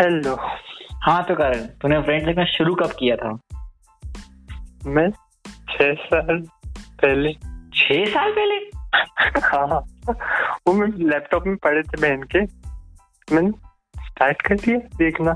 Hello 0.00 0.36
हाँ 1.02 1.24
तो 1.24 1.34
करण 1.34 1.60
तूने 1.60 2.02
फ्रेंड्स 2.02 2.26
लिखना 2.26 2.44
शुरू 2.44 2.74
कब 2.74 2.90
किया 2.98 3.16
था? 3.16 3.38
मैं 4.86 5.10
छह 5.68 5.94
साल 5.94 6.42
पहले। 6.78 7.32
छह 7.74 8.04
साल 8.04 8.32
पहले? 8.32 8.54
हाँ। 9.40 9.80
वो 10.66 10.72
मैं 10.72 10.88
लैपटॉप 10.88 11.44
में 11.46 11.56
पढ़े 11.56 11.82
थे 11.82 12.00
बहन 12.00 12.22
के। 12.22 12.40
मैंने 13.34 13.50
स्टार्ट 13.98 14.42
कर 14.42 14.54
दिया 14.54 14.78
देखना। 14.78 15.30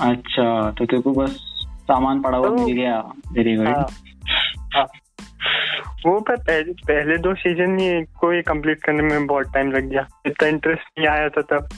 अच्छा 0.00 0.70
तो 0.70 0.86
तेरे 0.86 1.02
को 1.02 1.12
बस 1.12 1.30
सामान 1.68 2.22
पड़ा 2.22 2.38
हुआ 2.38 2.48
तो- 2.48 2.64
मिल 2.64 2.76
गया 2.76 3.00
वेरी 3.32 3.56
हाँ, 3.56 3.88
हाँ। 4.58 4.86
वो 6.06 6.20
पर 6.20 6.36
पहले 6.36 6.72
पहले 6.72 7.18
दो 7.18 7.34
सीज़न 7.34 7.78
ही 7.78 8.02
को 8.02 8.32
ये 8.32 8.42
कंप्लीट 8.42 8.84
करने 8.84 9.02
में 9.02 9.26
बहुत 9.26 9.54
टाइम 9.54 9.72
लग 9.72 9.90
गया। 9.90 10.06
इतना 10.26 10.48
इंटरेस्ट 10.48 10.98
नहीं 10.98 11.08
आया 11.08 11.28
था 11.28 11.40
तब। 11.40 11.68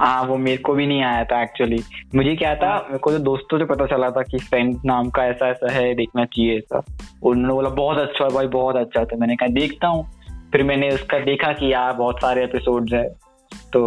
हाँ 0.00 0.22
वो 0.22 0.36
मेरे 0.36 0.56
को 0.56 0.72
भी 0.72 0.86
नहीं 0.86 1.02
आया 1.02 1.24
था 1.24 1.42
एक्चुअली 1.42 1.82
मुझे 2.14 2.36
क्या 2.36 2.54
था 2.54 2.78
मेरे 2.86 2.98
को 2.98 3.10
तो 3.10 3.18
दोस्तों 3.18 3.58
से 3.58 3.64
पता 3.64 3.86
चला 3.86 4.10
था 4.10 4.22
कि 4.22 4.38
फ्रेंड 4.38 4.80
नाम 4.84 5.10
का 5.10 5.24
ऐसा 5.24 5.48
ऐसा 5.48 5.72
है 5.72 5.94
देखना 5.94 6.24
चाहिए 6.24 6.58
ऐसा। 6.58 6.82
उन्होंने 7.22 7.54
बोला 7.54 7.70
बहुत 7.70 7.98
अच्छा 7.98 8.24
है 8.24 8.30
भाई 8.30 8.46
बहुत 8.46 8.76
अच्छा। 8.76 9.00
है 9.00 9.06
तो 9.06 9.16
मैंने 9.16 9.36
कहा 9.36 9.48
देखता 9.48 9.86
हूँ। 9.86 10.10
फिर 10.52 10.62
मैंने 10.62 10.90
उसका 10.90 11.18
देखा 11.18 11.52
कि 11.52 11.72
यार 11.72 11.92
बहुत 11.92 12.16
सारे 12.20 12.44
एपिसोड 12.44 12.94
है। 12.94 13.08
तो 13.72 13.80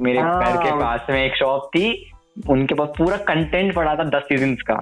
मेरे 0.00 0.20
हाँ। 0.20 0.44
घर 0.44 0.56
के 0.56 0.70
पास 0.70 1.06
में 1.10 1.24
एक 1.24 1.36
शॉप 1.36 1.66
थी 1.66 2.12
उनके 2.50 2.74
पास 2.74 2.88
पूरा 2.88 3.16
कंटेंट 3.16 3.74
पड़ा 3.74 3.94
था 3.94 4.04
दस 4.04 4.22
सीज़न 4.22 4.54
का। 4.54 4.80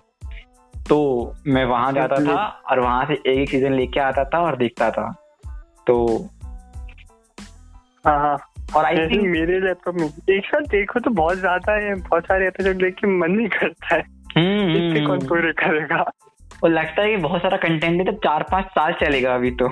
तो 0.89 1.33
मैं 1.47 1.65
वहाँ 1.65 1.93
जाता 1.93 2.17
था 2.17 2.63
और 2.71 2.81
वहाँ 2.81 3.07
से 3.07 3.15
एक 3.15 3.27
एक 3.27 3.51
सीज़न 3.51 3.73
लेके 3.73 4.01
आता 4.01 4.25
था 4.25 4.39
और 4.39 4.57
देखता 4.57 4.91
था। 4.91 5.15
तो 5.87 6.27
हाँ 8.07 8.21
हाँ। 8.21 8.37
और 8.77 8.85
आई 8.85 9.07
थिंक 9.09 9.23
मेरे 9.29 9.59
लैपटॉप 9.61 9.95
में 9.95 10.07
एक 10.37 10.47
साथ 10.47 10.67
देखो 10.71 11.01
तो 11.01 11.11
बहुत 11.13 11.39
ज़्यादा 11.39 11.75
है 11.75 11.95
बहुत 11.97 12.25
सारे 12.25 12.47
एपिसोड 12.47 12.83
देख 12.83 12.95
के 12.95 13.07
मन 13.09 13.31
नहीं 13.31 13.49
करता 13.49 13.95
है। 13.95 14.01
इतने 14.01 15.07
कौन 15.07 15.27
पूरे 15.29 15.53
करेगा? 15.53 16.05
और 16.65 16.71
लगता 16.71 17.03
है 17.03 17.11
कि 17.11 17.17
बहुत 17.23 17.43
सारा 17.43 17.57
कंटेंट 17.59 17.99
है 18.01 18.05
तो 18.05 18.13
चार 18.19 18.43
पाँच 18.43 18.67
साल 18.69 18.93
चलेगा 19.01 19.35
अभी 19.35 19.51
तो। 19.51 19.69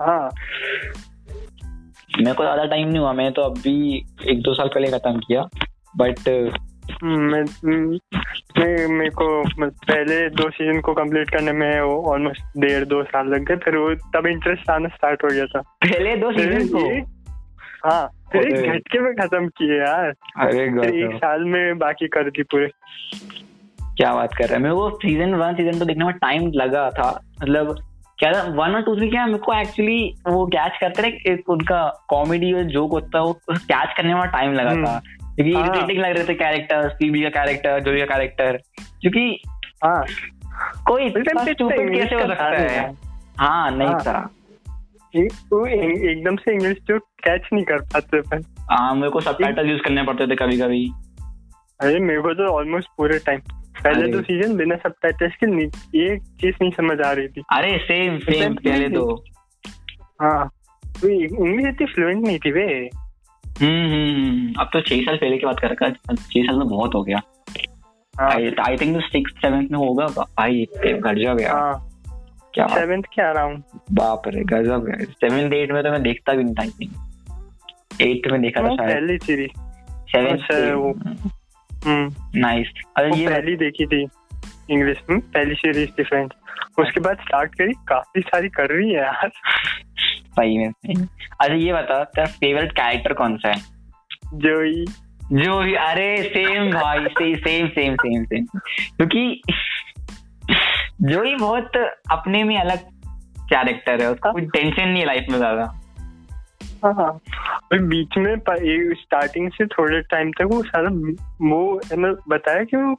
हाँ। 0.00 0.30
मेरे 2.18 2.32
को 2.32 2.42
ज़्यादा 2.42 2.64
टाइम 2.64 2.88
नहीं 2.88 2.98
हुआ 2.98 3.12
मैं 3.12 3.32
तो 3.32 3.42
अभी 3.42 3.96
एक 4.30 4.42
दो 4.42 4.54
साल 4.54 4.68
पहले 4.68 4.90
खत्म 4.90 5.18
किया 5.18 5.48
बट 5.96 6.28
मैं 7.04 7.42
मैं 8.58 8.88
मेरे 8.88 9.10
को 9.10 9.26
पहले 9.60 10.28
दो 10.30 10.48
सीज़न 10.50 10.80
को 10.80 10.92
कंप्लीट 10.94 11.30
करने 11.30 11.52
में 11.52 11.80
वो 11.80 11.96
ऑलमोस्ट 12.12 12.58
डेढ़ 12.60 12.84
दो 12.84 13.02
साल 13.04 13.28
लग 13.28 13.44
गए 13.44 13.56
फिर 13.64 13.76
वो 13.76 13.94
तब 14.14 14.26
इंटरेस्ट 14.26 14.70
आना 14.70 14.88
स्टार्ट 14.88 15.24
हो 15.24 15.28
गया 15.28 15.46
था। 15.46 15.60
पहले 15.84 16.16
दो 16.16 16.32
सीज़न 16.32 16.66
को? 16.68 16.82
हाँ 17.84 18.10
फिर 18.32 18.42
एक 18.42 18.72
झटके 18.72 18.98
में 18.98 19.14
खत्म 19.14 19.48
किए 19.48 19.78
यार। 19.78 20.14
अरे 20.36 20.62
एक 20.64 21.16
साल 21.16 21.44
में 21.44 21.78
बाकी 21.78 22.06
कर 22.06 22.30
दी 22.30 22.42
पूरे। 22.42 22.68
क्या 23.96 24.14
बात 24.14 24.34
कर 24.34 24.44
रहे 24.44 24.54
हैं? 24.54 24.62
मेरे 24.62 24.74
को 24.74 24.90
सीज़न 24.90 25.34
वन 25.34 25.54
सीज़न 25.54 25.78
टू 25.78 25.84
देखने 25.84 26.04
में 26.04 26.14
टाइम 26.14 26.50
लगा 26.54 26.90
था। 26.90 27.20
मतलब 27.42 27.78
क्या 28.18 28.32
था? 28.32 28.42
वन 28.42 28.74
और 28.74 28.82
टू 28.82 28.96
थ्री 28.96 29.10
क्या 29.10 29.26
मेरे 29.26 29.38
को 29.38 29.54
एक्चुअली 29.54 30.14
वो 30.26 30.46
कैच 30.46 30.72
करते 30.80 31.02
रहे 31.02 31.32
एक 31.32 31.50
उनका 31.50 32.04
कॉमेडी 32.08 32.52
और 32.52 32.62
जोक 32.62 32.92
होता 32.92 33.18
है 33.18 33.24
वो 33.24 33.32
कैच 33.50 33.96
करने 33.96 34.14
में 34.14 34.28
टाइम 34.28 34.52
लगा 34.52 34.74
था। 34.74 35.02
क्योंकि 35.34 35.52
हाँ। 35.52 35.66
इरिटेटिंग 35.66 35.98
लग 35.98 36.16
रहे 36.16 36.24
थे 36.24 36.34
कैरेक्टर 36.34 36.88
सीबी 36.88 37.22
का 37.22 37.28
कैरेक्टर 37.28 37.80
जोई 37.80 38.00
का 38.00 38.04
कैरेक्टर 38.04 38.58
क्योंकि 39.00 39.42
हाँ। 39.84 40.04
कोई 40.86 41.04
इतना 41.04 41.44
कैसे 41.44 42.14
हो 42.14 42.20
सकता 42.20 42.44
है? 42.44 42.94
हाँ 43.38 43.70
नहीं 43.70 43.88
हाँ। 43.88 44.00
था। 44.00 44.30
एक- 45.16 46.10
एकदम 46.10 46.36
से 46.36 46.52
इंग्लिश 46.52 46.76
जो 46.86 46.98
कैच 46.98 47.42
नहीं 47.52 47.64
कर 47.64 47.76
पाते 47.76 48.20
पर 48.20 48.40
हाँ 48.60 48.94
मेरे 48.94 49.10
को 49.10 49.20
सब 49.20 49.38
टाइटल 49.40 49.70
यूज़ 49.70 49.82
करने 49.82 50.02
पड़ते 50.02 50.26
थे 50.26 50.34
कभी 50.34 50.58
कभी 50.58 50.90
अरे 51.80 51.98
मेरे 51.98 52.20
को 52.20 52.34
तो 52.34 52.46
ऑलमोस्ट 52.46 52.88
पूरे 52.96 53.18
टाइम 53.18 53.40
पहले 53.84 54.12
तो 54.12 54.22
सीज़न 54.22 54.56
बिना 54.56 54.76
सब 54.76 54.92
टाइटल्स 55.02 55.36
के 55.36 55.46
नहीं 55.46 55.66
एक 56.02 56.22
चीज़ 56.22 56.56
नहीं 56.62 56.70
समझ 56.70 57.00
आ 57.00 57.12
रही 57.12 57.28
थी। 57.28 57.42
अरे 57.52 57.78
सेम 57.78 58.18
सेम 58.18 58.54
पहले 58.54 58.88
तो। 58.88 59.24
हाँ। 60.22 60.50
तो 60.86 61.08
इंग्लिश 61.08 61.66
इतनी 61.66 61.86
फ्लुएंट 61.86 62.26
नहीं 62.26 62.38
थी 62.38 62.50
वे। 62.50 62.90
हम्म 63.62 63.92
हम्म, 63.92 64.24
हम्म। 64.24 64.54
अब 64.60 64.70
तो 64.72 64.80
छह 64.80 64.96
साल 64.96 65.16
पहले 65.16 65.38
की 65.38 65.46
बात 65.46 65.60
कर 65.60 65.70
रखा 65.70 65.86
है। 65.86 65.92
छह 66.16 66.42
साल 66.42 66.58
में 66.58 66.68
बहुत 66.68 66.94
हो 66.94 67.02
गया। 67.02 67.18
आई 68.20 68.76
थिंक 68.80 69.02
सिक्स 69.02 69.32
सेवेंथ 69.32 69.68
में 69.68 69.78
होगा। 69.78 70.06
भाई 70.06 70.66
गजब 70.84 71.36
गया। 71.36 71.52
हाँ। 71.52 71.93
क्या? 72.54 72.66
सेवेंथ 72.66 73.02
के 73.02 73.22
अराउंड 73.22 73.62
बाप 73.92 74.22
रे 74.28 74.42
गजब 74.44 74.86
सेवेंथ 75.00 75.52
एट 75.52 75.72
में 75.72 75.82
तो 75.82 75.90
मैं 75.90 76.02
देखता 76.02 76.32
भी 76.32 76.44
नहीं 76.44 76.54
था 76.54 76.62
आई 76.62 76.70
थिंक 76.70 78.00
एट 78.00 78.32
में 78.32 78.42
देखा 78.42 78.62
था 78.62 78.68
शायद। 78.68 78.90
पहली 78.90 79.18
सीरीज़ 79.18 79.60
अच्छा, 80.18 80.74
वो- 80.74 80.96
हम्म। 81.86 82.14
नाइस 82.40 82.68
अरे 82.96 83.16
ये 83.16 83.28
पहली 83.28 83.56
देखी 83.56 83.86
थी 83.86 84.06
इंग्लिश 84.70 84.96
में 85.10 85.20
पहली 85.20 85.54
सीरीज़ 85.54 85.90
थी 85.98 86.02
फ्रेंड्स 86.02 86.36
उसके 86.78 87.00
बाद 87.00 87.16
स्टार्ट 87.16 87.54
करी 87.54 87.72
काफ़ी 87.88 88.20
सारी 88.20 88.48
कर 88.48 88.66
रही 88.66 88.90
है 88.90 89.00
यार। 89.00 89.30
सही 90.12 90.58
में 90.58 90.68
अच्छा 90.68 91.54
ये 91.54 91.72
बता 91.72 92.04
तेरा 92.04 92.26
फेवरेट 92.26 92.72
कैरेक्टर 92.72 93.12
कौन 93.12 93.36
सा 93.36 93.48
है? 93.48 93.60
जो 94.34 94.62
ही 94.62 94.84
जो 95.32 95.60
भी 95.60 95.74
अरे 95.74 96.22
सेम 96.22 96.70
भाई 96.70 97.04
से, 97.04 97.36
सेम 97.36 97.68
सेम 97.68 97.94
सेम 97.94 98.24
सेम 98.24 98.44
क्योंकि 98.96 99.42
जो 101.04 101.22
ही 101.22 101.34
बहुत 101.34 101.70
अपने 102.10 102.44
में 102.44 102.60
अलग 102.60 102.78
कैरेक्टर 103.38 104.02
है 104.02 104.10
उसका 104.10 104.32
कोई 104.32 104.42
टेंशन 104.42 104.88
नहीं 104.88 105.00
है 105.00 105.06
लाइफ 105.06 105.26
में 105.30 105.38
ज़्यादा 105.38 105.80
हाँ 106.84 106.94
हाँ 106.94 107.20
और 107.72 107.78
बीच 107.78 108.18
में 108.18 108.36
स्टार्टिंग 108.94 109.50
से 109.50 109.66
थोड़े 109.66 110.00
टाइम 110.00 110.30
तक 110.30 110.42
वो 110.42 110.62
सारा 110.62 110.88
वो 111.48 111.80
है 111.92 111.96
ना 111.96 112.14
बताया 112.28 112.64
कि 112.64 112.76
वो 112.76 112.96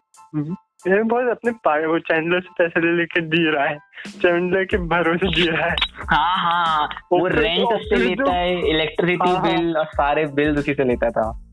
ये 0.88 1.04
बहुत 1.04 1.28
अपने 1.28 1.52
वो 1.88 2.00
चैंडलर 2.00 2.40
से 2.40 2.50
पैसे 2.58 2.80
ले 2.80 2.98
लेके 2.98 3.22
दे 3.22 3.52
रहा 3.52 3.66
है 3.66 3.78
चैंडलर 4.22 4.64
के 4.64 4.78
भरोसे 4.78 5.28
दे 5.28 5.52
रहा 5.52 5.66
है 5.66 5.76
हाँ 5.98 6.38
हाँ 6.38 6.90
वो 7.12 7.28
रेंट 7.28 7.68
उससे 7.68 7.96
लेता 7.96 8.34
है 8.34 8.70
इलेक्ट्रिसिटी। 8.70 9.42
बिल 9.42 9.78
और 9.78 9.86
सारे 9.86 10.26
बिल 10.26 10.58
उसी 10.58 10.74
से 10.74 10.84
लेता 10.84 11.10
था 11.10 11.45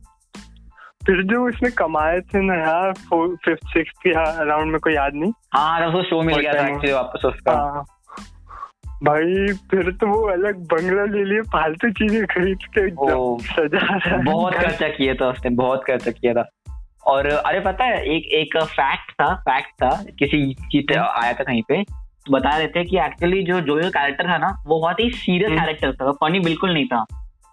फिर 1.06 1.22
जो 1.22 1.48
उसने 1.48 1.70
कमाए 1.70 2.20
थे 2.20 2.40
ना 2.40 2.54
यार 2.54 2.92
फिफ्थ 3.44 3.66
सिक्स 3.66 3.92
के 4.02 4.10
अराउंड 4.10 4.72
में 4.72 4.80
कोई 4.80 4.94
याद 4.94 5.14
नहीं। 5.14 5.32
हाँ 5.54 6.02
शो 6.02 6.22
मिल 6.22 6.38
गया 6.38 6.52
था 6.52 6.66
एक्चुअली 6.66 6.92
वापस 6.92 7.24
उसका। 7.24 7.52
हाँ। 7.52 7.84
भाई 9.04 9.52
फिर 9.70 9.90
तो 9.92 10.06
वो 10.06 10.28
अलग 10.28 10.58
बंगला 10.58 11.04
ले 11.04 11.24
लिए 11.24 11.40
फालतू 11.42 11.90
चीज़ें 11.90 12.26
खरीद 12.26 12.58
के 12.78 12.88
सजा 12.90 13.96
रहा। 13.96 14.16
बहुत 14.16 14.54
खर्चा 14.54 14.88
किया 14.88 15.14
था 15.14 15.28
उसने 15.28 15.50
बहुत 15.50 15.84
खर्चा 15.86 16.10
किया 16.10 16.34
था। 16.34 16.48
और 17.06 17.26
अरे 17.26 17.60
पता 17.60 17.84
है 17.84 18.04
एक 18.06 18.26
एक 18.32 18.62
फैक्ट 18.62 19.12
था 19.12 19.34
फैक्ट 19.34 19.70
था 19.70 19.90
किसी 20.18 20.54
चीज़ 20.54 20.98
आया 20.98 21.32
था 21.32 21.44
कहीं 21.44 21.62
पे 21.62 21.82
तो 21.82 22.32
बता 22.32 22.56
रहे 22.56 22.66
थे 22.66 22.84
कि 22.84 22.98
एक्चुअली 22.98 23.42
जो 23.42 23.60
जो 23.60 23.76
कैरेक्टर 23.76 24.28
था 24.28 24.38
ना 24.38 24.62
वो 24.66 24.80
बहुत 24.80 25.00
ही 25.00 25.10
सीरियस 25.10 25.50
हम्म। 25.50 25.60
कैरेक्टर 25.60 25.92
था 25.92 26.12
फनी 26.12 26.40
बिल्कुल 26.40 26.72
नहीं 26.72 26.86
था। 26.86 27.04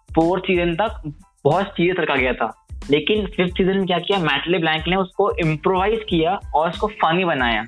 फोर्थ 0.09 0.43
सीज़न 0.43 0.75
तक 0.75 1.01
बहुत 1.43 1.65
सीरियस 1.65 1.95
रखा 1.99 2.15
गया 2.15 2.33
था। 2.33 2.58
लेकिन 2.91 3.25
फिफ्थ 3.25 3.51
सीज़न 3.51 3.77
में 3.77 3.85
क्या 3.85 3.99
किया? 3.99 4.19
मैटले 4.19 4.57
ब्लैंक 4.57 4.87
ने 4.87 4.95
उसको 4.95 5.31
इम्प्रोवाइज 5.39 5.99
किया 6.09 6.39
और 6.55 6.69
उसको 6.69 6.87
फनी 6.87 7.25
बनाया। 7.25 7.65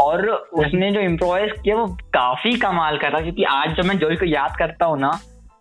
और 0.00 0.28
उसने 0.30 0.90
जो 0.92 1.00
इम्प्रोवाइज 1.00 1.52
किया 1.64 1.76
वो 1.76 1.86
काफ़ी 2.14 2.52
कमाल 2.56 2.98
का 2.98 3.10
था 3.10 3.20
क्योंकि 3.20 3.44
आज 3.44 3.76
जब 3.76 3.84
मैं 3.84 3.98
जोई 3.98 4.16
को 4.16 4.26
याद 4.26 4.56
करता 4.58 4.86
हूँ 4.86 4.98
ना 5.00 5.10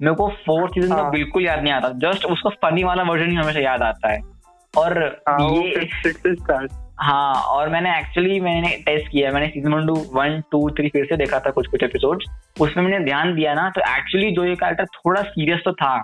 मेरे 0.01 0.15
को 0.15 0.27
फोर्थ 0.45 0.73
सीज़न 0.73 0.95
का 0.95 1.01
हाँ। 1.01 1.11
बिल्कुल 1.11 1.45
याद 1.45 1.63
नहीं 1.63 1.73
आता। 1.73 1.89
जस्ट 1.89 2.25
उसका 2.25 2.49
फनी 2.49 2.83
वाला 2.83 3.03
वर्जन 3.03 3.29
ही 3.29 3.35
हमेशा 3.35 3.59
याद 3.59 3.81
आता 3.81 4.11
है। 4.11 4.19
और 4.77 5.21
हाँ 5.29 5.37
ये 5.41 5.87
हाँ 6.99 7.33
और 7.33 7.69
मैंने 7.69 7.99
एक्चुअली 7.99 8.39
मैंने 8.39 8.69
टेस्ट 8.69 9.11
किया 9.11 9.31
मैंने 9.31 9.47
season 9.47 9.73
one 9.73 9.87
two 9.87 9.95
one 10.13 10.41
two 10.51 10.69
three 10.69 10.89
फिर 10.89 11.05
से 11.05 11.17
देखा 11.17 11.39
था 11.39 11.49
कुछ 11.49 11.67
कुछ 11.67 11.83
एपिसोड 11.83 12.23
उसमें 12.61 12.83
मैंने 12.83 13.05
ध्यान 13.05 13.35
दिया 13.35 13.53
ना 13.53 13.69
तो 13.69 13.81
एक्चुअली 13.81 14.31
जो 14.31 14.45
ये 14.45 14.55
कैरेक्टर 14.55 14.85
थोड़ा 14.85 15.21
सीरियस 15.21 15.59
तो 15.65 15.73
था 15.73 16.03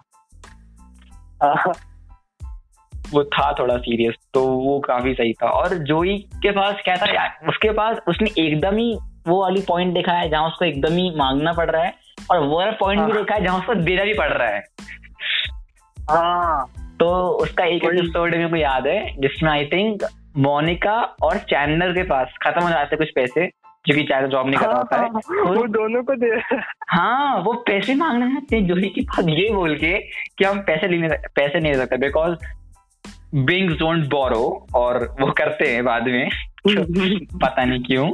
वो 3.14 3.24
था 3.24 3.52
थोड़ा 3.60 3.78
सीरियस 3.78 4.16
तो 4.34 4.46
वो 4.48 4.80
काफ़ी 4.80 5.14
सही 5.14 5.34
था 5.34 5.50
और 5.50 5.78
जोई 5.84 6.18
के 6.36 6.52
पास 6.52 6.82
क्या 6.84 6.96
था 6.96 7.12
यार 7.14 7.48
उसके 7.48 7.72
पास 7.72 7.98
उसने 8.08 8.30
एकदम 8.42 8.78
ही 8.78 8.98
वो 9.28 9.42
वाली 9.42 9.62
पॉइंट 9.62 9.94
देखा 9.94 10.14
है 10.14 10.30
जहाँ 10.30 10.48
उसको 10.48 10.66
एकदम 10.66 10.94
ही 10.94 11.10
मांगना 11.16 11.54
पड़ 11.54 11.70
रहा 11.72 11.84
है 11.84 11.94
और 12.32 12.40
वो 12.40 12.58
वाला 12.58 12.72
पॉइंट 12.72 13.02
भी 13.02 13.12
हाँ। 13.12 13.22
देखा 13.22 13.36
है 13.36 13.44
जहाँ 13.44 13.60
उसको 13.60 13.74
देना 13.74 14.04
भी 14.04 14.14
पड़ 14.14 14.32
रहा 14.34 14.48
है 14.48 14.64
हाँ 16.10 16.66
तो 17.00 17.28
उसका 17.44 17.66
एक। 17.66 17.84
एपिसोड 17.84 18.36
मेरे 18.36 18.50
को 18.50 18.56
याद 18.56 18.88
है 18.88 19.22
जिसमें 19.22 19.52
आई 19.52 19.66
थिंक 19.66 20.04
मोनिका 20.38 21.02
और 21.24 21.38
चैनलर 21.38 21.92
के 21.92 22.04
पास 22.04 22.28
खत्म 22.44 22.64
हो 22.64 22.70
जाते 22.70 22.96
कुछ 22.96 23.10
पैसे 23.16 23.50
जो 23.88 23.96
कि 23.96 24.04
चैनल 24.04 24.28
जॉब 24.28 24.48
नहीं 24.48 24.58
कर 24.58 24.68
रहा 24.68 24.78
होता 24.78 24.96
है। 24.96 25.10
हाँ, 25.10 25.44
वो 25.44 25.68
दोनों 25.68 26.04
को 26.04 26.16
दे 26.16 26.56
हाँ। 26.90 27.40
वो 27.40 27.54
पैसे 27.54 27.96
मांगने 27.96 28.26
आते 28.26 28.56
हैं 28.56 28.68
जोही 28.68 28.90
के 28.90 29.02
पास 29.02 29.26
ये 29.30 29.54
बोल 29.54 29.76
के 29.76 29.98
कि 30.38 30.44
हम 30.44 30.60
पैसे 30.60 30.88
लेने 30.88 31.08
पैसे 31.36 31.60
नहीं 31.60 31.74
दे 31.74 31.80
सकते। 31.80 31.98
बिकॉज़ 31.98 32.36
बिंग्स 33.36 33.80
डोंट 33.80 34.10
बोरो 34.10 34.68
और 34.76 35.16
वो 35.22 35.32
करते 35.32 35.68
हैं 35.74 35.86
बाद 35.86 36.04
में। 36.04 36.30
पता 37.26 37.66
नहीं 37.66 37.84
क्यों। 37.84 38.12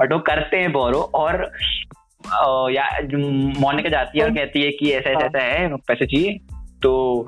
बट 0.00 0.12
वो 0.12 0.18
करते 0.18 0.56
हैं 0.56 0.72
बोरो 0.72 1.00
और 1.00 1.52
या 2.72 2.98
मोनिका 3.60 3.88
जाती 3.88 4.18
है 4.18 4.24
और 4.24 4.30
कहती 4.30 4.62
है 4.62 4.70
कि 4.70 4.92
ऐसा 4.92 5.10
ऐसा 5.10 5.26
ऐसा 5.26 5.42
है। 5.42 5.76
पैसे 5.76 6.06
चाहिए। 6.06 6.38
तो 6.82 7.22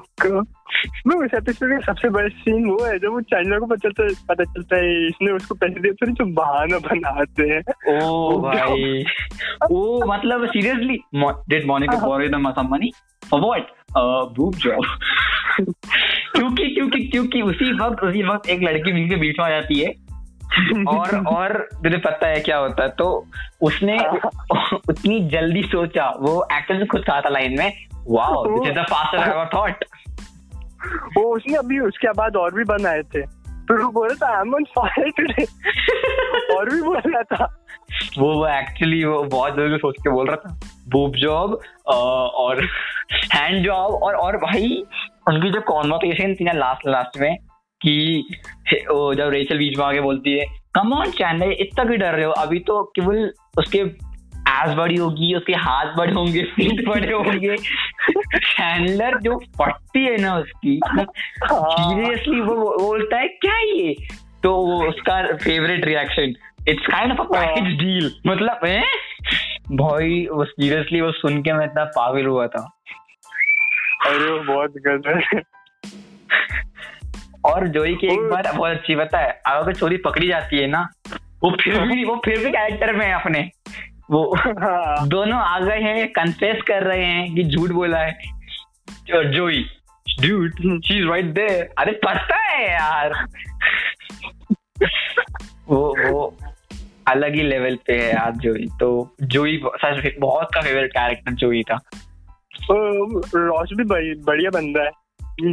मैं 1.07 1.17
उस 1.17 1.31
एपिसोड 1.35 1.81
का 1.81 1.93
सबसे 1.93 2.09
बड़ा 2.09 2.29
सीन 2.29 2.71
वो 2.71 2.85
है 2.85 2.99
जब 2.99 3.09
वो 3.09 3.21
चैंडलर 3.21 3.59
को 3.59 3.67
पता 3.67 3.89
चलता 3.89 4.25
पता 4.29 4.45
चलता 4.45 4.77
है 4.77 5.07
इसने 5.07 5.33
उसको 5.33 5.55
पैसे 5.55 5.81
दिए 5.81 6.13
जो 6.13 6.25
बहाना 6.25 6.79
बनाते 6.79 7.43
हैं 7.43 7.61
ओ 8.03 8.41
भाई 8.41 9.05
ओ 9.73 10.05
मतलब 10.07 10.47
seriously 10.47 11.01
did 11.25 11.67
Monica 11.67 12.07
borrow 12.07 12.51
some 12.51 12.69
money 12.69 12.93
for 13.31 13.41
what 13.41 13.67
boob 14.37 14.55
job 14.55 14.85
क्योंकि 16.37 16.75
क्योंकि 16.75 17.09
क्योंकि 17.09 17.43
उसी 17.43 17.73
वक्त 17.73 18.03
उसी 18.03 18.23
वक्त 18.23 18.49
एक 18.49 18.63
लड़की 18.63 18.93
मिलके 18.93 19.17
बीच 19.17 19.35
में 19.39 19.47
आ 19.47 19.51
जाती 19.51 19.81
है। 19.81 20.11
और 20.89 21.27
और 21.27 21.69
तुझे 21.75 21.97
पता 21.97 22.27
है 22.27 22.41
क्या 22.41 22.59
होता 22.59 22.83
है 22.83 22.89
तो 22.89 23.27
उसने 23.63 23.99
उतनी 24.89 25.29
जल्दी 25.29 25.63
सोचा 25.63 26.15
वो 26.21 26.47
एक्टर 26.53 26.87
खुद 26.87 27.05
कहा 27.05 27.21
था 27.21 27.29
लाइन 27.29 27.59
में 27.59 27.73
wow 28.11 28.61
this 28.61 28.71
is 28.71 28.79
the 28.79 28.83
faster 28.83 29.19
I 29.19 29.45
thought 29.45 29.85
वो 31.17 31.37
उसने 31.37 31.57
अभी 31.57 31.79
उसके 31.79 32.13
बाद 32.13 32.37
और 32.37 32.55
भी 32.55 32.65
बनाए 32.65 33.03
थे। 33.03 33.27
फिर 33.61 33.79
वो 33.79 33.91
बोल 33.91 34.09
रहा 34.09 34.29
था 34.29 34.35
I 34.35 34.41
am 34.41 34.55
on 34.55 34.65
fire 34.65 35.11
today 35.11 35.45
और 36.57 36.71
भी 36.71 36.83
बोल 36.83 37.03
रहा 37.07 37.23
था। 37.23 37.67
वो 38.19 38.35
वो 38.35 38.47
एक्चुअली 38.47 39.05
वो 39.05 39.23
बहुत 39.25 39.57
जल्दी 39.57 39.77
सोच 39.77 39.95
के 40.03 40.11
बोल 40.11 40.27
रहा 40.27 40.37
था 40.37 40.61
बूब 40.89 41.13
जॉब 41.17 41.59
और 41.87 42.65
हैंड 43.35 43.65
जॉब 43.65 43.95
और 44.03 44.15
और 44.15 44.37
भाई 44.37 44.85
उनकी 45.29 45.51
जो 45.51 45.61
कॉन्वर्सेशन 45.61 46.35
थी 46.35 46.45
ना 46.45 46.53
लास्ट 46.53 46.89
लास्ट 46.89 47.21
में 47.21 47.37
कि 47.83 48.25
वो 48.73 49.15
जब 49.15 49.29
रेचल 49.29 49.59
बीच 49.59 49.79
में 49.79 49.87
आके 49.87 50.01
बोलती 50.01 50.39
है 50.39 50.45
कम 50.75 50.93
ऑन 50.93 51.11
चैनल 51.11 51.57
इतना 51.61 51.85
भी 51.85 51.97
डर 51.97 52.13
रहे 52.15 52.25
हो? 52.25 52.33
अभी 52.33 52.59
तो 52.59 52.83
केवल 52.97 53.33
उसके 53.59 54.10
एस 54.51 54.75
बड़ी 54.77 54.97
होगी 54.97 55.35
उसके 55.35 55.55
हाथ 55.59 55.97
बड़े 55.97 56.13
होंगे 56.13 56.43
फीट 56.53 56.87
बड़े 56.89 57.13
होंगे। 57.13 57.57
चैनलर 57.57 59.19
जो 59.21 59.37
फटती 59.59 60.05
है 60.05 60.17
ना 60.17 60.37
उसकी 60.37 60.81
सीरियसली 60.85 62.41
वो 62.41 62.55
बोलता 62.79 63.19
है 63.19 63.29
क्या 63.43 63.59
ये? 63.59 63.95
तो 64.43 64.55
वो 64.57 64.83
उसका 64.89 65.23
favourite 65.37 65.85
reaction 65.85 66.35
it's 66.69 66.87
kind 66.87 67.13
of 67.13 67.21
a 67.21 67.25
package 67.25 67.77
deal 67.79 68.11
मतलब 68.27 68.61
है? 68.65 68.81
भाई 69.73 70.27
वो 70.33 70.45
सीरियसली 70.45 71.01
वो 71.01 71.13
सुन 71.13 71.43
के 71.43 71.53
मैं 71.53 71.65
इतना 71.65 71.85
पागल 71.97 72.27
हुआ 72.27 72.47
था। 72.47 72.63
अरे 74.07 74.39
बहुत 74.45 74.73
गजब 74.87 75.43
और 77.45 77.67
जोई 77.69 77.95
की 77.95 78.07
एक 78.07 78.21
बार 78.31 78.53
बहुत 78.57 78.71
अच्छी 78.71 78.95
बता 78.97 79.19
है 79.19 79.41
अगर 79.47 79.75
चोरी 79.75 79.97
पकड़ी 79.97 80.29
जाती 80.29 80.59
है 80.59 80.67
ना 80.67 80.81
वो 81.43 81.51
फिर 81.61 81.81
भी 81.81 82.05
वो 82.05 82.15
फिर 82.25 82.39
भी 82.39 82.51
कैरेक्टर 82.51 82.93
में 82.93 83.07
है 83.07 83.13
अपने। 83.13 83.41
वो 84.11 84.35
हाँ। 84.37 85.09
दोनों 85.09 85.39
आ 85.39 85.59
गए 85.61 85.81
हैं 85.81 86.09
कन्फेस 86.09 86.63
कर 86.63 86.83
रहे 86.83 87.05
हैं 87.05 87.35
कि 87.35 87.45
झूठ 87.45 87.71
बोला 87.71 87.99
है। 87.99 88.19
Joey 89.33 89.65
dude 90.21 90.51
she 90.85 90.99
is 90.99 91.07
right 91.07 91.25
there 91.25 91.69
अरे 91.79 91.93
पता 91.93 92.37
है 92.37 92.73
यार। 92.73 93.13
वो 95.69 96.11
वो 96.13 96.37
अलग 97.09 97.35
ही 97.35 97.43
लेवल 97.43 97.79
पे 97.87 97.93
है 97.93 98.11
यार 98.11 98.33
जोई। 98.33 98.67
तो 98.81 99.17
जोई 99.23 99.63
सच 99.67 100.15
बहुत 100.21 100.49
का 100.55 100.61
फेवरेट 100.61 100.91
कैरेक्टर 100.91 101.33
जोई 101.33 101.63
था। 101.63 101.79
रॉस 103.35 103.69
भी 103.73 103.85
बढ़िया 104.15 104.51
बंदा 104.51 104.83
है। 104.83 104.91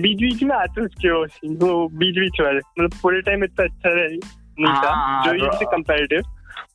बीच 0.01 0.17
बीच 0.17 0.43
में 0.43 0.55
आते 0.55 0.81
उसके 0.81 1.09
वो 1.47 1.87
बीच 1.87 2.15
बीच 2.19 2.41
वाले। 2.41 2.57
मतलब 2.57 2.89
पूरे 3.01 3.21
टाइम 3.21 3.43
इतना 3.43 3.65
अच्छा 3.65 3.89
रहे 3.89 4.07
नहीं 4.07 4.73
था। 4.73 4.93
हाँ, 4.93 5.23
जो 5.23 5.33
ये 5.33 5.65
कंपेरेटिव 5.65 6.21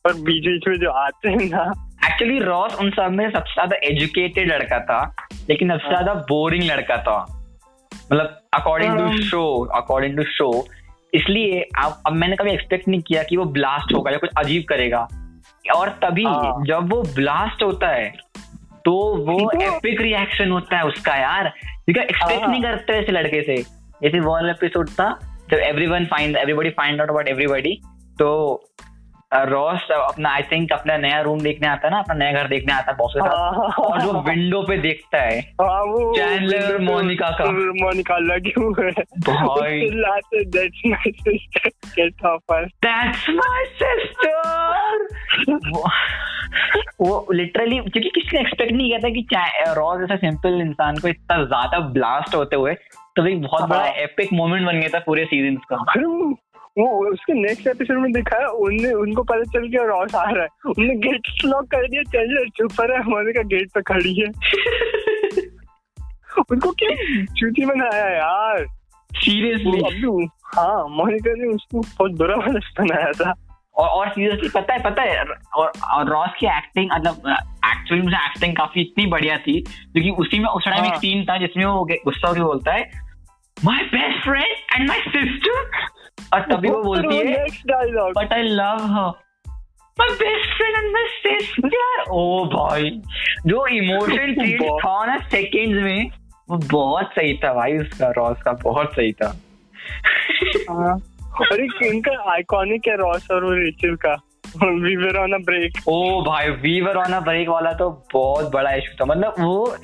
और 0.05 0.13
बीच 0.15 0.45
बीच 0.45 0.67
में 0.67 0.77
जो 0.79 0.91
आते 0.91 1.29
हैं 1.29 1.49
ना। 1.49 1.63
एक्चुअली 2.05 2.39
रॉस 2.41 2.75
उन 2.75 2.89
सब 2.91 3.11
में 3.11 3.25
सबसे 3.25 3.53
ज़्यादा 3.53 3.77
एजुकेटेड 3.85 4.51
लड़का 4.51 4.79
था 4.81 5.01
लेकिन 5.49 5.71
सबसे 5.71 5.85
हाँ। 5.85 5.91
ज़्यादा 5.93 6.13
बोरिंग 6.29 6.63
लड़का 6.63 6.97
था। 6.99 7.19
मतलब 7.91 8.39
according 8.53 8.97
to 8.97 9.21
show 9.23 9.43
according 9.75 10.17
to 10.17 10.23
show 10.31 10.49
इसलिए 11.13 11.61
अब 11.79 12.01
अब 12.07 12.13
मैंने 12.13 12.35
कभी 12.35 12.51
एक्सपेक्ट 12.51 12.87
नहीं 12.87 13.01
किया 13.01 13.23
कि 13.23 13.37
वो 13.37 13.45
ब्लास्ट 13.51 13.93
होगा 13.95 14.11
या 14.11 14.17
कुछ 14.17 14.29
अजीब 14.37 14.63
करेगा। 14.69 15.07
और 15.75 15.89
तभी 16.01 16.23
हाँ। 16.23 16.63
जब 16.67 16.93
वो 16.93 17.01
ब्लास्ट 17.15 17.63
होता 17.63 17.87
है 17.89 18.09
तो 18.85 18.93
वो 19.25 19.37
एपिक 19.63 20.01
रिएक्शन 20.01 20.51
होता 20.51 20.77
है 20.77 20.83
उसका 20.85 21.15
यार। 21.15 21.49
ठीक 21.49 21.97
है 21.97 22.03
एक्सपेक्ट 22.03 22.45
नहीं 22.45 22.61
करते 22.61 22.93
ऐसे 22.93 23.11
लड़के 23.11 23.41
से। 23.43 23.55
जैसे 24.01 24.19
वो 24.19 24.37
एपिसोड 24.49 24.89
था 24.91 25.09
जब 25.51 25.57
everyone 25.59 26.05
find 26.05 26.37
everybody 26.37 26.69
find 26.71 27.01
out 27.01 27.09
about 27.09 27.27
everybody 27.27 27.79
तो 28.19 28.29
रॉस 29.33 29.87
अपना 29.91 30.29
आई 30.29 30.41
थिंक 30.51 30.71
अपना 30.73 30.97
नया 30.97 31.21
रूम 31.21 31.39
देखने 31.41 31.67
आता 31.67 31.87
है 31.87 31.91
ना 31.91 31.99
अपना 31.99 32.15
नया 32.15 32.31
घर 32.31 32.47
देखने 32.47 32.73
आता 32.73 32.91
है 32.91 32.97
बॉस 32.97 33.13
के 33.13 33.19
साथ। 33.19 33.79
और 33.79 34.01
जो 34.01 34.21
विंडो 34.21 34.61
पे 34.61 34.77
देखता 34.77 35.21
है 35.21 35.41
चैंडलर 35.41 36.77
मोनिका 36.81 37.29
का। 37.39 37.45
मोनिका 37.81 38.17
लगे 38.17 38.53
हुए 38.57 38.91
भाई। 38.91 39.79
That's 40.35 40.81
my 40.85 41.11
sister 41.11 41.69
get 41.95 42.25
off 42.25 42.53
that's 42.85 43.29
my 43.29 43.65
sister 43.81 44.31
वो 47.01 47.27
लिटरली 47.33 47.77
क्योंकि 47.79 48.09
किसी 48.09 48.35
ने 48.35 48.41
एक्सपेक्ट 48.41 48.71
नहीं 48.71 48.87
किया 48.87 48.99
था 48.99 49.09
कि 49.09 49.25
रॉ 49.77 49.95
जैसा 49.99 50.15
सिंपल 50.17 50.61
इंसान 50.61 50.97
को 50.97 51.07
इतना 51.07 51.43
ज़्यादा 51.43 51.79
ब्लास्ट 51.89 52.35
होते 52.35 52.55
हुए 52.55 52.73
तो 53.15 53.25
एक 53.27 53.41
बहुत 53.41 53.69
बड़ा 53.69 53.85
एपिक 53.85 54.29
हाँ। 54.33 54.37
मोमेंट 54.37 54.65
बन 54.65 54.79
गया 54.79 54.89
था 54.89 54.99
पूरे 55.05 55.25
सीज़न 55.25 55.55
का। 55.71 55.77
वो 56.77 57.11
उसके 57.11 57.33
नेक्स्ट 57.33 57.67
एपिसोड 57.67 57.97
में 57.97 58.11
दिखाया 58.11 58.47
उनने 58.47 58.93
उनको 58.93 59.23
पता 59.23 59.43
चल 59.43 59.67
गया 59.67 59.83
रॉस 59.83 60.15
आ 60.15 60.23
रहा 60.23 60.43
है। 60.43 60.49
उनने 60.65 60.95
गेट 60.95 61.21
लॉक 61.45 61.65
कर 61.65 61.87
दिया 61.87 62.03
चल 62.03 62.49
चुप 62.49 62.81
है 62.81 63.03
हमारे 63.03 63.33
का 63.33 63.41
गेट 63.41 63.69
पे 63.77 63.81
खड़ी 63.81 64.21
है। 64.21 64.27
उनको 66.51 66.71
क्यों 66.71 67.25
चूती 67.25 67.65
बनाया 67.65 68.09
यार? 68.09 68.65
सीरियसली 69.15 70.27
हाँ 70.45 70.87
मोनिका 70.87 71.33
ने 71.33 71.47
उसको 71.47 71.79
बहुत 71.79 72.11
बुरा 72.11 72.35
बनाया 72.35 73.11
था। 73.11 73.33
और 73.75 73.87
और 73.87 74.09
सीरियसली 74.09 74.49
पता 74.49 74.73
है 74.73 74.79
पता 74.79 75.01
है 75.01 75.25
और, 75.53 75.71
और 75.93 76.09
रॉस 76.09 76.29
की 76.39 76.47
एक्टिंग 76.47 76.89
मतलब 76.93 77.35
एक्चुअली 77.65 78.03
मुझे 78.03 78.17
एक्टिंग 78.17 78.55
काफ़ी 78.55 78.81
इतनी 78.81 79.05
बढ़िया 79.05 79.37
थी 79.37 79.61
क्योंकि 79.61 80.09
उसी 80.09 80.39
में 80.39 80.45
उस 80.45 80.65
टाइम 80.65 80.85
एक 80.85 80.93
सीन 80.93 81.17
हाँ। 81.17 81.25
था 81.25 81.37
जिसमें 81.37 81.65
वो 81.65 81.85
गुस्सा 81.85 82.27
होकर 82.27 82.41
बोलता 82.41 82.73
है 82.73 82.91
my 83.65 83.83
best 83.83 84.23
friend 84.23 84.45
and 84.45 84.89
my 84.89 84.99
sister 84.99 85.87
और 86.33 86.41
तभी 86.41 86.69
वो 86.69 86.83
बोलती 86.83 87.17
है 87.17 87.45
but 88.11 88.33
I 88.33 88.41
love 88.41 88.77
her 88.81 89.11
my 89.99 90.09
best 90.09 90.57
friend 90.57 90.75
and 90.75 90.93
my 90.93 91.03
sister 91.05 92.11
ओ 92.11 92.45
भाई 92.45 93.01
जो 93.45 93.67
इमोशन 93.67 94.57
था 94.77 95.05
ना 95.05 95.17
सेकंड्स 95.17 95.83
में 95.83 96.09
वो 96.49 96.57
बहुत 96.71 97.05
सही 97.05 97.37
था 97.37 97.53
भाई 97.53 97.77
उसका 97.77 98.07
रॉस 98.07 98.41
का 98.41 98.51
बहुत 98.51 98.93
सही 98.95 99.11
था। 99.11 99.39
हाँ। 100.69 100.99
अरे 101.41 101.87
इनका 101.87 102.31
आइकॉनिक 102.31 102.87
है 102.87 102.95
रॉस 102.97 103.27
और 103.31 103.55
रेचल 103.59 103.95
का। 103.95 104.13
We 104.63 104.95
were 104.95 105.17
on 105.17 105.33
a 105.33 105.37
break 105.37 105.73
ओ 105.87 106.21
भाई 106.21 106.49
we 106.49 106.81
were 106.81 106.97
on 106.97 107.13
a 107.13 107.19
break 107.19 107.49
वाला 107.49 107.71
तो 107.71 108.05
बहुत 108.13 108.51
बड़ा 108.51 108.73
इशू 108.73 108.95
था। 109.01 109.05
मतलब 109.05 109.35
वो 109.39 109.77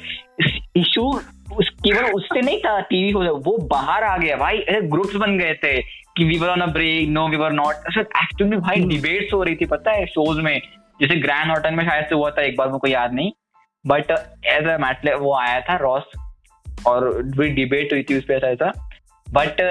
इशू 0.76 1.22
उस 1.58 1.70
केवल 1.70 2.12
उससे 2.12 2.42
नहीं 2.42 2.60
था 2.60 2.80
टीवी 2.80 3.12
को 3.12 3.20
वो 3.20 3.58
बाहर 3.58 4.04
आ 4.04 4.18
गया। 4.18 4.36
भाई 4.36 4.58
ग्रुप्स 4.70 5.16
बन 5.16 5.38
गए 5.38 5.54
थे। 5.54 5.78
कि 6.20 6.26
we 6.26 6.38
were 6.38 6.48
on 6.48 6.62
a 6.62 6.66
break 6.66 7.10
no 7.10 7.28
we 7.28 7.38
were 7.38 7.52
not 7.52 7.98
actually 7.98 8.58
भाई 8.58 8.76
डिबेट्स 8.76 9.34
हो 9.34 9.44
रही 9.44 9.56
थी 9.56 9.66
पता 9.66 9.92
है 9.92 10.06
शोज़ 10.06 10.42
में। 10.42 10.62
जैसे 11.02 11.16
ग्रैंड 11.16 11.52
हॉटल 11.52 11.72
में 11.72 11.90
शायद 11.90 12.06
से 12.06 12.16
हुआ 12.16 12.32
था 12.32 12.42
एक 12.42 12.58
बार 12.58 12.70
मुझे 12.70 12.92
याद 12.92 13.14
नहीं। 13.14 13.32
बट 13.88 14.12
एज 14.46 14.68
अ 14.68 14.78
मैटले 14.78 15.14
वो 15.16 15.36
आया 15.36 15.62
था 15.62 15.76
रॉस 15.76 16.04
और 16.88 17.24
भी 17.24 17.50
डिबेट 17.50 17.94
हुई 17.94 18.04
थी 18.04 18.18
उस 18.18 18.24
पर 18.24 18.34
ऐसा 18.34 18.48
ऐसा। 18.48 18.90
बट 19.30 19.62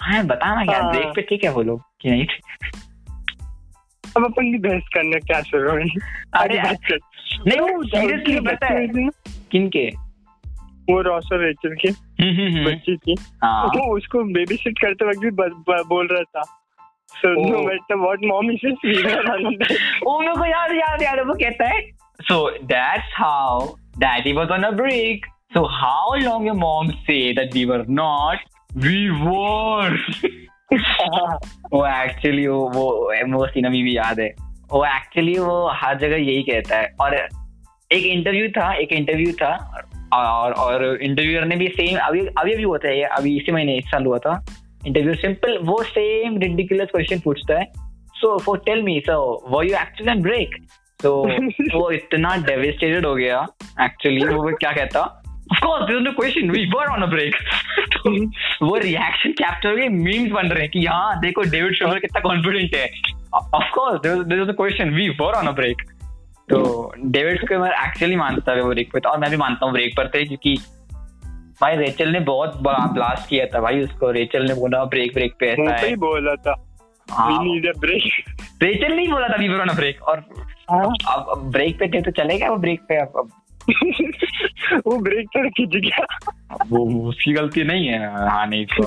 हाँ 0.00 0.26
बताना 0.26 0.64
क्या 0.64 0.90
ब्रेक 0.90 1.04
हाँ। 1.04 1.12
पे 1.12 1.22
ठीक 1.22 1.44
है 1.44 1.52
वो 1.52 1.62
लोग 1.62 1.82
कि 2.00 2.10
नहीं 2.10 2.26
अब 4.16 4.24
अपन 4.24 4.52
की 4.52 4.58
बहस 4.58 4.82
करने 4.94 5.18
क्या 5.20 5.40
शुरू 5.40 5.70
अरे 6.34 6.62
नहीं 7.46 7.82
सीरियसली 7.84 8.40
पता 8.40 8.66
है 8.66 8.86
किन 9.50 9.68
के? 9.68 9.90
वो 10.90 11.02
रॉस 11.02 11.28
और 11.32 11.44
रेचल 11.44 11.74
की। 11.74 11.90
बच्ची 12.64 12.96
थी। 12.96 13.16
हाँ। 13.44 13.64
वो 13.64 13.96
उसको 13.96 14.22
बेबी 14.22 14.56
सिट 14.56 14.78
करते 14.78 15.04
वक्त 15.04 15.18
भी 15.18 15.30
बोल 15.84 16.08
रहा 16.12 16.22
था। 16.22 16.58
So 17.24 17.28
no 17.28 17.58
matter 17.58 17.96
what 18.00 18.22
mom 18.30 18.50
is 18.50 18.60
just 18.64 19.00
वो 20.06 20.20
मेरे 20.20 20.34
को 20.34 20.44
याद 20.44 20.72
याद 20.72 21.02
याद 21.02 21.18
वो 21.18 21.34
कहता 21.34 21.68
है 21.68 21.90
so 22.30 22.36
that's 22.62 23.10
how 23.20 23.64
daddy 24.04 24.34
was 24.38 24.50
on 24.56 24.64
a 24.64 24.76
break. 24.80 25.18
So 25.56 25.62
how 25.68 26.22
long 26.22 26.46
your 26.46 26.58
mom 26.64 26.90
say 27.10 27.36
that 27.38 27.54
we 27.56 27.66
were 27.70 27.84
not 27.98 28.36
We 28.76 29.10
won! 29.10 29.92
वो 31.72 32.04
एक्चुअली 32.04 32.46
वो 32.46 32.68
वो 32.68 33.12
वो 33.38 33.46
सीन 33.46 33.64
अभी 33.64 33.82
भी 33.82 33.96
याद 33.96 34.20
है। 34.20 34.34
वो 34.72 34.84
एक्चुअली 34.84 35.38
वो 35.38 35.70
हर 35.74 35.98
जगह 35.98 36.16
यही 36.16 36.42
कहता 36.42 36.76
है। 36.76 36.94
और 37.00 37.14
एक 37.92 38.04
इंटरव्यू 38.04 38.48
था 38.48 38.74
एक 38.74 38.92
इंटरव्यू 38.92 39.32
था 39.32 39.82
और 40.12 40.52
और 40.52 40.84
इंटरव्यूअर 41.02 41.44
ने 41.46 41.56
भी 41.56 41.68
सेम 41.70 41.98
अभी 41.98 42.20
अभी 42.38 42.52
अभी 42.52 42.62
होता 42.62 42.88
है 42.88 43.02
अभी 43.18 43.36
इसी 43.36 43.52
महीने 43.52 43.76
इस 43.78 43.90
साल 43.90 44.04
हुआ 44.04 44.18
था। 44.18 44.34
इंटरव्यू 44.86 45.14
सिंपल 45.14 45.58
वो 45.62 45.82
सेम 45.84 46.38
रिडिकुलस 46.38 46.88
क्वेश्चन 46.92 47.20
पूछता 47.24 47.58
है। 47.58 47.64
सो 48.14 48.36
फॉर 48.38 48.58
टेल 48.66 48.82
मी 48.82 48.98
सो 49.00 49.16
वो 49.48 49.62
यू 49.62 49.74
एक्चुअली 49.76 50.12
ऑन 50.12 50.22
ब्रेक 50.22 50.56
तो 51.00 51.14
वो 51.74 51.90
इतना 51.90 52.36
डेविस्टेटेड 52.46 53.06
हो 53.06 53.14
गया 53.14 53.46
एक्चुअली 53.80 54.24
वो 54.24 54.50
क्या 54.52 54.72
कहता? 54.72 55.00
Of 55.52 55.60
course 55.60 55.84
there 55.86 55.98
is 55.98 56.04
no 56.04 56.12
question 56.12 56.50
we 56.50 56.64
were 56.66 56.86
on 56.86 57.02
a 57.02 57.06
break 57.06 57.36
वो 58.62 58.76
रिएक्शन 58.76 59.32
कैप्चर 59.32 59.76
के 59.76 59.88
मीम्स 59.88 60.30
बन 60.32 60.48
रहे 60.48 60.60
हैं 60.60 60.70
कि 60.70 60.84
हाँ 60.86 61.18
देखो 61.20 61.42
डेविड 61.50 61.74
शोवर 61.74 61.98
कितना 61.98 62.20
कॉन्फिडेंट 62.20 62.74
है। 62.74 62.86
Of 63.34 63.70
course 63.74 64.00
there 64.00 64.40
is 64.40 64.46
no 64.46 64.52
question 64.54 64.90
we 64.90 65.08
were 65.20 65.34
on 65.34 65.46
a 65.46 65.52
break 65.52 65.82
तो 66.52 66.92
डेविड 67.04 67.48
को 67.48 67.58
मैं 67.58 67.70
एक्चुअली 67.70 68.16
मानता 68.16 68.52
है 68.52 68.62
वो 68.62 68.68
ब्रेक 68.68 68.92
पे 68.92 69.08
और 69.08 69.18
मैं 69.18 69.30
भी 69.30 69.36
मानता 69.36 69.64
हूँ 69.64 69.72
ब्रेक 69.72 69.96
पर 69.96 70.08
थे 70.08 70.24
क्योंकि 70.24 70.58
भाई 71.60 71.76
रेचल 71.76 72.08
ने 72.08 72.20
बहुत 72.20 72.62
बड़ा 72.62 72.86
ब्लास्ट 72.92 73.28
किया 73.28 73.46
था 73.46 73.60
भाई 73.60 73.80
उसको 73.80 74.10
रेचल 74.10 74.44
ने 74.44 74.54
बोला 74.54 74.84
ब्रेक 74.84 75.14
ब्रेक 75.14 75.34
पे 75.40 75.46
ऐसा 75.46 75.76
है। 75.76 75.96
बोला 75.96 76.34
था। 76.34 76.68
रेचल 78.62 78.96
नहीं 78.96 79.08
बोला 79.08 79.28
था 79.28 79.36
वी 79.38 79.48
वर 79.48 79.60
ऑन 79.60 79.76
ब्रेक 79.76 80.02
और 80.02 80.18
हाँ। 80.70 80.94
अब 81.08 81.50
ब्रेक 81.52 81.78
पे 81.78 81.88
थे 81.88 82.00
तो 82.00 82.10
चलेगा 82.10 82.48
वो 82.48 82.56
ब्रेक 82.56 82.80
पे 82.88 82.96
अब 82.96 83.28
वो 84.86 84.98
ब्रेक 84.98 85.28
पर 85.28 85.48
खिंच 85.48 85.70
गया। 85.76 86.06
वो 86.68 87.08
उसकी 87.08 87.32
गलती 87.32 87.64
नहीं 87.64 87.86
है 87.86 88.28
हाँ 88.28 88.46
नहीं 88.46 88.66
तो। 88.66 88.84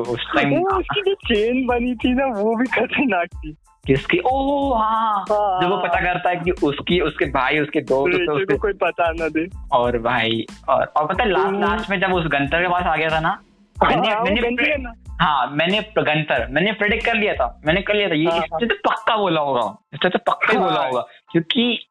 उस 0.00 0.20
टाइम 0.34 0.62
उसकी 0.62 1.00
जो 1.00 1.14
चेन 1.14 1.66
बनी 1.66 1.94
थी 1.94 2.14
ना 2.14 2.26
वो 2.26 2.56
भी 2.56 2.66
खतरनाक 2.66 3.26
थी। 3.26 3.56
किसकी 3.86 4.18
ओ 4.18 4.72
हाँ। 4.74 5.24
जब 5.62 5.68
वो 5.70 5.76
पता 5.76 6.00
करता 6.00 6.30
है 6.30 6.36
कि 6.36 6.50
उसकी 6.50 7.00
उसके 7.00 7.24
भाई 7.24 7.58
उसके 7.58 7.80
दोस्त 7.80 8.18
तो 8.18 8.32
उसके 8.32 8.58
कोई 8.58 8.72
पता 8.72 9.10
ना 9.10 9.28
दे। 9.28 9.48
और 9.72 9.98
भाई 9.98 10.46
और 10.68 10.84
और 10.96 11.06
पता 11.06 11.22
है 11.22 11.30
लास्ट 11.30 11.54
लास्ट 11.54 11.90
में 11.90 12.00
जब 12.00 12.14
उस 12.14 12.26
गंतर 12.26 12.62
के 12.62 12.68
पास 12.68 12.82
आ 12.82 12.96
गया 12.96 13.08
था 13.08 13.20
ना 13.20 13.42
मैंने 13.84 14.08
हाँ, 14.08 14.22
मैंने 14.22 14.88
हाँ 15.20 15.46
मैंने 15.46 15.80
गंतर 15.80 16.46
मैंने 16.50 16.72
प्रेडिक्ट 16.72 17.04
कर 17.04 17.14
लिया 17.14 17.34
था। 17.34 17.60
मैंने 17.66 17.82
कर 17.82 17.94
लिया 17.94 18.08
था। 18.08 18.14
ये 18.14 18.26
हाँ, 18.26 18.38
इससे 18.38 18.66
तो 18.66 18.74
पक्का 18.74 19.16
बोला 19.16 19.40
होगा। 19.40 19.76
इससे 19.94 20.08
तो 20.08 20.18
पक्का 20.18 20.52
ही 20.52 20.58
बोला 20.58 20.86
होगा। 20.86 21.00
क्योंकि 21.32 21.88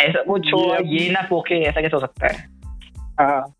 ऐसा 0.00 0.24
वो 0.28 0.38
छोड़ 0.38 0.86
ये 0.86 1.10
ना 1.10 1.22
पोके 1.30 1.54
ऐसा 1.54 1.80
कैसे 1.80 1.96
हो 1.96 2.00
सकता 2.00 2.26
है? 2.26 2.48
हाँ। 3.20 3.54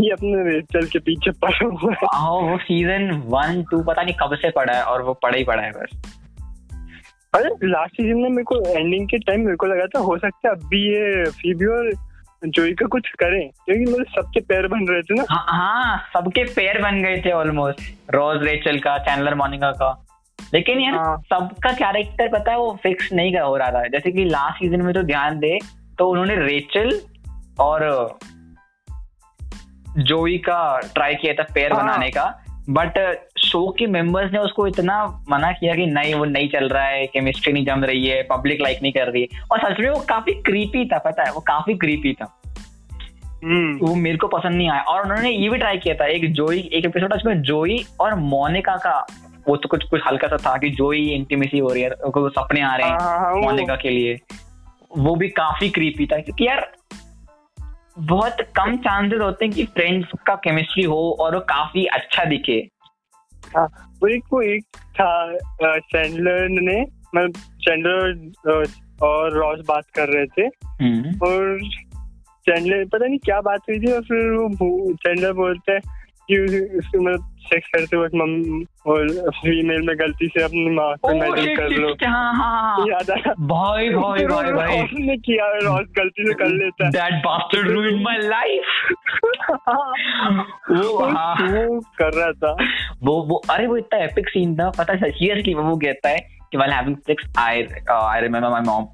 ये 0.00 0.10
अपने 0.10 0.60
चल 0.60 0.86
के 0.86 0.98
पीछे 0.98 1.30
पड़ा 1.30 1.66
हुआ 1.66 1.92
है। 1.92 2.06
हाँ 2.14 2.30
वो 2.30 2.58
सीज़न 2.58 3.22
वन 3.26 3.64
टू 3.70 3.82
पता 3.82 4.02
नहीं 4.02 4.14
कब 4.14 4.34
से 4.34 4.50
पड़ा 4.50 4.72
है 4.72 4.82
और 4.82 5.02
वो 5.02 5.14
पड़ा 5.14 5.38
ही 5.38 5.44
पड़ा 5.44 5.62
है 5.62 5.70
बस। 5.70 6.21
अरे 7.32 7.50
लास्ट 7.64 7.94
सीज़न 7.94 8.18
में 8.20 8.28
मेरे 8.28 8.44
को 8.44 8.56
एंडिंग 8.78 9.06
के 9.08 9.18
टाइम 9.18 9.44
मेरे 9.44 9.56
को 9.56 9.66
लगा 9.66 9.86
था 9.86 9.98
हो 9.98 10.16
सकता 10.18 10.48
है 10.48 10.54
अभी 10.54 10.80
ये 10.86 11.30
फीबी 11.30 11.66
और 11.66 11.92
जोई 12.42 12.72
का 12.72 12.86
कुछ 12.86 13.08
करें 13.18 13.48
क्योंकि 13.48 13.84
मतलब 13.84 14.06
सबके 14.16 14.40
पैर 14.40 14.66
बन 14.68 14.86
रहे 14.88 15.02
थे 15.02 15.14
ना 15.14 15.24
हाँ, 15.30 15.44
हाँ 15.48 15.98
सबके 16.12 16.44
पैर 16.54 16.80
बन 16.82 17.02
गए 17.02 17.22
थे 17.24 17.30
ऑलमोस्ट 17.32 17.80
रोज 18.14 18.42
रेचल 18.42 18.78
का 18.78 18.96
चैनलर 18.98 19.34
मोनिका 19.34 19.70
का 19.72 19.90
लेकिन 20.54 20.80
यार 20.80 20.94
हाँ. 20.94 21.16
सबका 21.32 21.72
कैरेक्टर 21.72 22.28
पता 22.28 22.50
है 22.50 22.58
वो 22.58 22.78
फिक्स 22.82 23.12
नहीं 23.12 23.36
हो 23.38 23.56
रहा 23.56 23.70
था 23.70 23.86
जैसे 23.88 24.12
कि 24.12 24.24
लास्ट 24.24 24.58
सीज़न 24.58 24.82
में 24.82 24.94
तो 24.94 25.02
ध्यान 25.02 25.38
दे 25.38 25.58
तो 25.98 26.10
उन्होंने 26.10 26.36
रेचल 26.36 27.00
और 27.60 27.88
जोई 29.98 30.38
का 30.38 30.60
ट्राई 30.94 31.14
किया 31.14 31.34
था 31.34 31.46
पैर 31.54 31.72
हाँ. 31.72 31.82
बनाने 31.82 32.10
का 32.10 32.41
बट 32.70 33.22
शो 33.38 33.74
के 33.78 33.86
मेंबर्स 33.86 34.32
ने 34.32 34.38
उसको 34.38 34.66
इतना 34.66 35.24
मना 35.30 35.52
किया 35.52 35.74
कि 35.74 35.86
नहीं 35.86 36.14
वो 36.14 36.24
नहीं 36.24 36.48
चल 36.48 36.68
रहा 36.68 36.84
है 36.84 37.06
केमिस्ट्री 37.06 37.52
नहीं 37.52 37.66
जम 37.66 37.84
रही 37.84 38.06
है 38.06 38.22
पब्लिक 38.22 38.60
लाइक 38.60 38.78
नहीं 38.82 38.92
कर 38.92 39.12
रही 39.12 39.22
है। 39.22 39.40
और 39.52 39.58
सच 39.58 39.80
में 39.80 39.90
वो 39.90 40.00
काफ़ी 40.08 40.32
क्रीपी 40.32 40.84
था 40.84 40.98
पता 40.98 41.24
है 41.24 41.32
वो 41.32 41.40
काफ़ी 41.40 41.74
क्रीपी 41.74 42.12
था। 42.12 42.40
Hmm. 43.32 43.88
वो 43.88 43.94
मेरे 43.94 44.16
को 44.16 44.26
पसंद 44.26 44.54
नहीं 44.54 44.70
आया। 44.70 44.80
और 44.80 45.02
उन्होंने 45.02 45.30
ये 45.30 45.48
भी 45.48 45.58
ट्राई 45.58 45.78
किया 45.78 45.94
था 45.94 46.06
एक 46.06 46.32
जोई 46.32 46.70
एक 46.72 46.84
एपिसोड 46.84 47.12
उसमें 47.12 47.42
जोई 47.42 47.84
और 48.00 48.14
मोनिका 48.14 48.76
का 48.76 49.06
वो 49.48 49.56
तो 49.56 49.68
कुछ 49.68 49.84
कुछ 49.84 50.00
हल्का 50.06 50.28
सा 50.28 50.36
था 50.36 50.58
कि 50.58 50.70
जोई 50.70 51.08
इंटीमेसी 51.08 51.58
हो 51.58 51.68
रही 51.68 51.82
है 51.82 51.90
सपने 52.08 52.60
आ 52.60 52.76
रहे 52.76 52.88
हैं 52.88 53.42
मोनिका 53.42 53.76
के 53.76 53.90
लिए। 53.90 54.18
वो 54.98 55.14
भी 55.14 55.28
काफ़ी 55.28 55.68
क्रीपी 55.68 56.06
था 56.06 56.18
क्योंकि 56.18 56.46
यार 56.46 56.72
बहुत 57.96 58.36
कम 58.56 58.76
चांसेस 58.76 59.20
होते 59.20 59.44
हैं 59.44 59.54
कि 59.54 59.64
फ्रेंड्स 59.64 60.10
का 60.26 60.34
केमिस्ट्री 60.34 60.84
हो 60.84 61.00
और 61.20 61.34
वो 61.34 61.40
काफ़ी 61.48 61.84
अच्छा 61.92 62.24
दिखे 62.24 62.58
हाँ 63.56 63.66
वो 64.02 64.08
एक 64.08 64.24
वो 64.32 64.40
एक 64.42 64.76
था 64.96 65.78
चैंडलर 65.78 66.48
ने 66.50 66.80
मतलब 67.14 67.32
चैंडलर 67.64 68.64
और 69.02 69.32
रॉस 69.32 69.60
बात 69.68 69.84
कर 69.94 70.08
रहे 70.08 70.26
थे 70.26 70.46
हम्म। 70.82 71.18
और 71.26 71.58
चैंडलर 72.46 72.84
पता 72.84 73.06
नहीं 73.06 73.18
क्या 73.18 73.40
बात 73.40 73.68
हुई 73.68 73.78
थी 73.78 73.92
और 73.92 74.02
फिर 74.02 74.30
वो 74.32 74.92
चैंडलर 74.94 75.32
बोलते 75.32 75.72
हैं 75.72 76.00
कि 76.30 76.38
मतलब 76.96 77.28
सेक्स 77.38 77.68
करते 77.68 77.96
वक्त 77.96 78.14
मम 78.14 78.64
और 78.90 79.30
फीमेल 79.30 79.82
में 79.82 79.98
गलती 79.98 80.26
से 80.26 80.42
अपनी 80.42 80.70
माँ 80.70 80.94
को 80.96 81.14
मेडल 81.14 81.56
कर 81.56 81.68
लो। 81.68 81.88
हाँ, 81.88 82.34
हाँ, 82.34 82.62
हाँ। 82.62 82.86
याद 82.88 83.10
आया 83.10 83.32
भाई 83.32 83.88
भाई 83.88 84.26
भाई 84.26 84.52
भाई। 84.52 84.82
उसने 84.82 85.16
किया 85.16 85.46
रॉस 85.46 85.86
गलती 85.98 86.26
से 86.26 86.34
कर 86.34 86.48
लेता 86.48 86.84
है। 86.84 86.90
That 86.90 87.14
bastard 87.14 87.68
ruined 87.68 88.02
my 88.02 88.18
life 88.18 88.64
वो 90.70 90.88
वो 90.88 91.80
कर 91.80 92.10
रहा 92.12 92.32
था। 92.32 92.64
वो 93.02 93.22
वो 93.22 93.42
अरे 93.50 93.66
वो 93.66 93.76
इतना 93.76 94.04
एपिक 94.04 94.28
सीन 94.28 94.56
था 94.56 94.70
पता 94.70 94.92
है 94.92 95.10
सीरियसली 95.10 95.54
वो 95.54 95.76
कहता 95.76 96.08
है 96.08 96.42
कि 96.54 96.58
uh, 96.58 96.64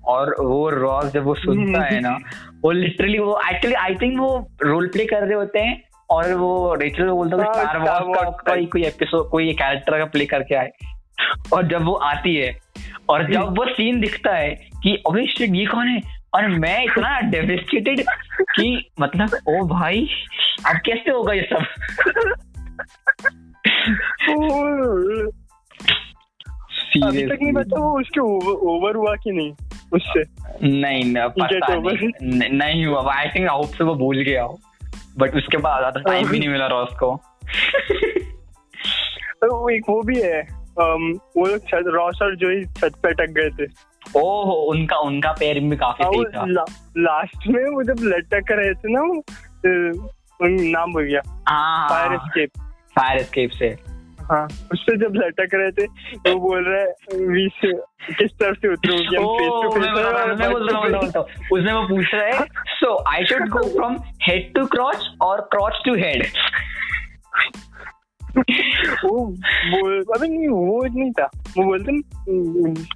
और 0.05 0.37
वो 0.41 0.71
रॉस 0.71 1.13
जब 1.13 1.25
वो 1.25 1.35
सुनता 1.35 1.81
है 1.81 2.01
ना 2.01 2.19
वो 2.65 2.71
लिटरली 2.71 3.19
वो 3.19 3.41
एक्चुअली 3.51 3.75
आई 3.75 3.95
थिंक 3.95 4.19
वो 4.19 4.51
रोल 4.63 4.87
प्ले 4.87 5.05
कर 5.05 5.23
रहे 5.23 5.35
होते 5.35 5.59
हैं 5.59 5.88
और 6.11 6.35
वो 6.35 6.75
रेचल 6.75 7.09
को 7.09 7.15
बोलता 7.15 7.37
है 7.37 7.53
स्टार 7.53 7.79
वॉर्स 7.79 8.41
का 8.47 8.55
कोई 8.55 8.67
कोई 8.67 8.85
एपिसोड 8.85 9.31
कोई 9.31 9.53
कैरेक्टर 9.53 9.99
का 9.99 10.05
प्ले 10.05 10.27
करके 10.27 10.55
आए 10.55 10.71
और 11.53 11.69
जब 11.69 11.85
वो 11.85 11.93
आती 11.93 12.37
है 12.37 12.59
और 13.09 13.33
जब 13.33 13.59
वो 13.59 13.65
सीन 13.73 14.01
दिखता 14.01 14.37
है 14.37 14.51
कि 14.83 15.03
अभी 15.07 15.23
ये 15.41 15.67
कौन 15.67 15.89
है? 15.89 16.19
और 16.35 16.49
मैं 16.49 16.85
इतना 16.85 17.21
डेविस्टेटेड 17.21 18.01
कि 18.41 18.91
मतलब 19.01 19.39
ओ 19.49 19.67
भाई 19.67 20.09
अब 20.67 20.77
कैसे 20.77 21.11
होगा 21.11 21.33
ये 21.33 21.49
सब? 21.53 21.65
अभी 27.05 27.27
तक 27.27 27.39
नहीं 27.43 27.53
पता 27.53 27.81
वो 27.81 28.01
उसके 28.01 28.21
ओवर 28.55 28.97
हुआ 28.97 29.15
कि 29.15 29.33
नहीं 29.33 29.53
उससे। 29.93 30.21
नहीं 30.69 31.15
पता 31.17 31.75
नहीं, 31.75 32.51
नहीं 32.51 32.87
हुआ 32.87 33.15
आई 33.15 33.27
थिंक 33.29 33.51
होप 33.51 33.67
से 33.67 33.85
वो 33.85 33.95
भूल 33.95 34.19
गया 34.19 34.43
हो। 34.43 34.61
बट 35.19 35.35
उसके 35.35 35.57
बाद 35.57 35.79
ज़्यादा 35.79 36.01
टाइम 36.01 36.29
भी 36.29 36.39
नहीं 36.39 36.49
मिला 36.49 36.67
रॉस 36.67 36.89
को। 36.93 37.21
तो 39.43 39.71
एक 39.71 39.83
वो 39.89 40.03
भी 40.03 40.21
है 40.23 40.59
वो 40.81 41.47
लोग 41.47 41.61
रॉस 41.75 42.19
और 42.23 42.37
जो 42.37 42.51
ही 42.51 42.65
छत 42.65 42.93
पे 43.03 43.09
अटक 43.09 43.31
गए 43.31 43.51
थे। 43.51 43.71
ओहो 44.21 44.53
उनका 44.53 44.97
उनका 44.97 45.33
पैर 45.33 45.61
भी 45.61 45.77
काफ़ी 45.77 46.05
सही 46.05 46.25
था। 46.25 46.45
ला, 46.47 46.65
लास्ट 46.99 47.47
में 47.47 47.65
वो 47.65 47.83
जब 47.83 47.97
लटक 48.01 48.45
रहे 48.51 48.75
थे 48.75 48.93
ना 48.93 49.01
वो 49.01 49.25
नाम 50.73 50.93
भूल 50.93 51.03
गया। 51.03 51.21
फायर 51.89 52.13
एस्केप 52.13 52.51
फायर 52.99 53.21
एस्केप 53.21 53.51
से। 53.51 53.98
हाँ 54.31 54.45
उससे 54.73 54.97
जब 54.97 55.15
लटक 55.17 55.55
रहे 55.55 55.71
थे 55.73 55.85
वो 56.31 56.39
बोल 56.41 56.65
रहे 56.69 57.27
वी 57.27 57.49
से 57.55 57.73
किस 58.15 58.33
तरफ़ 58.33 58.59
से 58.59 58.73
उतरूं 58.73 58.99
हम 58.99 59.27
फेस 59.37 59.51
टू 59.63 59.71
फेस 59.71 61.17
उसने 61.53 61.73
वो 61.73 61.83
पूछ 61.89 62.15
रहा 62.15 62.27
है 62.27 62.47
so 62.75 62.95
I 63.09 63.25
should 63.25 63.49
go 63.49 63.63
from 63.69 63.97
head 64.23 64.53
to 64.55 64.67
crotch 64.67 65.09
और 65.23 65.41
क्रॉच 65.53 65.83
टू 65.85 65.95
हेड 65.95 66.27
वो 69.05 69.27
बोल 69.27 70.03
अबे 70.17 70.27
नहीं 70.29 70.49
वो 70.49 70.85
नहीं 70.85 71.11
था 71.11 71.31
वो 71.59 71.65
बोलते 71.65 71.93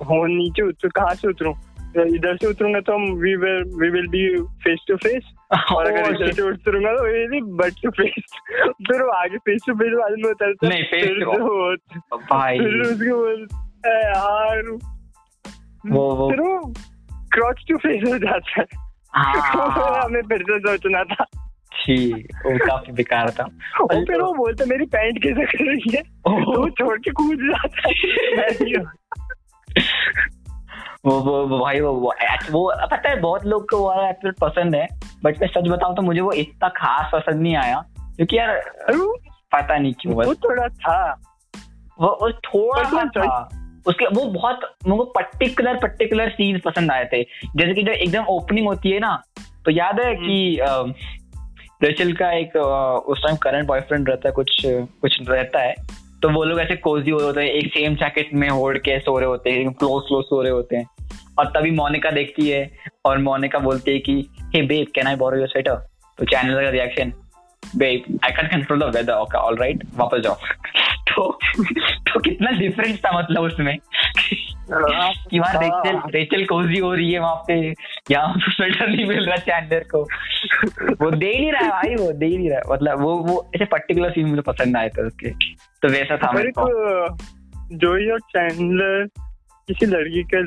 हो 0.06 0.24
नीचे 0.26 0.62
उतर 0.62 0.88
कहाँ 0.88 1.14
से 1.14 1.28
उतरूं 1.28 1.54
इधर 2.00 2.36
से 2.36 2.46
उतरूँगा 2.46 2.80
तो 2.80 2.94
हम 2.94 3.02
we 3.02 3.36
will 3.36 3.64
we 3.80 3.90
will 3.90 4.08
be 4.08 4.42
face 4.42 4.78
to 4.88 4.96
face 4.96 5.34
और 5.72 5.86
अगर 5.86 6.16
इधर 6.16 6.32
से 6.32 6.42
उतरूँगा 6.42 6.92
तो 6.92 7.06
ये 7.06 7.28
नहीं 7.28 7.40
बट 7.42 7.72
टू 7.82 7.90
फेस 7.90 8.38
फिर 8.66 9.02
वो 9.02 9.10
आगे 9.10 9.36
फेस 9.36 9.60
टू 9.66 9.74
फेस 9.74 9.92
बाद 9.92 10.12
में 10.12 10.30
उतरता 10.30 10.68
नहीं 10.68 10.84
फेस 10.84 11.08
टू 11.08 11.76
भाई। 12.16 12.58
फिर 12.58 12.80
उसके 12.80 13.14
बोल 13.14 13.48
यार 13.86 14.62
वो 15.90 16.14
वो। 16.14 16.30
फिर 16.30 16.40
वो 16.40 16.72
क्रॉच 17.32 17.64
टू 17.68 17.76
फेस 17.76 18.12
हो 18.12 18.18
जाता 18.18 18.60
है। 18.60 18.66
हाँ। 19.16 20.02
हमें 20.04 20.22
फिर 20.22 20.42
से 20.42 20.58
सोचना 20.58 21.04
था। 21.04 21.24
ठीक 21.72 22.16
वो 22.16 22.66
काफ़ी 22.66 22.92
बेकार 22.92 23.30
था। 23.30 23.42
और 23.80 24.04
फिर 24.06 24.20
वो 24.20 24.34
बोलते 24.34 24.64
मेरी 24.64 24.84
पैंट 24.86 25.22
कैसे 25.22 25.44
कर 25.44 25.64
रही 25.64 25.96
है? 25.96 26.02
वो 26.32 26.70
छोड़ 26.70 26.98
के 26.98 27.10
कूद 27.10 27.36
जाता 27.36 27.88
है। 27.88 28.84
वो 31.06 31.20
वो, 31.20 31.58
भाई 31.58 31.80
वो 31.80 31.92
वो, 31.92 32.14
वो 32.50 32.74
पता 32.90 33.08
है 33.08 33.20
बहुत 33.20 33.46
लोग 33.46 33.70
को 33.70 33.76
वो 33.76 34.08
एपिसोड 34.08 34.34
पसंद 34.36 34.74
है 34.74 34.88
बट 35.24 35.40
मैं 35.40 35.48
सच 35.48 35.68
बताऊँ 35.68 35.96
तो 35.96 36.02
मुझे 36.02 36.20
वो 36.20 36.32
इतना 36.32 36.68
खास 36.68 37.10
पसंद 37.12 37.42
नहीं 37.42 37.56
आया 37.56 37.84
क्योंकि 37.98 38.38
यार 38.38 38.62
पता 39.52 39.78
नहीं 39.78 39.92
क्यों 39.92 40.14
वो 40.14 40.34
थोड़ा 40.34 40.68
था। 40.68 41.20
वो, 42.00 42.08
वो 42.22 42.32
थोड़ा 42.32 42.82
सा 42.82 43.04
था। 43.04 43.48
उसके 43.86 44.06
वो 44.06 44.24
बहुत 44.24 44.76
मुझे 44.86 45.04
पर्टिकुलर 45.04 45.76
पर्टिकुलर 45.76 46.28
सीन 46.30 46.58
पसंद 46.58 46.92
आए 46.92 47.04
थे। 47.04 47.22
जैसे 47.56 47.74
कि 47.74 47.82
जब 47.82 47.92
एकदम 47.92 48.24
ओपनिंग 48.24 48.66
होती 48.66 48.90
है 48.90 48.98
ना 48.98 49.22
तो 49.64 49.70
याद 49.70 50.00
है 50.00 50.14
कि 50.14 50.58
रेचल 51.84 52.04
हम्म। 52.04 52.16
का 52.16 52.32
एक 52.32 52.56
उस 53.06 53.22
टाइम 53.22 53.36
करंट 53.36 53.66
बॉयफ्रेंड 53.66 54.08
रहता 54.08 54.28
है 54.28 54.32
कुछ 54.32 54.62
कुछ 54.66 55.18
रहता 55.28 55.60
है 55.60 55.74
तो 56.22 56.28
वो 56.28 56.44
लोग 56.44 56.60
ऐसे 56.60 56.76
कोजी 56.76 57.10
हो 57.10 57.18
रहे 57.18 57.26
होते 57.26 57.40
हैं, 57.40 57.48
एक 57.48 57.72
सेम 57.74 57.94
जैकेट 57.94 58.28
में 58.34 58.48
होड़ 58.48 58.76
के 58.78 58.98
सो 59.00 59.18
रहे 59.18 59.28
होते 59.28 59.50
हैं 59.50 59.72
क्लोज 59.72 60.02
क्लोज 60.08 60.24
सो 60.24 60.42
रहे 60.42 60.52
होते 60.52 60.76
हैं। 60.76 60.86
और 61.38 61.46
तभी 61.46 61.70
मोनिका 61.70 62.10
देखती 62.10 62.48
है, 62.48 62.70
और 63.04 63.18
मोनिका 63.18 63.58
बोलती 63.58 63.92
है 63.92 63.98
कि 63.98 64.14
hey 64.54 64.62
babe 64.62 64.86
can 64.94 65.06
I 65.06 65.16
borrow 65.16 65.36
your 65.36 65.48
sweater 65.48 65.74
तो 66.18 66.24
चैनल 66.24 66.62
का 66.62 66.70
reaction 66.70 67.12
babe 67.76 68.18
I 68.24 68.30
can 68.30 68.48
control 68.48 68.80
the 68.80 68.94
weather 68.96 69.12
all 69.12 69.56
right 69.56 69.84
वापस 69.96 70.20
जाओ. 70.20 70.36
तो 71.12 71.38
तो 71.82 72.20
कितना 72.20 72.50
डिफरेंस 72.50 72.98
था 72.98 73.18
मतलब 73.18 73.42
उसमें। 73.42 73.78
कि 75.30 75.38
वहाँ 75.38 75.52
रेचल 75.54 76.00
रेचल 76.10 76.44
कोजी 76.44 76.78
हो 76.78 76.94
रही 76.94 77.12
है 77.12 77.18
वहाँ 77.18 77.34
पे। 77.34 77.74
यहाँ 78.10 78.34
स्वेटर 78.38 78.88
नहीं 78.88 79.06
मिल 79.06 79.26
रहा 79.26 79.36
चैंडलर 79.36 79.84
को। 79.94 80.02
वो 81.04 81.10
दे 81.10 81.38
नहीं 81.38 81.52
रहा 81.52 81.68
भाई 81.68 81.94
वो 81.94 82.12
दे 82.12 82.38
नहीं 82.38 82.50
रहा 82.50 82.74
मतलब 82.74 83.00
वो 83.00 83.16
वो 83.16 83.50
ऐसे 83.56 83.64
पर्टिकुलर 83.64 84.10
सीन 84.10 84.26
मुझे 84.26 84.42
पसंद 84.42 84.76
आए 84.76 84.88
थे 84.88 85.02
उसके। 85.02 85.30
तो 85.82 85.88
वैसा 85.88 86.16
था 86.16 86.32
मेरे 86.32 86.50
को। 86.58 86.64
जोई 87.72 88.10
और 88.10 88.20
चैंडलर 88.20 89.08
किसी 89.68 89.86
लड़की 89.86 90.22
के 90.22 90.42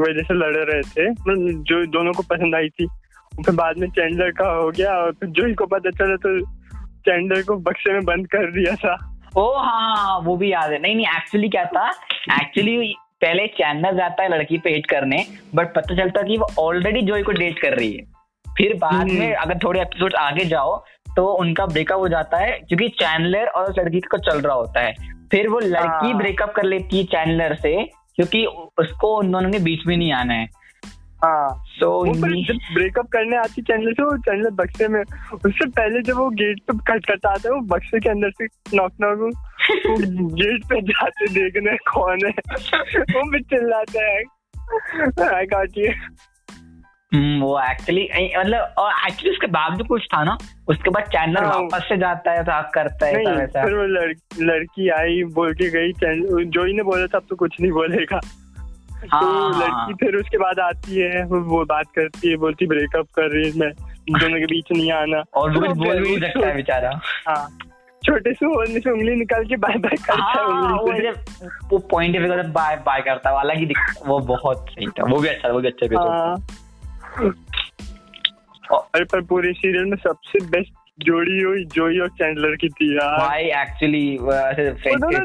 वजह 0.00 0.22
से 0.22 0.34
लड़ 0.34 0.56
रहे 0.56 0.80
थे। 0.80 1.10
मतलब 1.10 1.62
जो 1.62 1.86
दोनों 1.86 2.12
को 2.12 2.22
पसंद 2.22 2.54
आई 2.54 2.68
थी। 2.68 2.86
फिर 3.34 3.54
बाद 3.54 3.78
में 3.78 3.88
चैंडलर 3.88 4.30
का 4.30 4.48
हो 4.48 4.70
गया 4.70 4.92
और 4.92 5.12
फिर 5.12 5.28
जोई 5.28 5.54
को 5.54 5.66
पता 5.66 5.90
चला 5.90 6.16
तो 6.16 6.46
चैंडलर 6.80 7.42
को 7.42 7.56
बक्से 7.56 7.92
में 7.92 8.04
बंद 8.04 8.26
कर 8.26 8.50
दिया 8.50 8.76
था। 8.76 9.13
ओ 9.36 9.52
हाँ, 9.58 10.18
वो 10.18 10.36
भी 10.36 10.52
याद 10.52 10.72
है। 10.72 10.78
नहीं 10.78 10.94
नहीं 10.96 11.06
एक्चुअली 11.06 11.48
क्या 11.48 11.64
था? 11.64 11.88
एक्चुअली 12.40 12.94
पहले 13.20 13.46
चैनल 13.46 13.96
जाता 13.96 14.22
है 14.22 14.28
लड़की 14.28 14.58
पे 14.58 14.70
डेट 14.70 14.86
करने 14.86 15.24
बट 15.54 15.74
पता 15.74 15.96
चलता 15.96 16.22
कि 16.22 16.36
वो 16.36 16.46
ऑलरेडी 16.58 17.02
जोई 17.02 17.22
को 17.22 17.32
डेट 17.32 17.58
कर 17.58 17.72
रही 17.72 17.92
है। 17.92 18.04
फिर 18.46 18.74
बाद 18.74 18.94
हम्म। 18.94 19.18
में 19.18 19.34
अगर 19.34 19.58
थोड़े 19.58 19.80
एपिसोड 19.80 20.14
आगे 20.14 20.44
जाओ 20.44 20.76
तो 21.16 21.26
उनका 21.34 21.66
ब्रेकअप 21.66 21.98
हो 21.98 22.08
जाता 22.08 22.38
है 22.38 22.58
क्योंकि 22.58 22.88
चैनलर 22.88 23.46
और 23.46 23.70
उस 23.70 23.78
लड़की 23.78 24.00
का 24.00 24.18
चल 24.18 24.40
रहा 24.40 24.54
होता 24.54 24.80
है। 24.80 24.94
फिर 25.30 25.48
वो 25.48 25.58
लड़की 25.58 26.14
ब्रेकअप 26.14 26.48
हाँ। 26.48 26.54
कर 26.56 26.64
लेती 26.64 26.98
है 26.98 27.04
चैनलर 27.04 27.54
से 27.54 27.74
क्योंकि 28.16 28.44
उसको 28.78 29.16
उन 29.18 29.32
दोनों 29.32 29.50
के 29.50 29.58
बीच 29.58 29.86
में 29.86 29.96
नहीं 29.96 30.12
आना 30.12 30.34
है। 30.34 30.48
सो 31.24 31.88
ब्रेकअप 32.14 33.06
करने 33.12 33.36
आती 33.36 33.62
चैनल 33.62 33.92
से 33.92 34.02
वो 34.02 34.16
चैनल 34.18 34.50
बक्से 34.50 34.88
में 34.88 35.00
उससे 35.00 35.66
पहले 35.68 36.02
जब 36.02 36.16
वो 36.16 36.28
गेट 36.40 36.60
पे 36.60 36.76
खटखटाता 36.88 37.48
है 37.48 37.54
वो 37.54 37.60
बक्से 37.66 38.00
के 38.00 38.08
अंदर 38.08 38.30
से 38.30 38.46
नॉक 38.76 38.92
नॉक 39.00 39.30
गेट 40.40 40.64
पे 40.64 40.80
जाते 40.82 41.26
देखने 41.34 41.76
कौन 41.90 42.26
है। 42.26 42.32
वो 43.14 43.30
भी 43.30 43.40
चिल्लाता 43.40 44.04
है। 44.04 44.22
आई 45.34 45.46
गॉट 45.46 45.78
यू 45.78 45.88
वो 47.40 47.58
एक्चुअली 47.62 48.08
मतलब 48.38 48.74
और 48.78 48.92
एक्चुअली 49.06 49.30
उसके 49.30 49.46
बाद 49.46 49.72
भी 49.72 49.84
कुछ 49.84 50.06
था 50.14 50.22
ना? 50.24 50.36
उसके 50.68 50.90
बाद 50.90 51.04
चैनल 51.04 51.44
हाँ। 51.44 51.50
वापस 51.52 51.84
से 51.88 51.96
जाता 51.96 52.32
है 52.32 52.42
तो 52.44 52.62
करता 52.74 53.06
है 53.06 53.24
नहीं, 53.24 53.46
फिर 53.46 53.74
वो 53.74 53.84
लड़की 54.44 54.88
आई 54.90 55.22
बोल 55.34 55.52
के 55.54 55.70
गई 55.70 55.92
चैनल 55.92 56.44
जो 56.44 56.64
ही 56.64 56.72
ने 56.72 56.82
बोला 56.82 57.06
था 57.06 57.18
अब 57.18 57.26
तो 57.30 57.36
कुछ 57.36 57.60
नहीं 57.60 57.72
बोलेगा। 57.72 58.20
तो 59.04 59.16
हाँ। 59.16 59.60
लड़की 59.60 60.06
फिर 60.06 60.16
उसके 60.16 60.38
बाद 60.38 60.60
आती 60.60 61.00
है 61.00 61.24
वो 61.24 61.64
बात 61.64 61.86
करती 61.96 62.30
है 62.30 62.36
बोलती 62.36 62.66
ब्रेकअप 62.66 63.06
कर 63.14 63.30
रही 63.30 63.50
है 63.50 63.58
मैं। 63.58 63.72
दोनों 64.18 64.38
के 64.38 64.46
बीच 64.46 64.64
नहीं 64.72 64.92
आना। 64.92 65.22
और 65.34 65.54
तो 65.54 65.60
बोल 65.60 66.00
भी 66.00 66.20
सकता 66.20 66.46
है 66.46 66.56
बेचारा। 66.56 67.00
हाँ 67.28 67.58
छोटे 68.06 68.32
से 68.32 68.46
होने 68.46 68.80
से 68.80 68.90
उंगली 68.90 69.14
निकाल 69.16 69.44
के 69.44 69.56
बाय 69.56 69.78
बाय 69.78 69.96
करता 69.96 70.14
है 70.14 70.20
हाँ, 70.20 70.68
वो, 70.68 70.92
वो 71.68 71.78
पॉइंट 71.78 72.16
पे 72.16 72.42
बाय 72.42 72.76
बाय 72.76 73.00
करता 73.00 73.30
है 73.30 73.36
हालाँकि 73.36 73.74
वो 74.06 74.18
बहुत 74.18 74.66
सही 74.70 74.86
था 74.86 75.04
वो 75.04 75.18
भी 75.18 75.28
अच्छा 75.28 75.48
वो 75.48 75.60
भी 75.60 75.68
अच्छा 75.68 76.00
हाँ। 76.00 76.36
अरे 78.72 79.04
पर 79.04 79.20
पूरे 79.20 79.52
सीरियल 79.52 79.84
में 79.84 79.96
सबसे 79.96 80.46
बेस्ट 80.46 80.72
जोड़ी 80.98 81.42
हुई 81.42 81.64
जोई 81.64 81.98
और 81.98 82.08
चैंडलर 82.08 82.56
की 82.56 82.68
थी 82.68 82.94
यार। 82.96 83.18
भाई 83.18 83.42
एक्चुअली 83.42 84.18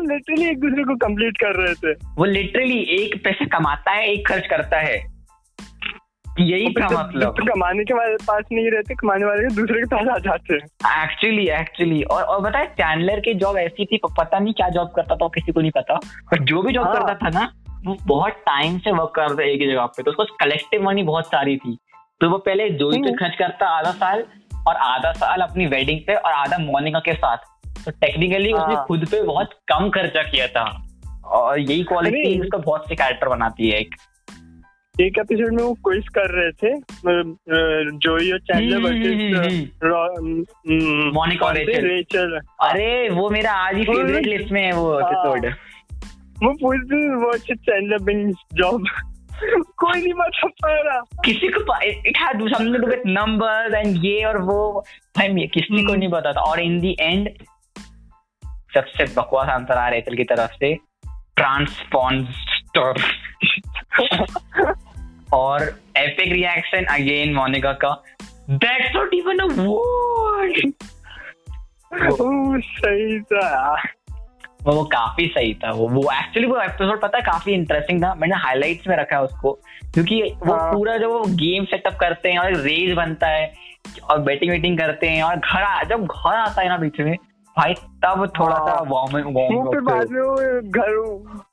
लिटरली 0.05 0.49
एक 0.49 0.59
दूसरे 0.59 0.83
को 0.83 0.95
कंप्लीट 0.95 1.37
कर 1.37 1.55
रहे 1.55 1.73
थे। 1.73 1.91
वो 2.17 2.25
लिटरली 2.25 2.79
एक 2.79 3.23
पैसे 3.23 3.45
कमाता 3.45 3.91
है 3.91 4.07
एक 4.07 4.27
खर्च 4.27 4.47
करता 4.47 4.77
है। 4.77 5.19
यही 6.39 6.73
था 6.73 7.07
मतलब। 7.07 7.35
कमाने 7.39 7.83
के 7.83 7.93
वाले 7.93 8.15
पास 8.15 8.43
नहीं 8.51 8.71
रहते 8.71 8.95
कमाने 8.95 9.25
वाले 9.25 9.43
के 9.43 9.55
दूसरे 9.55 9.79
के 9.79 9.85
पास 9.85 10.07
आ 10.07 10.17
जाते 10.17 10.55
हैं। 10.55 11.03
एक्चुअली 11.03 11.47
एक्चुअली 11.49 12.03
और 12.03 12.23
और 12.23 12.41
बताए 12.41 12.65
चैंडलर 12.65 13.19
की 13.19 13.33
जॉब 13.33 13.57
ऐसी 13.57 13.85
थी 13.85 13.99
पता 14.05 14.39
नहीं 14.39 14.53
क्या 14.53 14.69
जॉब 14.69 14.91
करता 14.95 15.15
था 15.15 15.27
किसी 15.27 15.51
को 15.51 15.61
नहीं 15.61 15.71
पता। 15.71 15.95
पर 16.31 16.43
जो 16.43 16.61
भी 16.61 16.73
जॉब 16.73 16.87
हाँ। 16.87 16.95
करता 16.95 17.13
था 17.13 17.39
ना 17.39 17.53
वो 17.85 17.97
बहुत 18.07 18.31
टाइम 18.31 18.77
से 18.77 18.91
वर्क 18.91 19.13
कर 19.15 19.21
रहा 19.21 19.35
था 19.35 19.43
एक 19.43 19.61
ही 19.61 19.67
जगह 19.67 19.85
पे। 19.85 20.03
तो 20.03 20.11
उसको 20.11 20.23
कलेक्टिव 20.23 20.83
मनी 20.83 21.03
बहुत 21.03 21.25
सारी 21.25 21.57
थी। 21.57 21.77
तो 22.21 22.29
वो 22.29 22.37
पहले 22.37 22.69
जो 22.69 22.91
ही 22.91 23.01
खर्च 23.01 23.35
करता 23.35 23.65
आधा 23.69 23.91
साल 23.91 24.23
और 24.69 24.75
आधा 24.75 25.11
साल 25.11 25.41
अपनी 25.41 25.65
वेडिंग 25.67 25.99
पे 26.07 26.15
और 26.15 26.31
आधा 26.31 26.57
मोनिका 26.57 26.99
के 26.99 27.13
साथ। 27.13 27.37
तो 27.85 27.91
टेक्निकली 27.91 28.51
उसने 28.53 28.75
हाँ। 28.75 28.85
खुद 28.85 29.05
पे 29.11 29.21
बहुत 29.23 29.49
कम 29.67 29.89
खर्चा 29.89 30.23
किया 30.23 30.47
था। 30.47 30.67
और 31.25 31.59
यही 31.59 31.83
क्वालिटी 31.83 32.39
उसका 32.39 32.57
बहुत 32.57 32.87
से 32.89 32.95
कैरेक्टर 32.95 33.29
बनाती 33.29 33.69
है 33.69 33.79
एक। 33.79 33.95
एक 35.01 35.17
एपिसोड 35.17 35.53
में 35.53 35.63
वो 35.63 35.73
क्विज 35.73 36.07
कर 36.07 36.31
रहे 36.31 36.51
थे 36.51 36.71
जोई 37.97 38.31
और 38.31 38.39
चैंडलर 38.39 38.79
वर्सेस 38.79 39.69
मोनिका 41.13 41.45
और 41.45 41.55
रेचल 41.55 41.87
रेचल 41.87 42.39
अरे 42.61 43.09
वो 43.09 43.29
मेरा 43.29 43.51
आज 43.51 43.75
ही 43.75 43.83
फेवरेट 43.83 44.25
लिस्ट 44.25 44.51
में 44.51 44.61
है 44.65 44.71
वो 44.71 44.99
एपिसोड 44.99 45.45
हाँ। 45.45 45.55
वो 46.43 46.53
पूछते 46.53 46.99
व्हाट्स 47.15 47.43
चैंडलर 47.43 48.03
बिंग 48.03 48.33
जॉब 48.53 48.85
कोई 49.77 50.01
नहीं 50.01 50.13
रहा 50.65 51.01
किसी 51.25 51.47
को 51.47 51.81
it 51.81 52.17
had 52.17 52.55
something 52.55 52.81
to 52.81 52.87
with 52.87 53.01
numbers 53.05 53.73
and 53.73 54.05
ये 54.05 54.23
और 54.23 54.41
वो। 54.41 54.85
भाई 55.17 55.27
किसी 55.27 55.83
को 55.83 55.89
hmm. 55.89 55.99
नहीं 55.99 56.11
पता 56.11 56.33
था 56.33 56.41
और 56.41 56.59
इन 56.59 56.79
दी 56.79 56.97
एंड 56.99 57.29
सबसे 58.45 59.03
बकवास 59.03 59.49
आंसर 59.49 59.73
आ 59.73 59.89
रहे 59.89 60.01
की 60.01 60.23
तरफ़ 60.23 60.51
से 60.51 60.75
ट्रांसपॉन्स्टर 61.35 62.93
और 65.33 65.79
एपिक 65.97 66.31
रिएक्शन 66.31 66.85
अगेन 66.85 67.33
मोनिका 67.33 67.73
का। 67.73 68.03
That's 68.49 68.95
not 68.95 69.09
even 69.13 69.37
a 69.37 69.45
word 69.45 70.73
सही 72.61 73.19
था। 73.21 73.81
वो 74.71 74.83
काफ़ी 74.83 75.27
सही 75.27 75.53
था। 75.53 75.71
वो 75.71 75.87
वो 75.89 76.01
एक्चुअली 76.01 76.47
वो 76.47 76.61
एपिसोड 76.61 77.01
पता 77.01 77.17
है 77.17 77.23
काफ़ी 77.23 77.53
इंटरेस्टिंग 77.53 78.03
था। 78.03 78.15
मैंने 78.15 78.35
हाइलाइट्स 78.35 78.87
में 78.87 78.97
रखा 78.97 79.15
है 79.15 79.23
उसको। 79.23 79.59
क्योंकि 79.93 80.35
वो 80.45 80.53
हाँ. 80.53 80.73
पूरा 80.73 80.97
जब 80.97 81.07
वो 81.07 81.21
गेम 81.21 81.65
सेटअप 81.65 81.97
करते 81.99 82.31
हैं 82.31 82.39
और 82.39 82.55
रेज 82.55 82.95
बनता 82.95 83.27
है 83.27 83.53
और 84.03 84.19
बैटिंग 84.19 84.51
वेटिंग 84.51 84.79
करते 84.79 85.07
हैं 85.07 85.23
और 85.23 85.35
घर 85.35 85.87
जब 85.87 86.05
घर 86.05 86.35
आता 86.35 86.61
है 86.61 86.69
ना 86.69 86.77
बीच 86.77 86.99
में 86.99 87.15
भाई 87.57 87.73
तब 87.73 88.31
थोड़ा 88.39 88.55
सा 88.55 88.73
वार्म 88.87 89.17
हाँ। 89.17 89.23
वार्म 89.23 89.71
फिर 89.71 89.81
बाद 89.81 90.09
में 90.09 90.21
वो 90.21 90.35
घर 90.61 90.91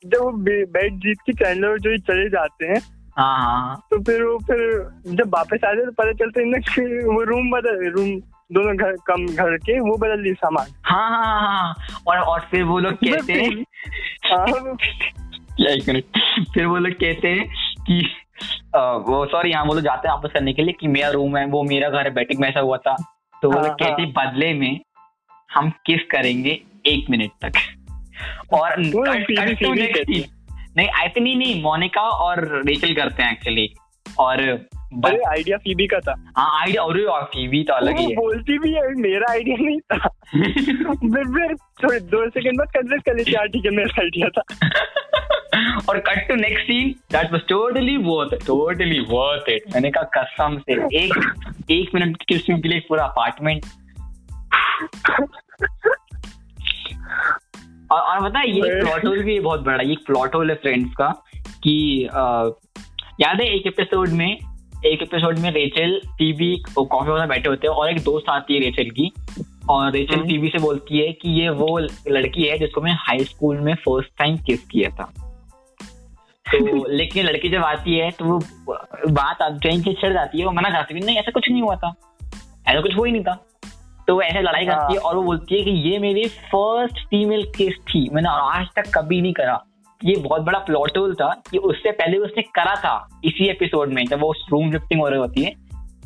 जब 0.09 0.21
वो 0.21 0.31
बैट 0.73 0.93
जीत 0.93 1.19
के 1.27 1.33
चैनल 1.33 1.79
जो 1.79 1.97
चले 1.99 2.29
जाते 2.29 2.67
हैं 2.67 2.81
हाँ, 3.19 3.39
हाँ। 3.39 3.83
तो 3.91 3.99
फिर 3.99 4.23
वो 4.23 4.39
फिर 4.39 4.91
जब 5.07 5.29
वापस 5.29 5.65
आते 5.65 5.87
तो 5.87 5.93
पता 5.93 6.13
चलता 6.13 6.41
है 6.41 6.47
वो 6.85 7.23
रूम 7.23 7.51
बदल 7.51 7.91
रूम 7.91 8.21
दोनों 8.53 8.77
घर 8.77 8.93
कम 9.07 9.27
घर 9.27 9.57
के 9.57 9.81
वो 9.81 9.97
बदल 9.97 10.23
ली 10.23 10.33
सामान। 10.33 10.67
हाँ 10.85 11.11
हाँ 11.11 11.41
हाँ, 11.41 11.75
हाँ। 11.75 11.75
और 12.07 12.19
और 12.19 12.41
फिर 12.41 12.63
वो 12.63 12.79
लोग 12.79 12.93
कहते 13.05 13.33
हैं 13.33 13.65
हाँ। 14.25 14.47
एक 15.61 15.89
मिनट। 15.89 16.05
फिर 16.55 16.67
वो 16.67 16.77
लोग 16.77 16.93
कहते 16.93 17.29
हैं 17.29 17.49
कि 17.81 18.09
आ, 18.77 18.93
वो 18.93 19.27
सॉरी 19.27 19.51
यहाँ 19.51 19.65
वो 19.65 19.75
लोग 19.75 19.85
जाते 19.85 20.09
हैं 20.09 20.15
वापस 20.15 20.31
करने 20.35 20.53
के 20.53 20.63
लिए 20.63 20.75
कि 20.81 20.89
मेरा 20.89 21.09
रूम 21.09 21.37
है 21.37 21.47
वो 21.47 21.63
मेरा 21.63 21.89
घर 21.89 22.05
है 22.05 22.15
बैटिंग 22.15 22.41
में 22.41 22.49
ऐसा 22.49 22.61
हुआ 22.61 22.77
था। 22.77 22.97
तो 23.43 23.51
वो 23.51 23.59
लोग 23.59 23.67
हाँ, 23.67 23.75
कहते 23.75 24.03
हैं 24.03 24.13
बदले 24.13 24.55
में 24.55 24.81
हम 25.55 25.71
किस 25.71 26.01
करेंगे 26.11 26.63
एक 26.87 27.11
मिनट 27.11 27.31
तक? 27.45 27.53
और 28.53 28.75
नहीं 30.77 30.89
आई 30.89 31.09
नहीं 31.21 31.37
नहीं 31.37 31.63
मोनिका 31.63 32.03
और 32.03 32.63
रेचल 32.67 32.95
करते 32.95 33.23
हैं 33.23 33.33
एक्चुअली 33.33 33.75
और 34.19 34.67
अरे 34.87 35.19
आइडिया 35.29 35.57
फीबी 35.57 35.87
का 35.87 35.99
था। 36.01 36.15
हाँ 36.37 36.61
आइडिया 36.61 36.83
और 36.83 37.25
फीबी 37.25 37.65
तो 37.65 37.75
अलग 37.75 37.99
ही 37.99 38.05
है। 38.05 38.17
बोलती 38.17 38.59
भी 38.59 38.73
है 38.73 38.95
मेरा 38.95 39.33
आइडिया 39.33 39.57
नहीं 39.61 39.81
था। 39.81 40.09
फिर 40.95 41.25
फिर 41.25 41.55
थोड़े 41.55 42.01
दो 42.01 42.29
सेकंड 42.29 42.59
बाद 42.59 42.69
कन्विंस 42.69 43.03
कर 43.07 43.17
लेती 43.17 43.33
हाँ 43.33 43.47
ठीक 43.49 43.65
है 43.65 43.71
मेरा 43.71 44.03
आइडिया 44.03 44.29
था। 44.29 44.43
और 45.89 45.99
cut 45.99 46.29
to 46.29 46.35
next 46.35 46.67
scene 46.67 46.89
that 47.13 47.33
was 47.33 47.41
totally 47.49 47.97
worth 47.97 48.47
totally 48.47 49.01
worth 49.01 49.49
it 49.49 49.63
मैंने 49.75 49.91
कहा 49.91 50.03
कसम 50.03 50.59
से 50.59 50.73
एक 50.73 51.35
एक 51.71 51.91
मिनट 51.95 52.23
की 52.29 52.39
सीन 52.39 52.61
के 52.61 52.69
लिए 52.69 52.81
पूरा 52.81 53.05
अपार्टमेंट 53.05 53.65
और 57.93 58.01
और 58.01 58.21
बता 58.21 58.41
ये 58.41 58.81
प्लॉट 58.81 59.05
होल 59.05 59.23
भी 59.23 59.41
बहुत 59.41 59.61
बड़ा 59.61 59.83
ये 59.83 59.97
प्लॉट 60.07 60.35
होल 60.35 60.51
है 60.51 60.57
फ्रेंड्स 60.57 60.95
का 60.95 61.09
कि 61.63 62.09
याद 63.21 63.41
है 63.41 63.55
एक 63.55 63.67
एपिसोड 63.67 64.09
में 64.09 64.39
एक 64.85 65.03
एपिसोड 65.03 65.39
में 65.39 65.51
रेचल 65.51 66.01
टीवी 66.19 66.63
कॉफ़ी 66.79 67.11
वाला 67.11 67.27
बैठे 67.27 67.49
होते 67.49 67.67
हैं 67.67 67.75
और 67.75 67.91
एक 67.91 68.01
दोस्त 68.03 68.29
आती 68.29 68.55
है 68.55 68.61
रेचल 68.61 68.91
की। 68.91 69.13
और 69.71 69.93
रेचल 69.93 70.21
टीवी 70.21 70.39
हम्म। 70.39 70.49
से 70.49 70.59
बोलती 70.59 70.99
है 70.99 71.13
कि 71.13 71.41
ये 71.41 71.49
वो 71.49 71.79
लड़की 72.09 72.45
है 72.45 72.59
जिसको 72.59 72.81
मैं 72.81 72.93
हाई 72.93 73.25
स्कूल 73.25 73.57
में 73.57 73.75
फ़र्स्ट 73.75 74.11
टाइम 74.19 74.37
किस 74.37 74.65
किया 74.67 74.91
था। 74.91 75.13
तो 76.47 76.89
लेकिन 76.97 77.27
लड़की 77.27 77.49
जब 77.49 77.65
आती 77.65 77.95
है 77.95 78.11
तो 78.11 78.25
वो 78.25 78.39
बात 79.11 79.39
ट्रेन 79.43 79.83
से 79.83 79.93
छिड़ 79.93 80.13
जाती 80.13 80.39
है 80.39 80.45
वो 80.45 80.53
मना 80.53 80.71
करती 80.71 80.95
है 80.95 81.07
नहीं 81.07 81.17
ऐसा 81.17 81.31
कुछ 81.31 81.51
नहीं 81.51 81.63
हुआ 81.63 81.77
था। 81.77 81.95
ऐसा 82.69 82.81
कुछ 82.81 82.97
हो 82.97 83.05
ही 83.05 83.13
नहीं 83.13 83.25
था। 83.25 83.47
तो 84.07 84.15
वो 84.15 84.23
ऐसे 84.23 84.41
लड़ाई 84.41 84.67
करती 84.67 84.95
है 84.95 85.01
हाँ। 85.01 85.11
और 85.11 85.17
वो 85.17 85.23
बोलती 85.23 85.59
है 85.59 85.65
कि 85.65 85.71
ये 85.71 85.99
मेरी 85.99 86.25
फ़र्स्ट 86.25 86.99
फीमेल 86.99 87.45
केस 87.45 87.75
थी। 87.75 88.11
मैंने 88.13 88.29
आज 88.29 88.67
तक 88.77 88.83
कभी 88.95 89.23
नहीं 89.23 89.33
करा। 89.33 89.65
ये 90.05 90.17
बहुत 90.17 90.43
बड़ा 90.43 90.59
प्लॉट 90.59 90.99
होल 90.99 91.15
था 91.15 91.43
कि 91.51 91.59
उससे 91.59 91.91
पहले 91.91 92.19
उसने 92.19 92.43
करा 92.43 92.75
था 92.75 93.21
इसी 93.25 93.49
एपिसोड 93.49 93.89
में 93.89 94.05
जब 94.07 94.21
वो 94.21 94.35
रूम 94.51 94.73
शिफ्टिंग 94.73 95.01
हो 95.01 95.09
रही 95.09 95.19
होती 95.19 95.43
है। 95.43 95.55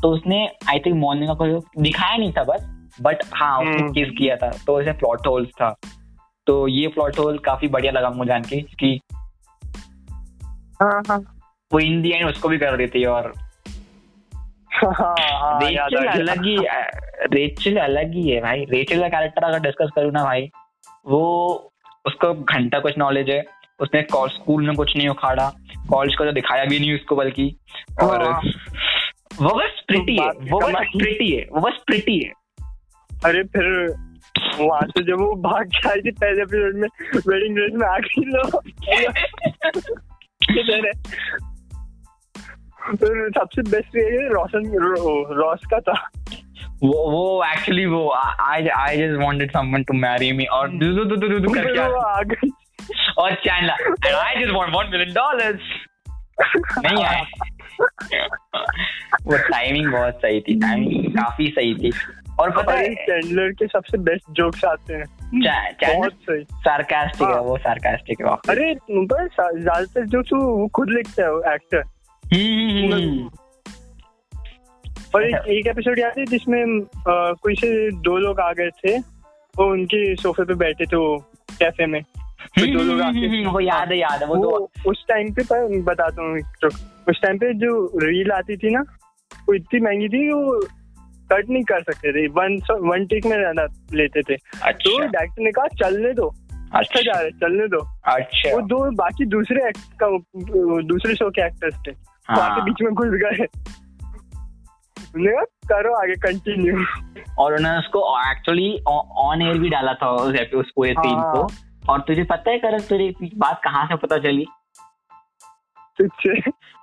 तो 0.03 0.11
उसने 0.13 0.49
आई 0.69 0.79
थिंक 0.79 0.97
मॉर्निंग 0.97 1.31
का 1.31 1.83
दिखाया 1.83 2.17
नहीं 2.17 2.33
था 2.33 2.45
बस 2.45 2.87
बट 3.03 3.17
हाँ 3.35 3.59
उसने 3.61 3.93
किस 3.93 4.07
हम्म। 4.07 4.17
किया 4.17 4.37
था। 4.37 4.51
तो 4.67 4.79
उसे 4.79 4.93
प्लॉट 4.93 5.27
होल्स 5.27 5.51
था। 5.51 5.77
तो 6.47 6.69
ये 6.69 6.89
प्लॉट 6.89 7.19
होल 7.19 7.39
काफ़ी 7.39 7.69
बढ़िया 7.69 7.93
लगा 7.93 8.11
मुझे 8.11 8.29
जान 8.29 8.43
के 8.43 8.61
कि 8.61 9.01
हाँ 10.83 11.03
हाँ। 11.09 11.19
वो 11.73 11.79
इन 11.79 12.03
दी 12.03 12.11
एंड 12.11 12.29
उसको 12.29 12.49
भी 12.49 12.59
कर 12.59 12.77
देती 12.77 13.05
और 13.05 13.33
रेचल 14.85 16.07
हाँ, 16.07 16.07
अलग 16.07 16.45
ही 16.45 16.57
रेचल 17.33 17.77
अलग 17.77 18.15
ही 18.15 18.29
है 18.31 18.41
भाई। 18.41 18.65
रेचल 18.65 19.01
का 19.01 19.09
कैरेक्टर 19.09 19.45
अगर 19.45 19.61
डिस्कस 19.61 19.91
करूँ 19.97 20.13
ना 20.13 20.25
भाई 20.25 20.51
वो 21.07 21.23
उसको 22.07 22.35
घंटा 22.35 22.79
कुछ 22.79 22.99
नॉलेज 22.99 23.31
है। 23.31 23.60
उसने 23.81 24.03
स्कूल 24.15 24.67
में 24.67 24.77
कुछ 24.77 24.97
नहीं 24.97 25.09
उखाड़ा। 25.09 25.53
कॉलेज 25.91 26.17
को 26.17 26.25
तो 26.25 26.33
दिखाया 26.33 26.65
भी 26.65 26.79
नहीं 26.79 26.95
उसको 26.95 27.17
बल्कि। 27.17 27.57
और। 28.03 28.25
वो 29.43 29.55
बस 29.55 29.83
प्रिटी 29.89 30.17
है 30.17 30.29
वो 30.29 30.61
बस 30.61 30.87
प्रिटी 30.99 31.31
है 31.33 31.47
वो 31.53 31.61
बस 31.61 31.79
प्रिटी 31.87 32.19
है। 32.25 32.31
अरे 33.25 33.43
फिर 33.43 33.67
वहाँ 34.61 34.81
से 34.81 35.03
जब 35.03 35.21
वो 35.21 35.35
भाग 35.35 35.67
के 35.67 35.89
आई 35.89 36.01
थी 36.01 36.11
पहले 36.11 36.43
एपिसोड 36.43 36.77
में 36.77 36.89
वेडिंग 37.17 37.55
ड्रेस 37.57 37.73
में 37.75 37.87
आ 37.89 37.99
गई 37.99 38.25
लो 38.27 38.61
किधर 40.45 40.87
है? 40.87 40.93
फिर 42.91 43.31
सबसे 43.31 43.63
बेस्ट 43.63 43.97
ये 43.97 44.29
रोशन 44.29 44.63
रॉस 45.37 45.61
का 45.75 45.81
था। 45.81 46.09
वो 46.83 47.11
वो 47.11 47.45
एक्चुअली 47.45 47.87
वो 47.87 48.11
I 48.41 48.67
I 48.67 48.97
just 48.97 49.23
wanted 49.23 49.51
someone 49.51 49.83
to 49.83 49.95
marry 49.95 50.33
me 50.33 50.45
और 50.45 50.69
दू 50.69 50.93
दू 50.93 51.05
दू 51.05 51.17
दू 51.17 51.39
दू 51.39 51.53
करके 51.55 51.81
आ 51.81 52.23
गई। 52.23 52.51
और 53.21 53.35
Chandler 53.45 53.95
and 54.07 54.15
I 54.15 54.35
just 54.35 54.53
want 54.53 54.75
1 54.75 54.91
million 54.91 55.13
dollars 55.15 55.61
नहीं 56.85 57.05
आए 57.05 57.25
वो 59.27 59.37
टाइमिंग 59.37 59.91
बहुत 59.93 60.15
सही 60.15 60.41
थी। 60.41 60.55
टाइमिंग 60.61 61.13
काफ़ी 61.13 61.47
सही 61.49 61.75
थी। 61.75 61.91
और 62.41 62.51
पता 62.51 62.73
है 62.73 62.95
चैंडलर 62.95 63.51
के 63.53 63.67
सबसे 63.67 63.99
बेस्ट 63.99 64.31
जोक्स 64.31 64.65
आते 64.65 64.95
हैं। 64.95 65.05
बहुत 65.83 66.13
सही। 66.23 66.45
सार्कास्टिक 66.45 67.27
है 67.29 67.33
हाँ। 67.35 67.41
वो 67.41 67.57
सार्कास्टिक 67.59 68.21
है 68.21 68.27
अरे 68.49 68.75
ज़्यादातर 68.75 70.07
जोक्स 70.07 70.33
वो 70.33 70.69
खुद 70.75 70.91
लिखता 70.91 71.23
है 71.23 71.55
एक्टर 71.55 71.83
हम्म, 72.25 72.71
हम्म, 72.71 72.93
हम्म, 72.93 73.29
और 75.15 75.25
एक, 75.25 75.37
एक 75.49 75.67
एपिसोड 75.67 75.99
याद 75.99 76.19
है 76.19 76.25
जिसमें 76.27 76.65
कोई 77.09 77.55
से 77.55 77.91
दो 78.01 78.17
लोग 78.17 78.41
आ 78.41 78.53
गए 78.53 78.71
थे 78.81 78.99
वो 79.55 79.71
उनके 79.73 80.15
सोफे 80.17 80.45
पे 80.45 80.55
बैठे 80.55 80.87
थे 80.87 80.97
वो 80.97 81.17
कैफ़े 81.51 81.87
में। 81.87 82.03
दो 82.59 82.83
लोग 82.83 83.01
आके 83.01 83.47
वो 83.53 83.61
याद 83.61 83.89
है 83.89 83.99
याद 83.99 84.21
है 84.23 84.29
वो, 84.29 84.35
वो 84.35 84.59
तो 84.59 84.91
उस 84.91 85.05
टाइम 85.09 85.33
पे 85.33 85.83
बताता 85.83 86.23
हूँ 86.23 86.39
उस 87.09 87.21
टाइम 87.23 87.39
पे 87.39 87.55
जो 87.55 87.93
रील 88.03 88.33
आती 88.33 88.57
थी 88.57 88.71
ना 88.71 88.81
वो 89.49 89.55
इतनी 89.55 89.81
महँगी 89.81 90.09
थी 90.09 90.33
वो 90.33 90.67
कट 91.33 91.51
नहीं 91.51 91.63
कर 91.63 91.83
सकते 91.83 92.13
थे। 92.13 92.27
वन 92.27 92.59
वन 92.71 93.07
टेक 93.07 93.27
में 93.27 93.37
रहना 93.37 93.67
लेते 93.93 94.23
थे। 94.23 94.35
अच्छा। 94.35 94.91
तो 94.91 94.99
डायरेक्टर 94.99 95.43
ने 95.43 95.51
कहा 95.51 95.67
चलने 95.67 96.13
दो। 96.13 96.35
अच्छा 96.75 97.01
जा 97.01 97.21
रहे 97.21 97.31
चलने 97.31 97.69
दो। 97.69 97.97
अच्छा। 98.05 98.55
वो 98.55 98.61
दो 98.61 98.91
बाकी 98.91 99.25
दूसरे 99.25 99.71
दूसरे 100.83 101.15
शो 101.15 101.31
के 101.31 101.47
एक्टर्स 101.47 101.75
थे। 101.89 101.91
हाँ। 102.29 102.57
के 102.57 102.63
बीच 102.63 102.77
में 102.83 102.95
घुस 102.95 103.09
गए। 103.09 103.47
करो 105.69 105.95
आगे 105.95 106.15
कंटिन्यू 106.15 106.85
और 107.39 107.55
उन्होंने 107.55 107.79
उसको 107.79 108.31
एक्चुअली 108.31 108.79
ऑन 108.89 109.43
एयर 109.43 109.59
भी 109.59 109.69
डाला 109.69 109.95
था 109.95 110.11
उस 110.11 110.71
पूरे 110.77 110.93
सीन 110.93 111.19
हाँ। 111.19 111.33
को। 111.33 111.43
और 111.89 112.01
तुझे 112.01 112.25
पता 112.25 112.51
है 112.51 112.59
करण 112.59 112.81
तुझे 112.81 113.13
बात 113.37 113.61
कहाँ 113.65 113.87
से 113.87 113.97
पता 113.97 114.19
चली? 114.19 114.47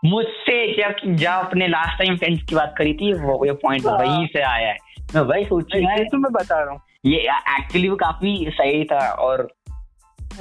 मुझसे 0.05 0.55
जब 0.73 1.15
जब 1.15 1.29
अपने 1.29 1.67
लास्ट 1.67 1.97
टाइम 1.99 2.17
फ्रेंड्स 2.17 2.43
की 2.43 2.55
बात 2.55 2.73
करी 2.77 2.93
थी 2.93 3.13
वो 3.13 3.45
ये 3.45 3.51
पॉइंट 3.61 3.85
हाँ। 3.87 3.97
वही 3.97 4.27
से 4.27 4.41
आया 4.41 4.67
है। 4.67 4.77
मैं 5.15 5.21
वही 5.21 5.45
सोच 5.45 5.71
रहा 5.75 5.95
तो 6.03 6.17
मैं 6.17 6.31
बता 6.33 6.59
रहा 6.59 6.71
हूँ। 6.71 6.81
ये 7.05 7.19
एक्चुअली 7.59 7.89
वो 7.89 7.95
काफ़ी 7.95 8.49
सही 8.53 8.83
था 8.83 9.09
और 9.11 9.47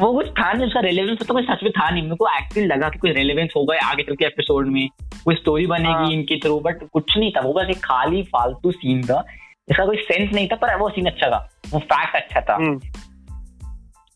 वो 0.00 0.12
कुछ 0.12 0.28
था 0.28 0.52
नहीं 0.52 0.66
उसका 0.66 0.80
रेलेवेंस 0.80 1.18
तो 1.18 1.40
सच 1.42 1.62
में 1.62 1.70
था 1.72 1.88
नहीं। 1.90 2.02
मेरे 2.02 2.16
को 2.16 2.28
एक्चुअली 2.28 2.66
लगा 2.68 2.88
कि 2.88 2.98
कुछ 2.98 3.10
रेलेवेंस 3.10 3.52
होगा 3.56 3.78
आगे 3.88 4.02
चल 4.02 4.16
के 4.16 4.26
एपिसोड 4.26 4.66
में। 4.66 4.88
कोई 5.24 5.34
स्टोरी 5.34 5.66
बनेगी 5.66 5.92
हाँ। 5.92 6.10
इनके 6.10 6.36
थ्रू 6.36 6.58
बट 6.60 6.84
कुछ 6.92 7.16
नहीं 7.18 7.32
था। 7.32 7.40
वो 7.40 7.52
बस 7.52 7.70
एक 7.70 7.84
खाली 7.84 8.22
फालतू 8.22 8.70
सीन 8.70 9.02
था। 9.02 9.24
इसका 9.70 9.86
कोई 9.86 9.96
सेंस 9.96 10.34
नहीं 10.34 10.48
था 10.48 10.56
पर 10.56 10.76
वो 10.76 10.88
सीन 10.88 11.06
अच्छा 11.06 11.30
था। 11.30 11.48
वो 11.70 11.78
फैक्ट 11.78 12.16
अच्छा 12.16 12.40
था। 12.40 12.54
हम्म। 12.54 12.80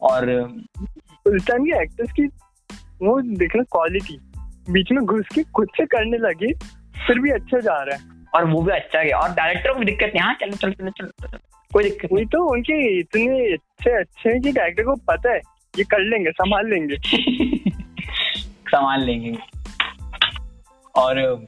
और 0.03 0.31
उस 1.27 1.47
टाइम 1.47 1.65
की 1.65 1.83
एक्टर्स 1.83 2.13
की 2.13 2.27
वो 3.07 3.21
देखना 3.21 3.63
क्वालिटी 3.63 4.19
बीच 4.73 4.93
में 4.93 5.05
घुस 5.05 5.25
के 5.35 5.43
खुद 5.43 5.69
से 5.77 5.87
करने 5.87 6.19
लगे 6.19 6.53
फिर 7.07 7.19
भी 7.19 7.31
अच्छा 7.31 7.59
जा 7.61 7.83
रहा 7.83 7.97
है। 7.97 8.21
और 8.35 8.45
वो 8.45 8.63
भी 8.63 8.73
अच्छा 8.73 9.03
गया। 9.03 9.19
और 9.19 9.29
डायरेक्टर 9.29 9.73
को 9.73 9.79
भी 9.79 9.85
दिक्कत 9.85 10.07
नहीं 10.07 10.21
हाँ 10.21 10.35
चलो 10.35 10.53
चलो 10.53 10.73
चलो 10.73 11.07
चलो 11.07 11.39
कोई 11.73 11.85
दिक्कत 11.85 12.09
नहीं। 12.13 12.27
तो 12.27 12.53
उनके 12.53 12.99
इतने 13.01 13.53
अच्छे 13.53 14.01
अच्छे 14.01 14.31
हैं 14.31 14.41
कि 14.43 14.53
डायरेक्टर 14.53 14.83
को 14.83 14.95
पता 14.95 15.33
है 15.33 15.41
ये 15.79 15.85
कर 15.85 16.01
लेंगे 16.01 16.31
संभाल 16.31 16.71
लेंगे। 16.71 16.97
संभाल 18.69 19.01
लेंगे। 19.01 19.39
और 20.97 21.47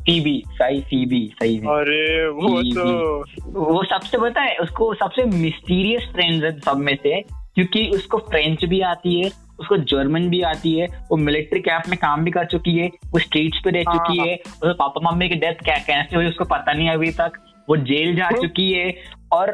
सीबी 0.00 0.42
सही 0.48 0.80
सीबी 0.80 1.30
सही 1.42 1.58
अरे 1.58 2.28
वो 2.28 2.62
तो 2.62 3.18
वो 3.50 3.84
सबसे 3.84 4.18
पता 4.18 4.40
है 4.40 4.56
उसको 4.56 4.94
सबसे 4.94 5.24
मिस्टीरियस 5.24 6.02
फ्रेंड्स 6.12 6.44
है 6.44 6.60
सब 6.60 6.76
में 6.76 6.96
से 7.02 7.43
क्योंकि 7.56 7.88
उसको 7.94 8.18
फ्रेंच 8.30 8.64
भी 8.64 8.80
आती 8.82 9.20
है 9.20 9.30
उसको 9.60 9.76
जर्मन 9.90 10.28
भी 10.30 10.40
आती 10.42 10.72
है 10.78 10.86
वो 11.10 11.16
मिलिट्री 11.16 11.60
कैंप 11.60 11.88
में 11.88 11.96
काम 11.98 12.24
भी 12.24 12.30
कर 12.30 12.46
चुकी 12.46 12.76
है 12.78 12.88
वो 13.12 13.18
स्ट्रीट्स 13.18 13.58
पे 13.64 13.70
रह 13.70 13.82
चुकी 13.82 14.18
हाँ, 14.18 14.26
है 14.26 14.32
हाँ। 14.32 14.52
उसके 14.52 14.72
पापा 14.74 15.10
मम्मी 15.10 15.28
की 15.28 15.34
डेथ 15.36 15.64
क्या 15.64 15.76
कैसे 15.86 16.16
हुई 16.16 16.26
उसको 16.26 16.44
पता 16.44 16.72
नहीं 16.72 16.88
अभी 16.90 17.10
तक 17.20 17.38
वो 17.68 17.76
जेल 17.88 18.14
जा 18.16 18.30
चुकी 18.32 18.70
है 18.72 18.94
और 19.32 19.50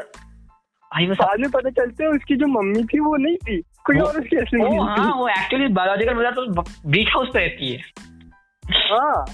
भाई 0.91 1.07
वो 1.07 1.15
बाद 1.15 1.39
में 1.39 1.49
पता 1.51 1.69
चलते 1.71 2.03
है 2.03 2.09
उसकी 2.09 2.35
जो 2.35 2.47
मम्मी 2.47 2.83
थी 2.83 2.99
वो 2.99 3.15
नहीं 3.17 3.35
थी 3.37 3.61
कोई 3.85 3.99
और 3.99 4.19
उसकी 4.19 4.37
असली 4.37 4.61
मम्मी 4.61 4.77
हाँ 4.87 5.13
वो 5.15 5.27
एक्चुअली 5.27 5.67
बायोलॉजिकल 5.73 6.15
मदर 6.15 6.31
तो 6.31 6.63
बीच 6.89 7.09
हाउस 7.09 7.29
पे 7.33 7.39
रहती 7.39 7.71
है। 7.71 7.79
हाँ 8.89 9.25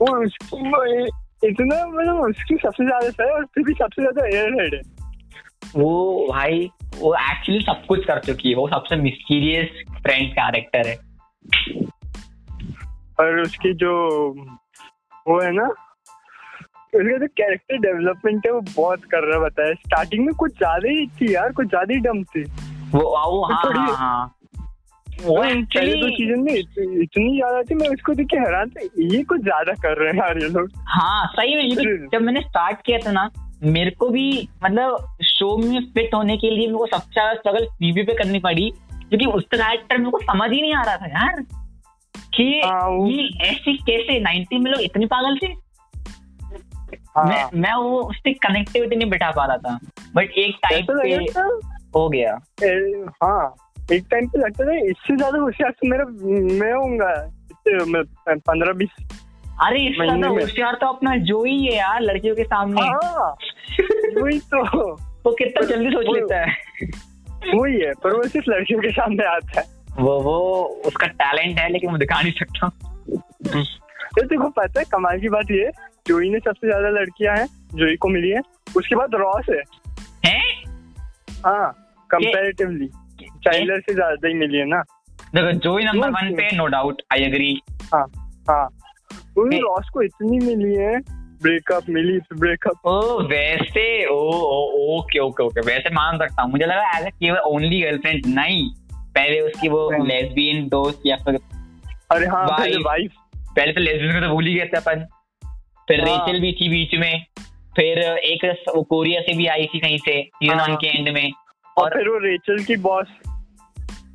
वो 0.00 0.16
उसकी 0.24 1.06
इतना 1.42 1.86
मतलब 1.86 2.20
उसकी 2.20 2.56
सबसे 2.56 2.84
ज़्यादा 2.84 3.24
है 3.24 3.30
और 3.30 3.44
फिर 3.44 3.64
भी 3.64 3.72
सबसे 3.74 4.02
ज़्यादा 4.02 4.26
एयर 4.26 4.60
हेड 4.60 4.74
है। 4.74 4.80
वो 5.76 6.26
भाई 6.30 6.68
वो 6.98 7.14
एक्चुअली 7.14 7.60
सब 7.62 7.84
कुछ 7.86 8.04
कर 8.04 8.18
चुकी 8.22 8.48
है। 8.48 8.54
वो 8.56 8.68
सबसे 8.68 8.96
मिस्टीरियस 8.96 9.82
फ्रेंड 9.96 10.30
कैरेक्टर 10.32 10.88
है। 10.88 10.96
और 13.20 13.40
उसकी 13.40 13.72
जो 13.74 13.94
वो 15.28 15.40
है 15.40 15.50
ना 15.52 15.66
उसका 16.92 17.16
जो 17.18 17.26
कैरेक्टर 17.28 17.78
डेवलपमेंट 17.80 18.46
है 18.46 18.52
वो 18.52 18.60
बहुत 18.66 19.04
कर 19.12 19.24
रहा 19.24 19.38
बताया। 19.40 19.74
स्टार्टिंग 19.74 20.24
में 20.26 20.34
कुछ 20.34 20.56
ज़्यादा 20.58 20.90
ही 20.90 21.06
थी 21.20 21.34
यार 21.34 21.52
कुछ 21.52 21.66
ज़्यादा 21.66 21.94
ही 21.94 22.00
डम 22.00 22.22
थी। 22.24 22.42
वो 22.92 23.00
वो 23.00 23.44
हाँ, 23.44 23.60
हाँ, 23.66 23.94
हाँ. 23.96 24.34
वो 25.22 25.34
पहले 25.34 25.94
तो 25.94 26.08
सीज़न 26.10 26.40
में 26.40 26.52
इतनी 26.52 27.34
ज़्यादा 27.36 27.62
थी 27.62 27.74
मैं 27.74 27.88
उसको 27.88 28.14
देख 28.14 28.26
के 28.26 28.36
हैरान 28.36 28.70
था 28.70 28.80
ये 28.98 29.22
कुछ 29.24 29.40
ज़्यादा 29.40 29.72
कर 29.82 29.96
रहे 29.98 30.12
हैं 30.12 30.18
यार 30.18 30.38
ये 30.38 30.48
लोग। 30.48 30.70
हाँ 30.88 31.26
सही 31.36 31.56
में 31.56 32.08
जब 32.12 32.22
मैंने 32.22 32.40
स्टार्ट 32.40 32.82
किया 32.86 32.98
था 33.06 33.12
ना 33.12 33.28
मेरे 33.64 33.90
को 33.90 34.08
भी 34.08 34.26
मतलब 34.64 35.16
शो 35.34 35.56
में 35.58 35.80
फिट 35.92 36.14
होने 36.14 36.36
के 36.36 36.50
लिए 36.50 36.66
मेरे 36.66 36.78
को 36.78 36.86
सबसे 36.86 37.12
ज़्यादा 37.12 37.34
स्ट्रगल 37.34 37.66
टीवी 37.78 38.02
पे 38.02 38.14
करनी 38.14 38.38
पड़ी 38.40 38.70
क्योंकि 38.70 39.26
उस 39.28 39.44
कैरेक्टर 39.44 39.98
मेरे 39.98 40.10
को 40.10 40.18
समझ 40.22 40.50
ही 40.52 40.60
नहीं 40.60 40.74
आ 40.74 40.82
रहा 40.82 40.96
था 40.96 41.06
यार 41.10 41.40
कि 42.34 42.44
ये 42.44 43.28
ऐसे 43.48 43.72
कैसे 43.78 44.18
नाइनटी 44.20 44.58
में 44.58 44.70
लोग 44.70 44.80
इतने 44.80 45.06
पागल 45.06 45.38
थे? 45.38 45.46
हाँ। 47.16 47.24
मैं 47.24 47.44
मैं 47.54 47.74
वो 47.74 48.00
उससे 48.00 48.32
कनेक्टिविटी 48.32 48.96
नहीं 48.96 49.10
बैठा 49.10 49.30
पा 49.30 49.44
रहा 49.46 49.56
था। 49.56 49.78
बट 50.14 50.30
एक 50.38 50.56
टाइम 50.62 50.86
पे 50.90 50.92
हो 51.96 52.08
गया। 52.08 52.32
हाँ 53.22 53.54
एक 53.92 54.06
टाइम 54.10 54.26
पे 54.28 54.38
लगता 54.38 54.64
था 54.64 54.76
इससे 54.80 55.16
ज़्यादा 55.16 55.38
होशियार 55.38 55.70
तो 55.70 55.88
मेरा 55.88 56.04
मैं 56.58 56.72
होऊँगा। 56.72 57.12
पंद्रह 58.28 58.72
बीस 58.72 58.90
अरे 59.62 59.80
इसका 59.80 60.16
तो 60.20 60.32
होशियार 60.34 60.74
तो 60.74 60.86
अपना 60.86 61.16
जो 61.24 61.42
ही 61.44 61.64
है 61.66 61.76
यार 61.76 62.00
लड़कियों 62.02 62.34
के 62.36 62.44
सामने। 62.44 62.82
हाँ, 62.82 63.34
वही 64.16 64.38
तो। 64.54 64.96
वो 65.26 65.32
कितना 65.32 65.66
जल्दी 65.66 65.90
सोच 65.90 66.06
लेता 66.14 66.40
है। 66.40 66.52
वही 67.54 67.80
है 67.80 67.92
पर 68.02 68.16
वो 68.16 68.22
सिर्फ़ 68.24 68.50
लड़कियों 68.50 68.80
के 68.80 68.90
सामने 68.90 69.24
आता 69.26 69.60
है। 69.60 69.66
वो 69.98 70.20
वो 70.22 70.36
उसका 70.86 71.06
टैलेंट 71.06 71.58
है 71.58 71.68
लेकिन 71.68 71.90
वो 71.90 71.98
दिखा 71.98 72.20
नहीं 72.22 72.32
सकता। 72.32 72.68
तो 74.16 74.22
देखो 74.22 74.48
पता 74.48 74.80
है 74.80 74.84
कमाल 74.92 75.20
की 75.20 75.28
बात 75.28 75.50
ये 75.50 75.70
जोई 76.08 76.30
ने 76.30 76.38
सबसे 76.38 76.66
ज़्यादा 76.66 76.88
लड़कियाँ 76.90 77.36
हैं 77.36 77.46
जोई 77.74 77.96
को 77.96 78.08
मिली 78.08 78.30
है। 78.30 78.40
उसके 78.76 78.96
बाद 78.96 79.14
रॉस 79.14 79.46
है। 79.50 79.62
हैं? 80.26 80.64
हाँ 81.46 81.72
कंपैरेटिवली 82.10 82.88
चाइल्डर 83.44 83.80
से 83.80 83.94
ज़्यादा 83.94 84.28
ही 84.28 84.34
मिली 84.34 84.58
है 84.58 84.64
ना। 84.66 84.82
देखो 85.34 85.52
जोई 85.60 85.84
नंबर 85.84 86.10
वन 86.10 86.34
पे 86.34 86.54
नो 86.56 86.66
डाउट 86.66 87.02
आई 87.12 87.22
एग्री 87.22 87.60
हाँ 87.94 88.06
हाँ। 88.50 88.68
रॉस 89.38 89.88
को 89.88 90.02
इतनी 90.02 90.38
मिली 90.38 90.74
है 90.74 90.98
ब्रेकअप 91.42 91.82
मिली 91.88 92.18
ब्रेकअप। 92.18 92.86
ओ 92.86 93.22
वैसे 93.22 94.06
ओ 94.06 94.18
ओ 94.32 94.98
ओके 94.98 95.18
ओके 95.18 95.42
ओके 95.44 95.60
वैसे 95.60 95.90
मान 95.94 96.18
सकता 96.18 96.42
हूँ। 96.42 96.50
मुझे 96.50 96.64
लगा 96.64 96.98
एज 96.98 97.12
केवल 97.12 97.38
ओनली 97.38 97.80
गर्लफ्रेंड 97.80 98.26
नहीं। 98.26 98.70
पहले 99.14 99.40
उसकी 99.40 99.68
वो 99.68 100.04
लेस्बियन 100.04 100.60
हाँ। 100.60 100.68
दोस्त 100.68 101.02
या 101.06 101.16
फिर 101.16 101.38
अरे 102.10 102.26
हाँ 102.26 102.46
पहले 102.46 102.76
वाइफ 102.76 103.12
पहले 103.36 103.72
तो 103.72 103.80
लेस्बियन 103.80 104.20
को 104.20 104.26
तो 104.26 104.32
भूल 104.32 104.46
ही 104.46 104.54
गए 104.54 104.64
थे 104.64 104.76
अपन। 104.76 105.06
फिर 105.88 106.08
हाँ। 106.08 106.18
रेचल 106.18 106.40
भी 106.40 106.52
थी 106.52 106.68
बीच 106.68 106.94
में। 106.94 107.24
फिर 107.76 107.98
एक 107.98 108.64
वो 108.76 108.82
कोरिया 108.82 109.20
से 109.20 109.36
भी 109.36 109.46
आई 109.46 109.66
थी 109.74 109.80
कहीं 109.80 109.98
से 109.98 110.22
सीज़न 110.22 110.58
हाँ। 110.58 110.68
वन 110.68 110.74
के 110.74 110.86
एंड 110.86 111.08
में। 111.08 111.32
और 111.78 111.84
और 111.84 111.90
फिर 111.90 112.08
वो 112.08 112.18
रेचल 112.18 112.64
की 112.64 112.76
बॉस 112.76 113.06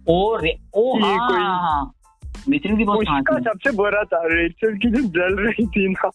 ओ 0.07 0.35
रे, 0.35 0.57
ओ 0.73 0.99
हाँ 0.99 1.17
हाँ, 1.17 1.59
हाँ। 1.59 1.93
रेचल 2.49 2.77
की 2.77 2.83
बहुत 2.83 2.99
उसका 2.99 3.39
सबसे 3.39 3.71
बुरा 3.71 4.03
था 4.03 4.21
रेचल 4.23 4.77
की 4.77 4.89
जो 4.89 5.01
जल 5.01 5.35
रही 5.35 5.65
थी 5.67 5.89
ना। 5.89 6.09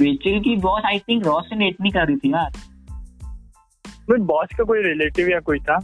रेचल 0.00 0.40
की 0.40 0.56
बॉस 0.56 0.82
आई 0.84 0.98
थिंक 0.98 1.26
रॉस 1.26 1.44
से 1.44 1.56
डेट 1.56 1.76
नहीं 1.80 1.92
कर 1.92 2.06
रही 2.06 2.16
थी 2.16 2.32
यार। 2.32 2.50
बट 4.10 4.18
बॉस 4.18 4.48
का 4.58 4.64
कोई 4.64 4.82
रिलेटिव 4.82 5.28
या 5.28 5.40
कोई 5.40 5.58
था? 5.58 5.78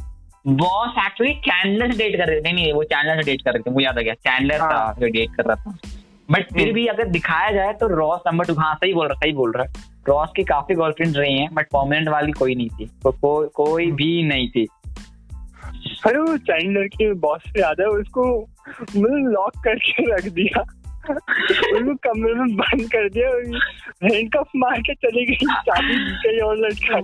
बॉस 0.47 0.95
एक्चुअली 1.07 1.35
चैंडलर 1.35 1.93
से 1.93 1.99
डेट 1.99 2.17
कर 2.17 2.27
रहे 2.27 2.37
थे। 2.37 2.43
नहीं 2.43 2.55
नहीं 2.55 2.73
वो 2.73 2.85
चैंडलर 2.85 3.23
से 3.23 3.31
डेट 3.31 3.43
कर 3.43 3.53
रहे 3.53 3.63
थे 3.63 3.71
मुझे 3.71 3.85
याद 3.85 3.99
आ 3.99 4.03
गया। 4.03 4.15
चैंडलर 4.15 4.59
था 4.61 4.65
हाँ। 4.65 4.95
जो 4.95 5.07
डेट 5.07 5.35
कर 5.35 5.45
रहा 5.45 5.57
था। 5.57 5.79
बट 6.31 6.53
फिर 6.53 6.63
हम्म। 6.63 6.73
भी 6.73 6.87
अगर 6.87 7.09
दिखाया 7.09 7.51
जाए 7.51 7.73
तो 7.73 7.87
रॉस 7.87 8.21
नंबर 8.27 8.45
टू 8.45 8.55
हाँ 8.55 8.75
सही 8.75 8.95
बोल 8.95 9.07
रहा 9.07 9.15
सही 9.15 9.33
बोल 9.33 9.53
रहा। 9.53 9.65
है 9.65 9.73
रॉस 10.09 10.29
की 10.37 10.45
काफ़ी 10.45 10.75
गर्लफ्रेंड 10.75 11.17
रही 11.17 11.39
हैं 11.39 11.55
बट 11.55 11.67
परमानेंट 11.67 12.09
वाली 12.09 12.33
कोई 12.33 12.55
नहीं 12.55 12.69
थी। 12.69 12.87
तो 12.87 13.13
को, 13.13 13.49
कोई 13.49 13.93
भी 13.93 14.23
नहीं 14.23 14.49
थी। 14.49 14.67
अरे 16.07 16.19
वो 16.19 16.37
चैंडलर 16.37 16.87
के 16.87 17.13
बॉस 17.15 17.41
से 17.41 17.61
याद 17.61 17.77
है 17.81 17.87
उसको 17.87 18.41
मतलब 18.81 19.31
लॉक 19.33 19.53
करके 19.65 20.17
रख 20.17 20.25
दिया। 20.25 20.65
उसको 21.11 21.95
कमरे 21.95 22.35
में 22.35 22.57
बंद 22.57 22.83
कर 22.83 23.09
दिया 23.09 23.29
हैंडकफ 23.29 24.49
मार 24.57 24.81
के 24.81 24.95
चली 24.95 25.27
गई 25.27 25.35
चाबी 25.35 25.97
कहीं 26.11 26.41
और 26.41 26.59
लटका 26.59 26.99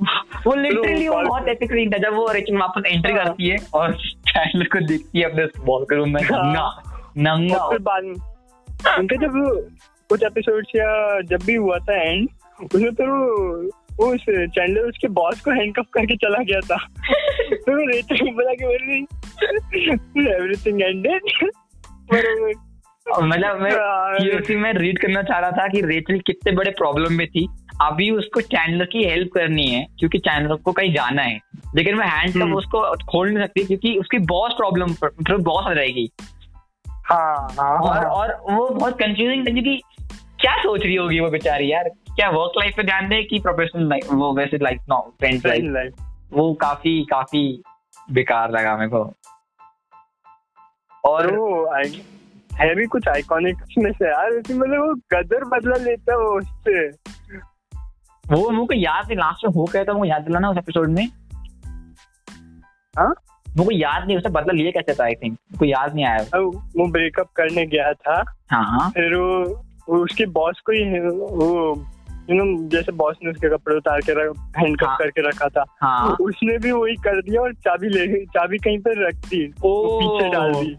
वो 0.47 0.55
लिटरली 0.55 1.09
वो 1.09 1.23
बहुत 1.23 1.49
एपिक 1.49 1.71
सीन 1.71 1.91
था 1.91 1.99
जब 1.99 2.15
वो 2.15 2.33
रेचल 2.33 2.57
वापस 2.57 2.83
एंट्री। 2.87 3.15
करती 3.15 3.49
है 3.49 3.57
और 3.75 3.95
चैंडलर 4.05 4.65
को 4.65 4.87
देखती 4.87 5.19
है 5.19 5.25
अपने 5.25 5.47
बॉल 5.65 5.85
के 5.85 5.97
रूम 5.97 6.15
में। 6.15 6.23
हाँ। 6.23 6.47
नंगा। 6.47 6.83
नंगा। 7.19 7.57
और 7.57 7.73
फिर 7.73 7.83
बाद 7.83 8.05
में 8.05 8.15
उनके 8.99 9.17
जब 9.17 9.33
कुछ 10.09 10.23
एपिसोड 10.23 10.65
या 10.77 11.21
जब 11.21 11.39
भी 11.47 11.55
हुआ 11.55 11.79
था 11.79 12.03
एंड 12.03 12.29
उसमें 12.75 12.91
फिर 12.91 13.07
वो 13.07 13.63
वो 13.97 14.15
उस 14.15 14.21
चैंडलर 14.31 14.81
उसके 14.81 15.09
बॉस 15.09 15.41
को 15.41 15.51
हैंडकफ 15.51 15.87
करके 15.93 16.17
चला 16.17 16.43
गया 16.43 16.61
था। 16.61 16.87
तो 17.53 17.89
रेचल 17.89 18.31
बोला 18.31 18.53
कि 18.55 18.65
एवरीथिंग 20.31 20.83
एंडेड 20.83 21.23
मतलब 23.23 23.61
मैं 23.61 23.71
हाँ। 23.77 24.17
seriously 24.17 24.57
मैं 24.57 24.73
रीड 24.73 24.99
करना 24.99 25.23
चाह 25.23 25.39
रहा 25.39 25.51
था 25.51 25.69
कि 25.69 25.81
रेचल 25.81 26.19
कितने 26.19 26.53
बड़े 26.53 26.71
प्रॉब्लम 26.71 27.13
में 27.13 27.27
थी। 27.27 27.49
अभी 27.83 28.11
उसको 28.11 28.41
चैंडलर 28.41 28.85
की 28.85 29.05
हेल्प 29.05 29.31
करनी 29.35 29.67
है 29.67 29.87
क्योंकि 29.99 30.19
चैंडलर 30.19 30.57
को 30.57 30.73
कहीं 30.73 30.95
जाना 30.95 31.23
है। 31.23 31.41
लेकिन 31.77 31.95
मैं 31.95 32.07
हैंड 32.07 32.43
हम्म। 32.43 32.55
उसको 32.55 32.97
खोल 32.97 33.31
नहीं 33.31 33.47
सकती 33.47 33.65
क्योंकि 33.65 33.97
उसकी 33.97 34.19
बॉस 34.19 34.53
प्रॉब्लम 34.53 34.93
फिर 34.95 35.37
बॉस 35.37 35.65
आ 35.65 35.75
जाएगी। 35.75 36.11
हाँ 36.89 37.49
हाँ 37.61 37.77
और 37.77 38.05
और 38.05 38.55
वो 38.55 38.69
बहुत 38.69 38.99
कंफ्यूजिंग 38.99 39.49
था 39.49 39.53
क्योंकि 39.53 39.83
क्या 40.41 40.57
सोच 40.57 40.83
रही 40.83 40.95
होगी 40.95 41.21
वो 41.21 41.31
बेचारी 41.31 41.73
यार? 41.73 41.85
क्या 41.89 42.31
वर्क 42.31 42.53
लाइफ 42.59 42.77
पे 42.77 42.83
ध्यान 42.83 43.09
दे 43.09 43.23
कि 43.23 43.39
प्रोफेशनल 43.39 43.89
लाइफ 43.89 44.07
वो 44.13 44.33
वैसे 44.33 44.59
लाइफ 44.59 44.79
नो 44.83 45.15
फ्रेंड्स 45.21 45.47
लाइफ 45.47 45.95
वो 46.33 46.55
काफ़ी 46.55 47.07
काफ़ी 47.11 47.63
बेकार 48.11 48.51
लगा 48.51 48.77
मेरे 48.77 48.91
को। 48.91 48.99
और 48.99 49.15
और 51.05 51.37
वो 51.37 51.67
आई- 51.67 52.18
है 52.61 52.75
भी 52.75 52.87
कुछ 52.87 53.09
आइकॉनिक 53.09 53.57
में 53.79 53.93
से 53.93 54.09
यार 54.09 54.31
मतलब 54.33 54.81
वो 54.81 54.95
गदर 54.95 55.45
बदला 55.45 55.85
लेता 55.85 56.13
है 56.13 56.19
वो 56.19 56.39
उससे। 56.39 56.89
वो 58.35 58.51
मुझे 58.51 58.77
याद 58.77 59.07
नहीं 59.07 59.17
लास्ट 59.17 59.47
में 59.47 59.55
हो 59.55 59.65
गया 59.65 59.85
था 59.85 59.93
मुझे 59.93 60.11
याद 60.11 60.23
दिलाना 60.23 60.51
उस 60.51 60.57
एपिसोड 60.57 60.89
में? 60.89 61.09
हाँ? 62.99 63.15
मुझे 63.57 63.77
याद 63.77 64.07
नहीं 64.07 64.17
उसने 64.17 64.31
बदला 64.31 64.53
लिए 64.53 64.73
कैसे 64.73 64.95
था 64.95 65.05
आई 65.05 65.15
थिंक 65.15 65.33
मुझको 65.33 65.65
याद 65.65 65.95
नहीं 65.95 66.05
आया। 66.05 66.39
वो 66.39 66.91
ब्रेकअप 66.91 67.29
करने 67.37 67.67
गया 67.67 67.93
था। 67.93 68.25
हाँ। 68.51 68.91
फिर 68.91 69.15
वो, 69.15 69.45
वो 69.89 70.05
उसके 70.05 70.27
बॉस 70.27 70.61
को 70.61 70.73
ही 70.73 71.01
वो 71.01 71.87
यू 72.31 72.45
नो 72.45 72.69
जैसे 72.69 72.93
बॉस 72.93 73.17
ने 73.25 73.31
उसके 73.31 73.49
कपड़े 73.49 73.77
उतार 73.77 74.01
के 74.01 74.13
हैंडकप 74.61 74.87
हाँ। 74.87 74.97
करके 74.99 75.29
रखा 75.29 75.49
था। 75.49 75.65
हाँ। 75.83 76.17
उसने 76.21 76.59
भी 76.59 76.73
वही 76.73 76.95
कर 76.95 77.23
दिया 77.23 77.41
और 77.41 77.55
चाबी 77.55 77.89
ले 77.89 78.25
चाबी 78.25 78.59
कहीं 78.59 78.79
पर 78.79 79.09
रख 79.09 79.15
दी 79.15 79.55
ओ 79.65 79.69
वो 79.69 80.01
पीछे 80.01 80.31
डाल 80.31 80.53
दी। 80.53 80.77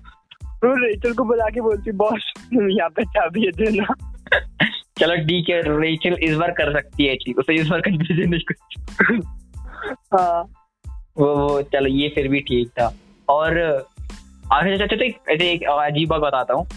तो 0.62 0.74
रेचल 0.86 1.14
को 1.14 1.24
बुला 1.24 1.46
के 1.46 1.62
बोलती 1.62 1.92
बॉस 1.98 2.32
यहाँ 2.54 2.90
पे 2.90 3.04
चाबी 3.06 3.46
है 3.46 3.52
देना। 3.52 3.94
चलो 5.00 5.16
ठीक 5.28 5.50
है 5.50 5.62
रेचल 5.80 6.14
इस 6.24 6.36
बार 6.36 6.52
कर 6.52 6.72
सकती 6.74 7.06
है 7.06 7.16
चीज़ 7.16 7.40
उसे 7.40 7.56
इस 7.56 7.68
बार 7.68 7.82
कंफ्यूजन 7.82 8.30
नहीं 8.30 8.42
कुछ 8.52 8.60
हाँ। 10.14 10.42
वो 11.18 11.36
वो 11.36 11.62
चलो 11.62 11.90
ये 11.90 12.10
फिर 12.16 12.28
भी 12.28 12.40
ठीक 12.40 12.70
था। 12.70 12.92
और 13.30 13.58
आगे 14.54 14.74
अच्छा 14.74 14.96
तो 14.96 15.06
ऐसे 15.06 15.52
एक 15.52 15.64
अजीब 15.64 16.10
बात 16.10 16.22
बताता 16.22 16.54
हूँ। 16.54 16.68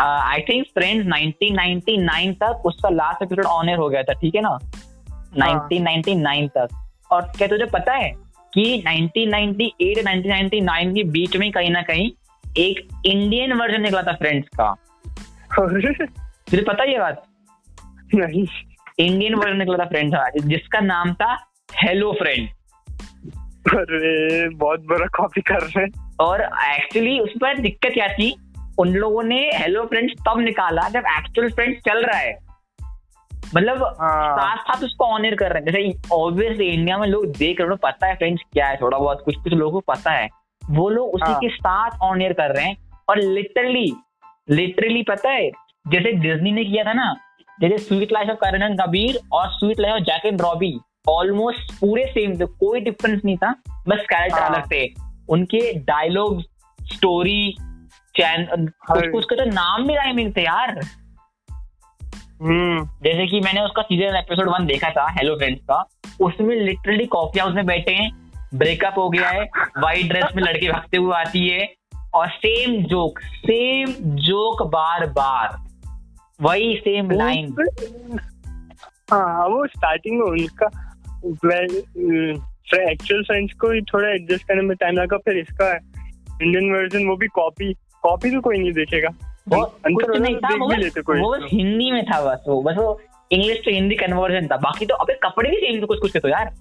आई 0.00 0.40
थिंक 0.40 0.66
फ्रेंड्स 0.74 1.06
1999 1.06 2.34
तक 2.42 2.62
उसका 2.66 2.88
लास्ट 2.88 3.22
एपिसोड 3.22 3.44
ऑन 3.44 3.68
एयर 3.68 3.78
हो 3.78 3.88
गया 3.88 4.02
था 4.02 4.12
ठीक 4.12 4.34
है 4.34 4.40
ना? 4.40 4.58
1999 5.38 6.48
तक। 6.48 6.68
और 7.12 7.22
क्या 7.38 7.48
तुझे 7.48 7.64
पता 7.64 7.92
है 7.92 8.12
कि 8.54 8.82
1998 8.86 10.02
1999 10.04 10.94
के 10.94 11.04
बीच 11.10 11.36
में 11.36 11.50
कहीं 11.52 11.70
ना 11.70 11.82
कहीं 11.82 12.10
एक 12.58 13.02
इंडियन 13.06 13.52
वर्जन 13.52 13.80
निकला 13.80 14.02
था 14.02 14.12
फ्रेंड्स 14.12 14.48
का। 14.48 14.74
तुझे 16.50 16.62
पता 16.62 16.82
है 16.82 16.92
ये 16.92 16.98
बात? 16.98 17.24
नहीं। 18.14 18.46
इंडियन 18.98 19.34
वर्जन 19.34 19.56
निकला 19.56 19.84
था 19.84 19.88
फ्रेंड्स 19.88 20.16
का। 20.16 20.30
जिसका 20.36 20.80
नाम 20.80 21.12
था 21.12 21.52
हेलो 21.82 22.12
फ्रेंड 22.12 22.48
अरे 23.74 24.48
बहुत 24.48 24.80
बड़ा 24.80 25.06
कॉपी 25.06 25.40
कर 25.40 25.60
रहे 25.60 25.80
हैं। 25.80 26.16
और 26.20 26.40
एक्चुअली 26.42 27.18
उस 27.18 27.30
पर 27.30 27.58
दिक्कत 27.58 27.90
क्या 27.94 28.08
थी? 28.08 28.36
उन 28.78 28.88
लोगों 28.88 29.22
ने 29.22 29.50
हेलो 29.54 29.84
फ्रेंड्स 29.84 30.14
तब 30.28 30.40
निकाला 30.40 30.88
जब 30.88 31.02
एक्चुअल 31.06 31.50
फ्रेंड्स 31.50 31.80
चल 31.80 32.04
रहा 32.04 32.18
है। 32.18 32.38
मतलब 33.56 33.82
हाँ। 34.00 34.36
साथ 34.36 34.56
साथ 34.56 34.84
उसको 34.84 35.04
ऑनर 35.04 35.34
कर 35.34 35.52
रहे 35.52 35.62
हैं। 35.62 35.66
जैसे 35.66 36.14
ऑब्वियसली 36.14 36.66
इंडिया 36.66 36.98
में 36.98 37.08
लोग 37.08 37.26
देख 37.26 37.60
रहे 37.60 37.68
हैं 37.68 37.76
पता 37.76 38.06
है 38.06 38.16
फ्रेंड्स 38.16 38.42
क्या 38.52 38.66
है 38.66 38.76
थोड़ा 38.76 38.98
बहुत 38.98 39.22
कुछ 39.24 39.34
कुछ 39.36 39.52
लोगों 39.52 39.80
को 39.80 39.94
पता 39.94 40.10
है। 40.10 40.39
वो 40.70 40.88
लोग 40.88 41.14
उसी 41.14 41.30
हाँ। 41.30 41.38
के 41.40 41.48
साथ 41.48 41.98
ऑनर 42.02 42.32
कर 42.32 42.54
रहे 42.56 42.64
हैं 42.64 42.76
और 43.08 43.18
लिटरली 43.18 43.92
लिटरली 44.50 45.02
पता 45.02 45.30
है 45.30 45.50
जैसे 45.88 46.12
डिज्नी 46.12 46.52
ने 46.52 46.64
किया 46.64 46.84
था 46.84 46.92
ना 46.92 47.14
जैसे 47.60 47.78
sweet 47.78 48.12
life 48.12 48.28
of 48.28 48.36
Karan 48.36 48.76
Kabir 48.76 49.18
और 49.32 49.48
sweet 49.48 49.80
life 49.80 49.94
of 49.94 50.02
Jack 50.02 50.26
and 50.26 50.40
Robbie 50.40 50.78
almost 51.08 51.72
पूरे 51.80 52.04
सेम 52.06 52.38
थे 52.40 52.46
कोई 52.60 52.80
डिफरेंस 52.80 53.20
नहीं 53.24 53.36
था 53.36 53.54
बस 53.88 54.04
कैरेक्टर 54.10 54.40
हाँ। 54.40 54.48
अलग 54.48 54.70
थे 54.72 54.86
उनके 55.28 55.72
डायलॉग 55.72 56.42
स्टोरी 56.78 57.56
चैन 58.14 58.46
कुछ 58.90 59.24
तो 59.24 59.44
नाम 59.44 59.86
भी 59.88 59.94
राइमिंग 59.94 60.32
थे 60.36 60.42
यार 60.42 60.80
हम्म 62.42 62.84
जैसे 63.04 63.26
कि 63.26 63.40
मैंने 63.40 63.60
उसका 63.60 63.82
सीज़न 63.82 64.16
एपिसोड 64.16 64.48
वन 64.48 64.66
देखा 64.66 64.90
था 64.90 65.06
हेलो 65.10 65.34
फ्रेंड्स 65.36 65.62
का 65.62 65.84
उसमें 66.20 66.54
लिटरली 66.56 67.06
कॉफ़ी 67.06 67.40
हाउस 67.40 67.54
में 67.54 67.66
बैठे 67.66 67.92
हैं 67.92 68.10
ब्रेकअप 68.54 68.94
हो 68.98 69.10
गया 69.10 69.28
है 69.28 69.44
वाइट 69.78 70.06
ड्रेस 70.06 70.24
में 70.36 70.42
लड़की 70.42 70.68
भागते 70.68 70.96
हुए 70.96 71.14
आती 71.14 71.48
है 71.48 71.74
और 72.14 72.28
सेम 72.28 72.84
जोक 72.84 73.18
सेम 73.18 73.92
जोक 74.16 74.62
बार 74.62 75.06
बार 75.06 75.66
वही 76.42 76.76
सेम 76.76 77.10
लाइन 77.10 77.54
हाँ 79.12 79.48
वो 79.48 79.66
स्टार्टिंग 79.66 80.18
में 80.18 80.26
उनका 80.26 80.66
एक्चुअल 82.90 83.22
फ्रेंड्स 83.22 83.54
को 83.54 83.70
ही 83.70 83.80
थोड़ा 83.80 84.08
एडजस्ट 84.08 84.48
करने 84.48 84.62
में 84.62 84.76
टाइम 84.76 84.94
लगा 84.94 85.16
फिर 85.16 85.38
इसका 85.38 85.72
इंडियन 86.42 86.72
वर्जन 86.72 87.06
वो 87.06 87.16
भी 87.16 87.26
कॉपी 87.26 87.74
कॉपी 88.02 88.30
तो 88.30 88.40
कोई 88.40 88.58
नहीं 88.58 88.72
देखेगा। 88.72 89.08
अंतर 89.64 90.18
नहीं 90.18 90.34
तो 90.34 90.40
था 90.40 90.54
वो 90.54 90.70
लेते 90.76 91.02
कोई 91.02 91.20
वो 91.20 91.36
बस 91.36 91.40
हिंदी 91.52 91.90
में 91.90 92.04
था 92.04 92.20
बस 92.20 92.44
वो 92.48 92.62
बस 92.62 92.74
वो 92.76 93.00
इंग्लिश 93.32 93.62
टू 93.64 93.70
हिंदी 93.70 93.94
कन्वर्जन 93.94 94.46
था 94.46 94.56
बाकी 94.56 94.86
तो 94.86 94.94
अबे 94.94 95.12
कपड़े 95.22 95.50
भी 95.50 95.56
सेम 95.56 95.82
थे 95.82 95.86
कुछ 95.86 95.98
कुछ 95.98 96.12
के 96.12 96.18
तो 96.18 96.28
यार। 96.28 96.54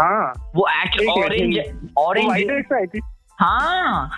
हाँ। 0.00 0.52
वो 0.56 0.66
एक्ट 0.82 1.02
ऑरेंज 1.08 1.58
ऑरेंज 1.98 3.02
हाँ। 3.40 4.10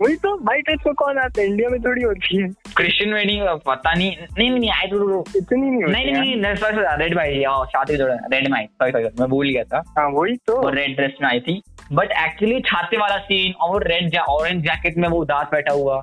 वही 0.00 0.16
तो 0.16 0.34
वाइट 0.44 0.64
ड्रेस 0.64 0.80
में 0.86 0.94
कौन 0.94 1.18
आता 1.18 1.40
है? 1.40 1.46
इंडिया 1.46 1.68
में 1.68 1.80
थोड़ी 1.82 2.02
होती 2.02 2.36
है। 2.36 2.48
क्रिश्चियन 2.76 3.14
वेडिंग 3.14 3.42
पता 3.66 3.92
नहीं 3.94 4.16
नहीं 4.38 4.50
नहीं 4.50 4.70
आई 4.70 4.86
तो 4.86 5.24
इतनी 5.36 5.60
नहीं 5.60 5.82
होती 5.82 5.92
नहीं 5.92 6.12
नहीं 6.12 6.36
नहीं 6.36 6.96
रेड 6.98 7.14
माई 7.14 7.42
शादी 7.64 7.96
जोड़ा 7.96 8.14
रेड 8.32 8.48
माई 8.48 8.64
सॉरी 8.64 8.92
सॉरी 8.92 9.04
मैं 9.20 9.28
भूल 9.28 9.48
गया 9.48 9.64
था। 9.64 9.82
हाँ 9.98 10.08
वही 10.10 10.36
तो। 10.36 10.60
वो 10.62 10.68
रेड 10.68 10.94
ड्रेस 10.96 11.12
में 11.22 11.28
आई 11.28 11.40
थी। 11.40 11.62
बट 11.92 12.12
एक्चुअली 12.18 12.60
छाते 12.60 12.96
वाला 12.96 13.16
सीन 13.18 13.52
और 13.52 13.86
रेड 13.86 14.16
ऑरेंज 14.18 14.62
जैकेट 14.62 14.96
में 14.96 15.08
वो 15.08 15.20
उदास 15.20 15.46
बैठा 15.52 15.72
हुआ। 15.72 16.02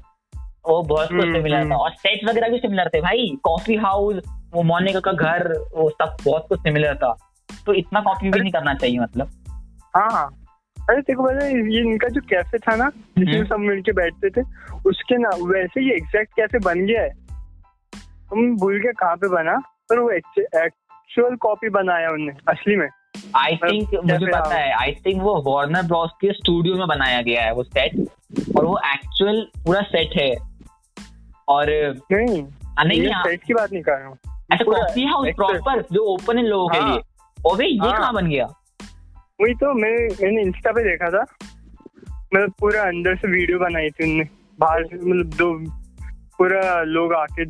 वो 0.67 0.81
बहुत 0.81 1.07
कुछ 1.07 1.21
हम्म, 1.21 1.33
सिमिलर 1.33 1.59
हम्म। 1.59 1.71
था 1.71 1.75
और 1.75 1.91
सेट 1.91 2.29
वगैरह 2.29 2.49
भी 2.49 2.57
सिमिलर 2.57 2.89
थे 2.89 3.01
भाई। 3.01 3.37
कॉफ़ी 3.43 3.75
हाउस 3.75 4.21
वो 4.53 4.63
मोनिका 4.63 4.99
का 4.99 5.11
घर 5.11 5.47
वो 5.75 5.89
सब 5.89 6.15
बहुत 6.25 6.45
कुछ 6.49 6.59
सिमिलर 6.59 6.95
था। 6.95 7.15
तो 7.65 7.73
इतना 7.73 7.99
कॉपी 8.01 8.29
भी 8.29 8.39
नहीं 8.39 8.51
करना 8.51 8.73
चाहिए 8.73 8.99
मतलब। 8.99 9.29
हाँ 9.95 10.25
अरे 10.77 11.01
देखो 11.01 11.23
पता 11.23 11.45
ये 11.45 11.79
इनका 11.81 12.07
जो 12.07 12.21
कैफ़े 12.29 12.59
था 12.59 12.75
ना 12.75 12.89
जिसमें 12.89 13.33
हम्म। 13.33 13.45
सब 13.45 13.59
मिलके 13.61 13.91
बैठते 13.91 14.29
थे 14.31 14.41
उसके 14.89 15.17
ना 15.17 15.29
वैसे 15.43 15.81
ही 15.81 15.91
एग्जैक्ट 15.91 16.33
कैफ़े 16.35 16.59
बन 16.65 16.85
गया 16.85 17.01
है। 17.01 17.09
तुम 18.29 18.55
भूल 18.57 18.77
गए 18.79 18.91
कहाँ 18.99 19.15
पे 19.15 19.27
बना 19.29 19.55
पर 19.89 19.99
वो 19.99 20.09
एक्चुअल 20.11 21.35
कॉपी 21.41 21.69
बनाया 21.69 22.09
उनने 22.09 22.33
असली 22.49 22.75
में। 22.75 22.87
आई 23.37 23.55
थिंक 23.57 23.93
मुझे 24.03 24.25
पता 24.25 24.55
है 24.55 24.71
आई 24.75 24.91
थिंक 25.05 25.21
वो 25.21 25.33
वार्नर 25.47 25.83
ब्रॉस 25.83 26.11
के 26.21 26.31
स्टूडियो 26.33 26.75
में 26.75 26.87
बनाया 26.87 27.21
गया 27.21 27.43
है 27.43 27.53
वो 27.53 27.63
सेट 27.63 28.55
और 28.57 28.65
वो 28.65 28.77
एक्चुअल 28.85 29.41
पूरा 29.65 29.81
सेट 29.91 30.17
है। 30.17 30.33
और 31.47 31.69
नहीं 32.11 32.27
नहीं 32.27 33.01
नहीं 33.01 33.23
सेट 33.23 33.43
की 33.43 33.53
बात 33.53 33.71
नहीं 33.73 33.83
कर 33.83 33.97
रहा 33.97 34.07
हूँ। 34.07 34.17
अच्छा 34.51 34.63
कॉफ़ी 34.65 35.05
हाउस 35.05 35.27
प्रॉपर 35.35 35.81
जो 35.91 36.03
ओपन 36.13 36.39
इन 36.39 36.45
लोगों 36.45 36.67
के 36.69 36.77
हाँ। 36.77 36.93
लिए। 36.93 37.01
भाई 37.53 37.67
ये 37.67 37.77
हाँ। 37.79 37.97
कहाँ 37.97 38.13
बन 38.13 38.27
गया? 38.27 38.45
वही 39.41 39.53
तो 39.53 39.73
मैं 39.73 39.91
मैंने 39.91 40.41
इंस्टा 40.41 40.71
पे 40.71 40.83
देखा 40.83 41.09
था। 41.09 41.21
मतलब 42.11 42.53
पूरा 42.59 42.81
अंदर 42.81 43.15
से 43.15 43.27
वीडियो 43.27 43.59
बनाई 43.59 43.89
थी 43.89 44.11
उनने। 44.11 44.23
बाहर 44.59 44.83
से 44.83 44.95
मतलब 44.95 45.25
दो 45.25 45.53
पूरा 46.37 46.83
लोग 46.83 47.13
आके 47.13 47.45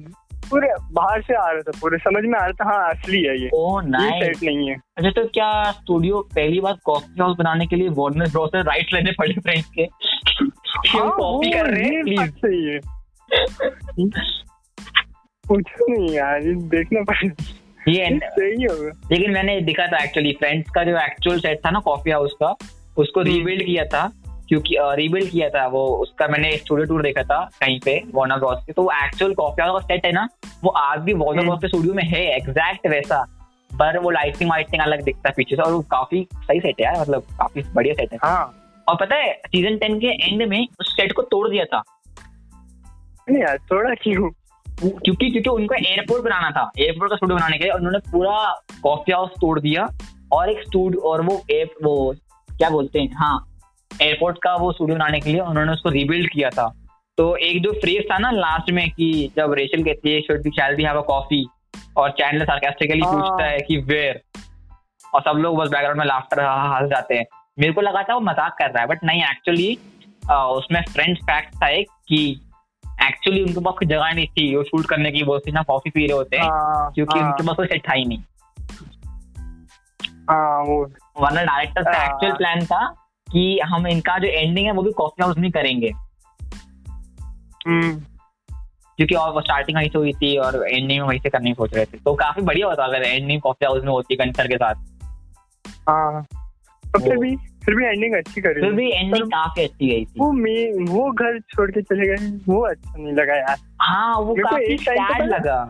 पूरे 0.49 0.67
बाहर 0.91 1.21
से 1.21 1.33
आ 1.33 1.51
रहा 1.51 1.61
था 1.61 1.71
पूरे 1.81 1.97
समझ 1.97 2.23
में 2.23 2.39
आ 2.39 2.45
रहा 2.45 2.51
था 2.51 2.69
हाँ 2.71 2.89
असली 2.93 3.23
है 3.23 3.41
ये। 3.41 3.49
ओ 3.53 3.81
ये 3.81 3.89
नाइस 3.89 4.23
सेट 4.25 4.43
नहीं 4.43 4.69
है। 4.69 4.75
अच्छा 4.97 5.09
तो 5.09 5.27
क्या 5.27 5.71
स्टूडियो 5.71 6.19
पहली 6.35 6.59
बार 6.59 6.73
कॉफ़ी 6.85 7.21
हाउस 7.21 7.37
बनाने 7.37 7.67
के 7.67 7.75
लिए 7.75 7.89
वार्नर 7.89 8.29
ब्रॉस 8.29 8.49
से 8.49 8.61
राइट 8.61 8.93
लेने 8.93 9.11
पड़े 9.11 9.33
फ्रेंड्स 9.33 9.69
के? 9.79 9.81
हाँ, 9.81 11.11
कॉपी 11.11 11.51
कर 11.51 11.65
रहे 11.65 11.83
हैं 11.83 12.03
प्लीज़ 12.03 12.31
सही 12.31 12.65
है। 12.65 12.79
कुछ 15.47 15.63
नहीं 15.89 16.09
यार 16.09 16.41
देखना 16.43 17.01
पड़ेगा। 17.01 17.43
ये 17.87 18.19
सही 18.23 18.63
होगा 18.63 18.91
लेकिन 19.11 19.31
मैंने 19.31 19.59
देखा 19.61 19.87
था 19.87 20.03
एक्चुअली 20.03 20.31
फ्रेंड्स 20.33 20.69
का 20.69 20.83
जो 20.83 20.97
एक्चुअल 20.97 21.39
सेट 21.39 21.59
था 21.65 21.71
ना 21.71 21.79
कॉफ़ी 21.79 22.11
हाउस 22.11 22.35
का 22.39 22.55
उसको 22.97 23.19
हम्म। 23.19 23.31
रीबिल्ड 23.31 23.63
किया 23.65 23.85
था 23.85 24.07
क्योंकि 24.47 24.75
रीबिल्ड 24.95 25.29
किया 25.29 25.49
था 25.49 25.65
वो 25.67 25.85
उसका 25.97 26.27
मैंने 26.27 26.51
स्टूडियो 26.57 26.85
टूर 26.85 27.01
देखा 27.01 27.23
था 27.23 27.43
कहीं 27.61 27.79
पे 27.85 27.97
वार्नर 28.15 28.37
ब्रॉस 28.37 28.63
के। 28.65 28.73
तो 28.73 28.83
वो 28.83 28.91
एक्चुअल 29.05 29.33
कॉफ़ी 29.33 29.63
हाउस 29.63 29.81
का 29.81 29.87
सेट 29.87 30.05
है 30.05 30.11
ना 30.11 30.27
वो 30.63 30.69
आज 30.79 30.99
भी 30.99 31.13
वार्नर 31.13 31.39
हम्म। 31.39 31.49
ब्रॉस 31.49 31.61
के 31.61 31.67
स्टूडियो 31.67 31.93
में 31.93 32.03
है 32.03 32.21
एग्जैक्ट 32.35 32.87
वैसा 32.87 33.23
पर 33.71 33.97
वो 33.99 34.09
लाइटिंग 34.09 34.49
वाइटिंग 34.49 34.81
अलग 34.81 35.01
दिखता 35.03 35.29
है 35.29 35.33
पीछे 35.37 35.55
से 35.55 35.61
और 35.61 35.71
वो 35.73 35.81
काफ़ी 35.91 36.27
सही 36.35 36.59
सेट 36.59 36.81
है 36.81 36.85
यार 36.85 36.99
मतलब 37.01 37.21
काफ़ी 37.39 37.63
बढ़िया 37.75 37.93
सेट 37.93 38.13
है। 38.13 38.19
हाँ। 38.23 38.83
और 38.87 38.95
पता 38.95 39.15
है 39.15 39.33
सीज़न 39.45 39.77
टेन 39.77 39.99
के 39.99 40.07
एंड 40.07 40.43
में 40.49 40.67
उस 40.79 40.91
सेट 40.91 41.13
को 41.13 41.21
तोड़ 41.21 41.47
दिया 41.49 41.65
था। 41.65 41.81
नहीं 43.29 43.41
यार 43.41 43.57
थोड़ा 43.71 43.93
क्यों? 43.93 44.29
क्योंकि 44.79 45.29
क्योंकि 45.31 45.49
उनको 45.49 45.75
एयरपोर्ट 45.75 46.23
बनाना 46.23 46.49
था 46.51 46.69
एयरपोर्ट 46.79 47.11
का 47.11 47.15
स्टूडियो 47.15 47.37
बनाने 47.37 47.57
के 47.57 47.63
लिए 47.63 47.73
उन्होंने 47.73 47.99
पूरा 48.11 48.37
कॉफ़ी 48.83 49.13
हाउस 49.13 49.29
तोड़ 49.41 49.59
दिया 49.59 49.87
और 50.33 50.49
एक 50.49 50.61
स्टूडियो 50.67 51.01
और 51.09 51.21
वो 51.21 51.41
एप 51.51 51.75
वो 51.83 52.13
क्या 52.49 52.69
बोलते 52.69 52.99
हैं 52.99 53.15
हाँ 53.17 53.37
एयरपोर्ट 53.91 54.37
का 54.43 54.55
वो 54.55 54.71
स्टूडियो 54.71 54.97
बनाने 54.97 55.19
के 55.19 55.29
लिए 55.29 55.41
उन्होंने 55.41 55.71
उसको 55.71 55.89
रिबिल्ड 55.89 56.29
किया 56.31 56.49
था। 56.49 56.67
तो 57.17 57.35
एक 57.37 57.61
जो 57.63 57.71
फ्रेज 57.71 58.03
था 58.11 58.17
ना 58.17 58.31
लास्ट 58.31 58.71
में 58.71 58.89
कि 58.91 59.31
जब 59.37 59.53
रेचल 59.53 59.83
कहती 59.83 60.13
है 60.13 60.21
should 60.21 60.41
be 60.43 60.49
shall 60.51 60.75
be 60.75 60.83
have 60.83 60.97
a 60.97 61.05
coffee 61.07 61.45
और 61.97 62.09
चैंडलर 62.11 62.45
सार्केस्टिकली 62.45 63.01
हाँ। 63.01 63.13
पूछता 63.13 63.45
है 63.45 63.59
कि 63.67 63.77
वेयर 63.89 64.21
और 65.13 65.21
सब 65.21 65.37
लोग 65.37 65.57
बस 65.57 65.69
बैकग्राउंड 65.69 65.99
में 65.99 66.05
लाफ्टर 66.05 66.41
हंस 66.41 66.89
जाते 66.89 67.15
हैं। 67.15 67.25
मेरे 67.59 67.73
को 67.73 67.81
लगा 67.81 68.01
था 68.03 68.13
वो 68.13 68.19
मज़ाक 68.21 68.55
कर 68.59 68.71
रहा 68.71 68.81
है 68.81 68.87
बट 68.87 69.03
नहीं 69.03 69.21
एक्चुअली 69.23 69.77
उसमें 70.31 70.81
फ्रेंड्स 70.89 71.21
फैक्ट 71.23 71.55
था 71.55 71.67
एक 71.69 71.87
कि 72.07 72.19
एक्चुअली 73.03 73.43
उनके 73.43 73.59
पास 73.59 73.73
कोई 73.79 73.87
जगह 73.87 74.11
नहीं 74.11 74.27
थी। 74.27 74.55
वो 74.55 74.63
शूट 74.63 74.85
करने 74.85 75.11
की 75.11 75.23
वो 75.23 75.39
सिर्फ़ 75.39 75.63
कॉफ़ी 75.63 75.91
पी 75.91 76.07
रहे 76.07 76.17
होते 76.17 76.37
हैं 76.37 76.43
हाँ, 76.43 76.91
क्योंकि 76.91 77.19
हाँ, 77.19 77.27
उनके 77.27 77.47
पास 77.47 77.55
कोई 77.55 77.67
सेट 77.67 77.89
था 77.89 77.93
ही 77.93 78.05
नहीं। 78.05 78.19
हाँ 80.29 80.63
वरना 81.21 81.43
डायरेक्टर 81.43 81.83
का। 81.83 82.03
एक्चुअल 82.03 82.31
प्लान 82.31 82.65
था 82.65 82.87
कि 83.31 83.59
हम 83.59 83.87
इनका 83.87 84.17
जो 84.17 84.27
एंडिंग 84.27 84.65
है 84.65 84.73
वो 84.73 84.81
भी 84.81 84.91
कॉफ़ी 84.91 85.23
हाउस 85.23 85.37
में 85.37 85.51
करेंगे। 85.51 85.93
हम्म। 87.67 87.99
क्योंकि 88.97 89.15
और 89.15 89.41
स्टार्टिंग 89.41 89.77
वहीं 89.77 89.89
से 89.89 89.97
हुई 89.97 90.13
थी 90.13 90.37
और 90.37 90.67
एंडिंग 90.67 91.01
में 91.01 91.07
वहीं 91.07 91.19
से 91.19 91.29
करने 91.29 91.53
सोच 91.53 91.73
रहे 91.73 91.85
थे। 91.85 91.97
तो 91.97 92.13
काफ़ी 92.13 92.41
बढ़िया 92.41 92.67
होता 92.67 92.83
अगर 92.83 93.01
एंडिंग 93.03 93.41
कॉफ़ी 93.41 93.65
हाउस 93.65 93.83
में 93.83 93.91
होती 93.91 94.15
कंसर 94.15 94.47
के 94.47 94.57
साथ। 94.57 94.75
हाँ। 95.89 96.23
तो 96.23 97.21
फिर 97.65 97.75
भी 97.75 97.85
एंडिंग 97.85 98.13
अच्छी 98.15 98.41
करी 98.41 98.61
फिर 98.61 98.73
भी 98.73 98.89
एंडिंग 98.91 99.25
काफ़ी 99.27 99.63
अच्छी 99.63 99.87
गई 99.87 100.05
थी। 100.05 100.19
वो 100.19 100.31
मे 100.33 100.53
वो 100.85 101.09
घर 101.11 101.39
छोड़ 101.49 101.69
के 101.71 101.81
चले 101.81 102.07
गए 102.07 102.27
वो 102.47 102.59
अच्छा 102.61 102.93
नहीं 102.97 103.13
लगा 103.13 103.35
यार। 103.35 103.57
हाँ 103.81 104.19
वो 104.19 104.35
काफ़ी 104.35 104.77
सैड 104.77 105.23
लगा। 105.23 105.63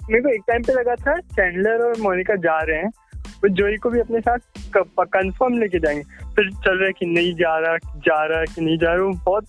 मेरे 0.00 0.22
को 0.22 0.28
एक 0.28 0.42
टाइम 0.48 0.62
पे 0.62 0.72
लगा 0.72 0.94
था 0.96 1.16
चैंडलर 1.16 1.84
और 1.84 2.00
मोनिका 2.00 2.34
जा 2.44 2.58
रहे 2.60 2.78
हैं 2.78 2.90
वो 3.42 3.48
जोई 3.48 3.76
को 3.76 3.90
भी 3.90 4.00
अपने 4.00 4.20
साथ 4.20 4.38
कंफर्म 4.76 5.58
लेके 5.58 5.78
जाएँगे। 5.78 6.02
फिर 6.34 6.50
चल 6.54 6.78
रहा 6.78 6.86
है 6.86 6.92
कि 6.92 7.06
नहीं 7.06 7.32
जा 7.34 7.56
रहा 7.58 7.76
जा 7.98 8.24
रहा 8.24 8.44
कि 8.44 8.60
नहीं 8.60 8.78
जा 8.78 8.92
रहा 8.94 9.04
वो 9.04 9.12
बहुत 9.24 9.46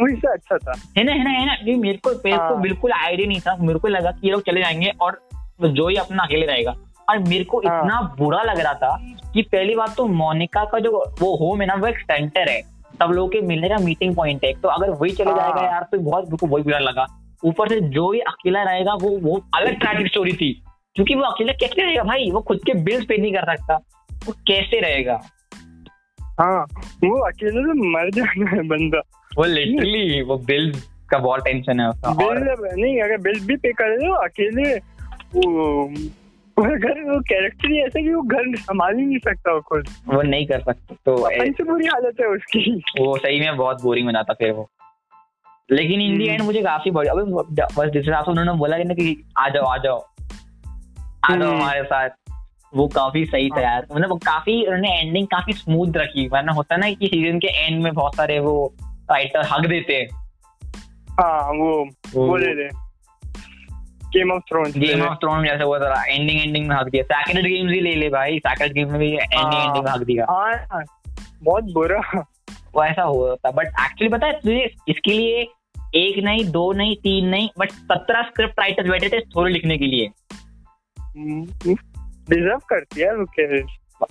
वही 0.00 0.14
से 0.16 0.28
अच्छा 0.28 0.56
था। 0.56 0.72
है 0.96 1.04
ना 1.04 1.12
है 1.12 1.24
ना 1.24 1.30
है 1.30 1.44
ना? 1.46 1.52
ये 1.64 1.76
मेरे 1.76 1.98
को 1.98 2.10
मेरे 2.10 2.36
को 2.36 2.42
हाँ। 2.44 2.60
बिल्कुल 2.62 2.92
आइडिया 2.92 3.28
नहीं 3.28 3.40
था। 3.40 3.56
मेरे 3.60 3.78
को 3.78 3.88
लगा 3.88 4.10
कि 4.10 4.26
ये 4.26 4.32
लोग 4.32 4.42
चले 4.42 4.60
जाएँगे 4.60 4.92
और 5.00 5.20
जोई 5.62 5.94
अपना 5.96 6.22
अकेले 6.22 6.46
रहेगा। 6.46 6.74
और 7.08 7.18
मेरे 7.18 7.44
को 7.44 7.58
हाँ। 7.58 7.78
इतना 7.78 8.00
बुरा 8.18 8.42
लग 8.42 8.60
रहा 8.60 8.74
था 8.74 8.96
कि 9.34 9.42
पहली 9.42 9.74
बात 9.74 9.96
तो 9.96 10.06
मोनिका 10.06 10.64
का 10.64 10.78
जो 10.78 10.90
वो 11.20 11.34
होम 11.36 11.60
है 11.60 11.66
ना 11.66 11.74
वो 11.74 11.86
एक 11.86 11.98
सेंटर 11.98 12.48
है। 12.48 12.60
सब 12.98 13.10
लोगों 13.12 13.28
के 13.28 13.40
मिलने 13.40 13.68
का 13.68 13.78
मीटिंग 13.78 14.14
पॉइंट 14.16 14.44
है। 14.44 14.52
तो 14.52 14.68
अगर 14.68 14.90
वही 14.90 15.10
चले 15.10 15.30
हाँ। 15.30 15.38
जाएगा 15.38 15.66
यार 15.66 15.86
तो 15.92 15.98
बहुत 15.98 16.24
मेरे 16.24 16.36
को 16.36 16.46
वही 16.46 16.62
बुरा 16.62 16.78
लगा। 16.78 17.06
ऊपर 17.44 17.68
से 17.68 17.80
जो 17.80 18.10
ही 18.12 18.20
अकेला 18.20 18.62
रहेगा 18.62 18.94
वो 18.94 19.08
वो 19.20 19.40
अलग 19.54 19.78
ट्रैजिक 19.78 20.06
स्टोरी 20.06 20.32
थी। 20.32 20.52
क्योंकि 20.96 21.14
वो 21.14 21.22
अकेला 21.22 21.52
कैसे 21.52 21.82
रहेगा 21.82 22.02
भाई? 22.02 22.30
वो 22.30 22.40
खुद 22.40 22.60
के 22.66 22.74
बिल्स 22.74 23.04
पे 23.04 23.16
नहीं 23.18 23.32
कर 23.32 23.56
सकता। 23.56 23.76
वो 24.26 24.32
कैसे 24.46 24.80
रहेगा? 24.80 25.20
हाँ 26.40 26.64
वो 27.04 27.18
अकेले 27.26 27.62
तो 27.62 27.74
मर 27.90 28.10
जाना 28.10 28.50
है 28.50 28.62
बंदा। 28.68 29.00
वो 29.36 29.44
लिटरली 29.44 30.22
वो 30.22 30.36
बिल 30.46 30.72
का 31.10 31.18
बहुत 31.18 31.44
टेंशन 31.44 31.80
है 31.80 31.88
उसका। 31.88 32.10
बिल 32.14 32.82
नहीं 32.82 33.00
अगर 33.00 33.18
बिल 33.18 33.40
भी 33.40 33.56
पे 33.56 33.72
कर 33.72 33.96
दो 33.96 34.12
अकेले 34.14 34.74
घर 36.62 37.02
वो 37.02 37.20
कैरेक्टर 37.20 37.70
ही 37.70 37.82
ऐसा 37.82 38.02
कि 38.02 38.14
वो 38.14 38.22
घर 38.22 38.56
संभाल 38.56 38.96
ही 38.96 39.06
नहीं 39.06 39.18
सकता 39.18 39.54
वो 39.54 39.60
खुद 39.60 39.84
वो 40.08 40.22
नहीं 40.22 40.46
कर 40.46 40.60
सकते 40.60 40.94
तो 40.94 41.30
से 41.30 41.64
बुरी 41.64 41.86
हालत 41.86 42.16
है 42.20 42.26
उसकी। 42.26 42.82
वो 43.00 43.18
सही 43.18 43.40
में 43.40 43.56
बहुत 43.56 43.82
बोरिंग 43.82 44.06
बनाता 44.06 44.34
फिर 44.34 44.52
वो। 44.52 44.70
लेकिन 45.72 46.00
इन 46.00 46.18
दी। 46.18 46.26
एंड 46.26 46.42
मुझे 46.42 46.62
काफ़ी 46.62 46.90
बढ़िया 46.90 47.12
अबे 47.12 47.22
बस 47.62 47.90
जिस 47.92 48.04
हिसाब 48.04 48.24
से 48.24 48.30
उन्होंने 48.30 48.52
बोला 48.52 48.78
कि 48.78 48.84
ना 48.84 48.94
कि 48.94 49.30
आ 49.38 49.48
जाओ 49.48 49.64
आ 49.64 49.76
जाओ। 49.76 49.98
आ 51.24 51.36
जाओ 51.36 51.48
हम्म। 51.48 51.56
हमारे 51.56 51.84
साथ। 51.84 52.10
वो 52.74 52.88
काफ़ी 52.88 53.24
सही 53.24 53.48
था 53.48 53.60
यार। 53.60 53.86
मतलब 53.92 54.18
काफ़ी 54.18 54.66
उन्होंने 54.66 55.00
एंडिंग 55.00 55.26
काफ़ी 55.26 55.52
स्मूथ 55.52 55.92
रखी। 55.96 56.28
वरना 56.28 56.52
होता 56.52 56.76
ना 56.76 56.90
कि 56.90 57.06
सीज़न 57.06 57.38
के 57.38 57.46
एंड 57.46 57.82
में 57.82 57.94
बहुत 57.94 58.16
सारे 58.16 58.40
वो 58.40 58.74
राइटर 58.82 59.42
हक 59.52 59.66
देते 59.66 59.94
हैं। 59.94 60.06
हाँ 61.10 61.52
वो 61.52 61.84
वो- 61.84 62.28
वो 62.28 62.36
ले 62.36 62.54
ले 62.54 62.85
game 64.16 64.30
of 64.32 64.42
thrones 64.42 64.76
game 64.78 65.02
of 65.02 65.14
throne 65.14 65.44
जैसे 65.44 65.64
वो 65.64 65.78
था 65.78 66.04
एंडिंग 66.04 66.40
एंडिंग 66.40 66.68
में 66.68 66.76
हक 66.76 66.88
दिया। 66.88 67.02
सैक्रेड 67.04 67.46
गेम्स 67.46 67.72
ही 67.72 67.80
ले 67.80 67.94
ले 67.94 68.08
भाई। 68.10 68.38
सैक्रेड 68.38 68.72
गेम 68.72 68.90
में 68.90 68.98
भी 68.98 69.10
एंडिंग 69.12 69.42
हाँ। 69.44 69.64
एंडिंग 69.64 69.84
में 69.84 69.92
हक 69.92 70.02
दिया। 70.02 70.26
हाँ 70.30 70.52
हाँ, 70.72 70.82
बहुत 71.42 71.72
बुरा। 71.74 72.00
वो 72.74 72.84
ऐसा 72.84 73.02
हुआ 73.02 73.34
था। 73.34 73.50
बट 73.50 73.66
एक्चुअली 73.66 74.08
पता 74.08 74.26
है 74.26 74.32
तुझे 74.32 74.74
इसके 74.88 75.10
लिए 75.10 75.46
एक 75.94 76.18
नहीं 76.24 76.44
दो 76.50 76.72
नहीं 76.72 76.96
तीन 76.96 77.28
नहीं 77.28 77.48
बट 77.58 77.70
सत्रह 77.70 78.22
स्क्रिप्ट 78.22 78.60
राइटर्स 78.60 78.88
बैठे 78.88 79.08
थे 79.08 79.20
स्टोरी 79.20 79.52
लिखने 79.52 79.78
के 79.78 79.86
लिए। 79.86 80.08
डिजर्व 82.30 82.58
करती 82.68 83.00
है 83.00 83.14
वो 83.16 83.24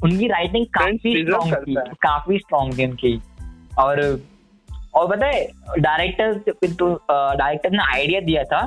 उनकी 0.04 0.28
राइटिंग 0.28 0.66
काफ़ी 0.66 1.24
स्ट्रॉन्ग 1.24 1.56
थी। 1.58 1.76
काफ़ी 2.02 2.38
स्ट्रॉन्ग 2.38 2.78
थी 2.78 2.86
उनकी। 2.86 3.20
और 3.80 4.02
और 4.94 5.08
पता 5.10 5.26
है 5.26 5.46
डायरेक्टर 5.80 6.34
तो 6.66 6.94
डायरेक्टर 7.12 7.72
ने 7.72 7.84
आइडिया 7.84 8.20
दिया 8.22 8.44
था 8.44 8.62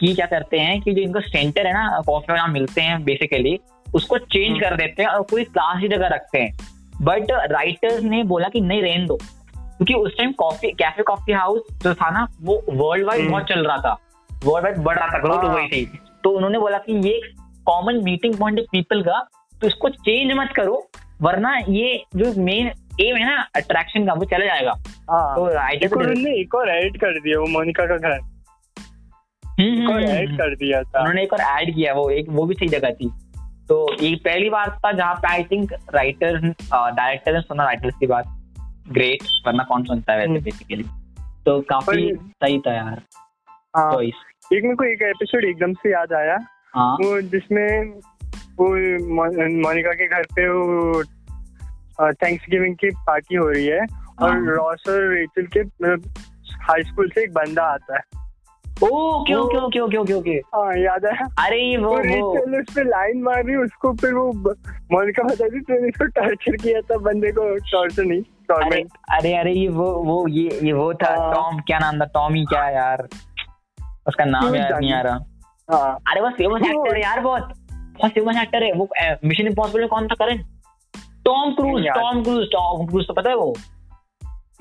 कि 0.00 0.14
क्या 0.14 0.26
करते 0.26 0.58
हैं 0.58 0.80
कि 0.80 0.92
जो 0.92 1.02
इनका 1.02 1.20
सेंटर 1.20 1.66
है 1.66 1.72
ना 1.72 2.00
कॉफ़ी 2.06 2.34
वहाँ 2.34 2.48
मिलते 2.48 2.80
हैं 2.80 3.04
बेसिकली 3.04 3.58
उसको 3.94 4.18
चेंज 4.18 4.48
हम्म। 4.48 4.60
कर 4.60 4.76
देते 4.76 5.02
हैं 5.02 5.10
और 5.10 5.22
कोई 5.22 5.44
क्लास 5.44 5.80
की 5.80 5.88
जगह 5.88 6.06
रखते 6.06 6.38
हैं। 6.38 6.56
बट 7.02 7.30
राइटर्स 7.52 8.02
ने 8.02 8.22
बोला 8.24 8.48
कि 8.48 8.60
नहीं 8.60 8.82
रहने 8.82 9.06
दो। 9.06 9.16
क्योंकि 9.16 9.94
उस 9.94 10.16
time 10.18 10.32
coffee 10.32 10.70
cafe 10.70 11.02
coffee 11.02 11.32
house 11.32 11.62
जो 11.82 11.94
था 11.94 12.10
ना 12.10 12.26
वो 12.42 12.62
वर्ल्ड 12.70 13.06
वाइड 13.06 13.20
हम्म। 13.20 13.30
बहुत 13.30 13.44
चल 13.44 13.66
रहा 13.66 13.76
था। 13.76 13.92
वर्ल्ड 14.44 14.64
वाइड 14.64 14.78
बढ़ 14.78 14.98
रहा 14.98 15.08
था 15.08 15.18
ग्रोथ 15.18 15.44
हो। 15.44 15.54
गई 15.54 15.66
थी। 15.66 15.84
तो 16.24 16.30
उन्होंने 16.30 16.58
बोला 16.58 16.78
कि 16.78 17.08
ये 17.08 17.20
कॉमन 17.66 18.02
मीटिंग 18.04 18.34
पॉइंट 18.34 18.58
है 18.58 18.64
पीपल 18.72 19.02
का 19.02 19.28
तो 19.60 19.66
इसको 19.66 19.88
चेंज 19.88 20.32
मत 20.32 20.52
करो 20.56 20.88
वरना 21.22 21.56
ये 21.68 22.02
जो 22.16 22.32
मेन 22.42 22.70
एम 23.00 23.16
है 23.16 23.24
ना 23.26 23.42
अट्रैक्शन 23.56 24.06
का 24.06 24.12
वो 24.12 24.24
चला 24.24 24.46
जाएगा। 24.46 24.72
हाँ। 25.10 25.34
तो 25.36 25.46
राइटर 25.46 26.28
एक 26.28 26.54
और 26.54 26.68
ऐड 26.68 26.96
कर 26.96 27.20
दिया 27.20 27.38
वो 27.40 27.46
मोनिका 27.46 27.86
का 27.86 27.96
घर। 27.96 28.18
ऐड 29.60 30.32
कर 30.32 30.54
दिया 30.54 30.82
था। 30.82 31.00
उन्होंने 31.00 31.22
एक 31.22 31.32
और 31.32 31.40
ऐड 31.40 31.74
किया 31.74 31.94
वो 31.94 32.10
एक 32.10 32.26
वो 32.28 32.46
भी 32.46 32.54
सही 32.54 32.68
जगह 32.68 32.90
थी। 32.90 33.10
तो 33.68 33.96
ये 34.00 34.16
पहली 34.16 34.50
बार 34.50 34.70
था 34.70 34.92
जहाँ 34.92 35.14
पे 35.14 35.28
आई 35.28 35.44
थिंक 35.44 35.72
राइटर 35.94 36.54
डायरेक्टर 36.74 37.32
ने 37.32 37.40
सुना 37.40 37.64
राइटर्स 37.64 37.94
की 38.00 38.06
बात। 38.06 38.24
ग्रेट 38.88 39.18
वरना 39.46 39.64
कौन 39.64 39.84
सुनता 39.84 40.12
है 40.12 40.18
वैसे 40.18 40.30
हम्म। 40.30 40.40
बेसिकली 40.40 40.84
तो 41.46 41.60
काफ़ी 41.60 42.12
सही 42.14 42.58
था 42.58 42.72
यार। 42.72 43.02
हाँ। 43.76 44.02
एक 44.02 44.14
मेरे 44.52 44.74
को 44.74 44.84
एक 44.84 45.02
एपिसोड 45.02 45.44
एकदम 45.44 45.72
से 45.72 45.92
याद 45.92 46.12
आया। 46.12 46.38
हाँ। 46.74 46.94
वो 46.94 47.20
जिसमें 47.20 47.84
वो 48.58 48.68
मोनिका 49.68 49.92
के 49.92 50.08
घर 50.08 50.22
पे 50.22 50.48
वो 50.48 51.04
थैंक्स 52.12 52.46
गिविंग 52.50 52.74
की 52.74 52.90
पार्टी 52.90 53.36
हो 53.36 53.48
रही 53.48 53.66
है। 53.66 53.80
और 54.22 54.30
हाँ। 54.30 54.46
रॉस 54.46 54.82
और 54.88 55.14
रेचल 55.14 55.46
के 55.56 55.60
हाई 56.52 56.82
स्कूल 56.82 57.08
से 57.14 57.22
एक 57.22 57.32
बंदा 57.32 57.62
आता 57.62 57.96
है। 57.96 58.27
Okay 58.82 59.34
okay 59.34 59.58
okay 59.58 59.78
okay 59.80 59.96
okay 59.98 60.12
okay 60.14 60.34
हाँ 60.54 60.76
याद 60.78 61.04
है। 61.06 61.24
अरे 61.44 61.60
ये 61.60 61.76
वो 61.78 61.90
वो 61.90 62.28
उस 62.58 62.74
पे 62.74 62.82
लाइन 62.88 63.22
मार 63.22 63.42
रही 63.44 63.56
उसको 63.56 63.92
फिर 64.00 64.12
वो 64.14 64.30
मोनिका 64.92 65.22
बताती 65.22 65.60
तूने 65.60 65.88
इसको 65.88 66.04
टॉर्चर 66.18 66.56
किया 66.56 66.80
था 66.90 66.98
बंदे 67.06 67.32
को 67.38 67.48
टॉर्चर 67.72 68.04
नहीं 68.04 68.20
अरे 68.20 68.46
टॉर्मेंट 68.48 68.90
अरे 69.14 69.34
अरे 69.36 69.52
ये 69.52 69.68
वो 69.68 69.90
वो 70.04 70.16
ये 70.28 70.58
ये 70.62 70.72
वो 70.72 70.92
था 71.02 71.14
हाँ। 71.14 71.32
टॉम 71.34 71.58
क्या 71.60 71.78
नाम 71.78 72.00
था 72.00 72.04
टॉमी 72.14 72.44
क्या 72.50 72.68
यार? 72.70 73.06
उसका 74.08 74.24
नाम 74.24 74.54
याद 74.54 74.72
नहीं 74.72 74.92
आ 74.92 75.00
रहा। 75.00 75.18
हाँ। 75.68 75.98
अरे 76.10 76.20
वो 76.20 76.30
फ़ेमस 76.36 76.62
एक्टर 76.66 76.94
है 76.96 77.02
यार 77.02 77.20
बहुत 77.20 77.52
बहुत 77.98 78.12
फ़ेमस 78.12 78.36
एक्टर 78.42 78.62
है 78.62 78.72
वो 78.72 78.88
मिशन 79.24 79.46
इम्पॉसिबल 79.46 79.80
में 79.80 79.88
कौन 79.88 80.06
था 80.08 80.14
Karan? 80.24 80.42
Tom 81.24 81.54
Cruise 81.54 81.86
Tom 81.94 82.22
Cruise 82.22 82.46
Tom 82.52 82.86
Cruise 82.86 83.06
तो 83.08 83.14
पता 83.14 83.30
है 83.30 83.36
वो? 83.36 83.54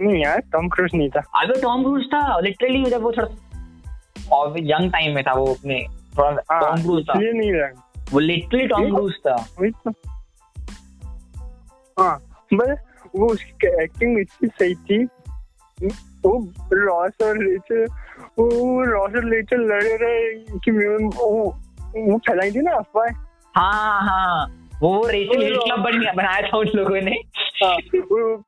नहीं 0.01 0.23
यार 0.23 0.39
टॉम 0.51 0.67
क्रूज 0.69 0.91
नहीं 0.95 1.09
था। 1.09 1.19
अबे 1.41 1.61
टॉम 1.61 1.83
क्रूज 1.83 2.05
था 2.13 2.39
लिटरली 2.39 2.83
जब 2.85 3.01
वो 3.03 3.11
थोड़ा 3.11 3.27
और 4.31 4.53
यंग 4.57 4.91
टाइम 4.91 5.15
में 5.15 5.23
था 5.23 5.33
वो 5.33 5.53
अपने 5.53 5.85
थोड़ा 6.17 6.29
हाँ 6.29 6.61
टॉम 6.61 6.81
क्रूज 6.81 7.05
था। 7.09 7.13
नहीं 7.19 7.51
वो 8.11 8.19
लिटरली 8.19 8.67
टॉम 8.67 8.95
क्रूज 8.95 9.13
था। 9.27 9.47
तो। 9.61 9.89
हाँ 11.99 12.21
बस 12.53 12.77
वो 13.15 13.27
उसकी 13.27 13.83
एक्टिंग 13.83 14.19
इतनी 14.19 14.49
सही 14.49 14.75
थी। 14.75 15.03
वो 16.25 16.53
रॉस 16.73 17.11
और 17.23 17.37
रेचल 17.37 17.85
वो 18.39 18.83
रॉस 18.83 19.11
और 19.15 19.29
रेचल 19.29 19.61
लड़े 19.61 19.97
रहे 20.01 20.33
कि 20.59 20.71
वो 20.71 21.45
वो 22.09 22.17
फैलाई 22.17 22.51
थी 22.51 22.61
ना 22.61 22.71
अफवाह। 22.71 23.07
हाँ 23.55 24.01
हाँ। 24.01 24.63
वो 24.81 25.07
रेचल 25.07 25.41
हिल 25.41 25.57
क्लब 25.57 25.79
बन 25.79 26.01
गया 26.01 26.13
बनाया 26.13 26.41
था 26.41 26.57
उन 26.57 26.67
लोगों 26.75 27.01
ने। 27.01 27.15
हाँ, 27.63 27.77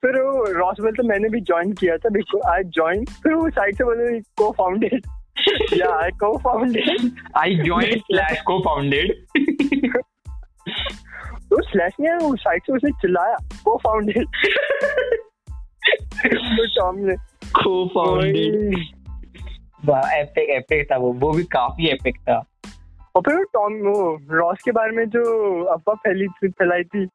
फिर 0.02 0.22
वो 0.22 0.52
रॉस 0.52 0.76
मैंने 1.06 1.30
भी 1.30 1.42
ज्वाइन 1.42 1.74
किया 1.74 1.98
था 1.98 2.10
बिकॉज़ 2.10 2.44
आई 2.48 2.64
ज्वाइन 2.64 3.06
फिर 3.06 3.34
वो 3.34 3.50
साइड 3.50 3.76
से 3.76 3.84
बोले 3.84 4.20
cofounded 4.52 5.02
cofounded 6.38 7.12
I 7.38 7.56
join 7.56 7.98
slash 7.98 8.42
cofounded 8.60 9.26
वो 11.36 11.62
स्लैश 11.62 11.94
नहीं 12.02 12.10
है 12.10 12.18
वो 12.18 12.36
साइड 12.36 12.62
से 12.62 12.74
उसने 12.74 12.92
चिल्लाया 12.92 13.36
फाउंडेड 13.78 14.28
तो 16.28 16.66
टॉम 16.66 16.96
ने 17.00 17.16
को 17.50 17.88
फाउंडेड 17.88 18.78
एपिक 20.14 20.50
एपिक 20.50 20.92
था 20.92 20.98
वो। 20.98 21.14
वो 21.14 21.32
भी 21.32 21.44
काफ़ी 21.44 21.88
एपिक 21.88 22.18
था। 22.18 22.44
और 23.16 23.22
फिर 23.22 23.36
टॉम 23.36 23.74
वो 23.74 24.22
रॉस 24.30 24.58
के 24.66 24.72
बारे 24.72 24.92
में 24.92 25.06
जो 25.06 25.64
अफवाह 25.64 25.96
फैली 25.96 26.28
थी 26.28 26.48
फैलाई 26.48 26.84
थी 26.84 27.06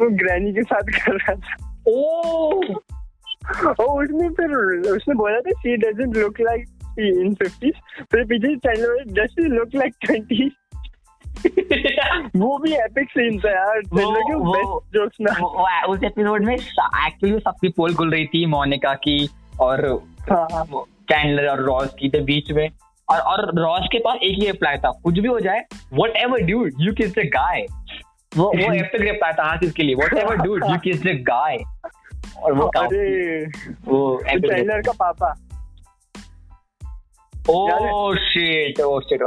वो 0.00 0.10
ग्रैनी 0.10 0.52
के 0.52 0.62
साथ 0.62 0.80
कर 0.80 1.12
रहा 1.12 1.34
था। 1.34 1.82
ओ 1.88 2.50
और 3.80 4.04
उसने 4.04 4.28
फिर 4.28 4.50
उसने 4.92 5.14
बोला 5.14 5.40
था 5.40 5.50
शी 5.50 5.76
डजंट 5.76 6.16
लुक 6.16 6.40
लाइक 6.40 6.64
पीछे 6.98 8.56
चैनल 8.56 8.90
में 8.90 9.14
does 9.14 9.30
she 9.30 9.44
look 9.44 9.68
like 9.74 9.94
twenty 10.00 10.56
वो 12.36 12.58
भी 12.58 12.72
एपिक 12.72 13.10
सीन 13.10 13.40
था 13.40 13.50
यार। 13.50 13.78
वो- 13.78 14.16
के 14.16 14.34
वो- 14.34 14.82
बेस्ट 14.84 15.16
ना। 15.20 15.36
वो- 15.40 15.56
वो- 15.56 15.96
उस 15.96 16.02
एपिसोड 16.04 16.44
में 16.44 16.54
एक्चुअली 16.54 17.38
सबकी 17.38 17.68
पोल 17.68 17.94
खुल 17.94 18.10
रही 18.10 18.26
थी 18.26 18.46
मोनिका 18.46 18.94
की 18.94 19.28
और 19.60 20.02
हाँ 20.30 20.48
हाँ। 20.52 20.64
कैंडलर 20.82 21.46
और 21.48 21.60
रॉस 21.60 21.96
की 21.98 22.08
थे 22.08 22.20
बीच 22.20 22.52
में। 22.52 22.70
और 23.10 23.18
और 23.18 23.58
रॉस 23.58 23.88
के 23.92 23.98
पास 23.98 24.18
एक 24.22 24.38
ही 24.40 24.46
रिप्लाई 24.46 24.76
था 24.76 24.90
कुछ 24.90 25.18
भी 25.18 25.28
हो 25.28 25.40
जाए 25.40 25.60
whatever 26.16 26.38
dude 26.40 26.72
you 26.80 26.92
kiss 26.92 27.10
the 27.10 27.18
guy 27.18 27.66
वो 28.36 28.44
वो 28.44 28.72
एपिक 28.72 29.00
रिप्लाई 29.00 29.32
था 29.32 29.50
हर 29.50 29.58
चीज़ 29.58 29.74
के 29.74 29.82
लिए 29.82 29.94
whatever 30.14 30.36
dude 30.36 30.64
you 30.70 30.78
kiss 30.78 31.02
the 31.02 31.06
guy 31.06 31.58
और 32.42 32.52
वो 32.52 32.66
अरे। 32.66 33.44
वो 33.84 34.22
का 34.80 34.92
पापा। 34.92 35.45
ओ 37.50 38.14
शिट 38.14 38.80
ओ 38.80 39.00
शिट 39.00 39.22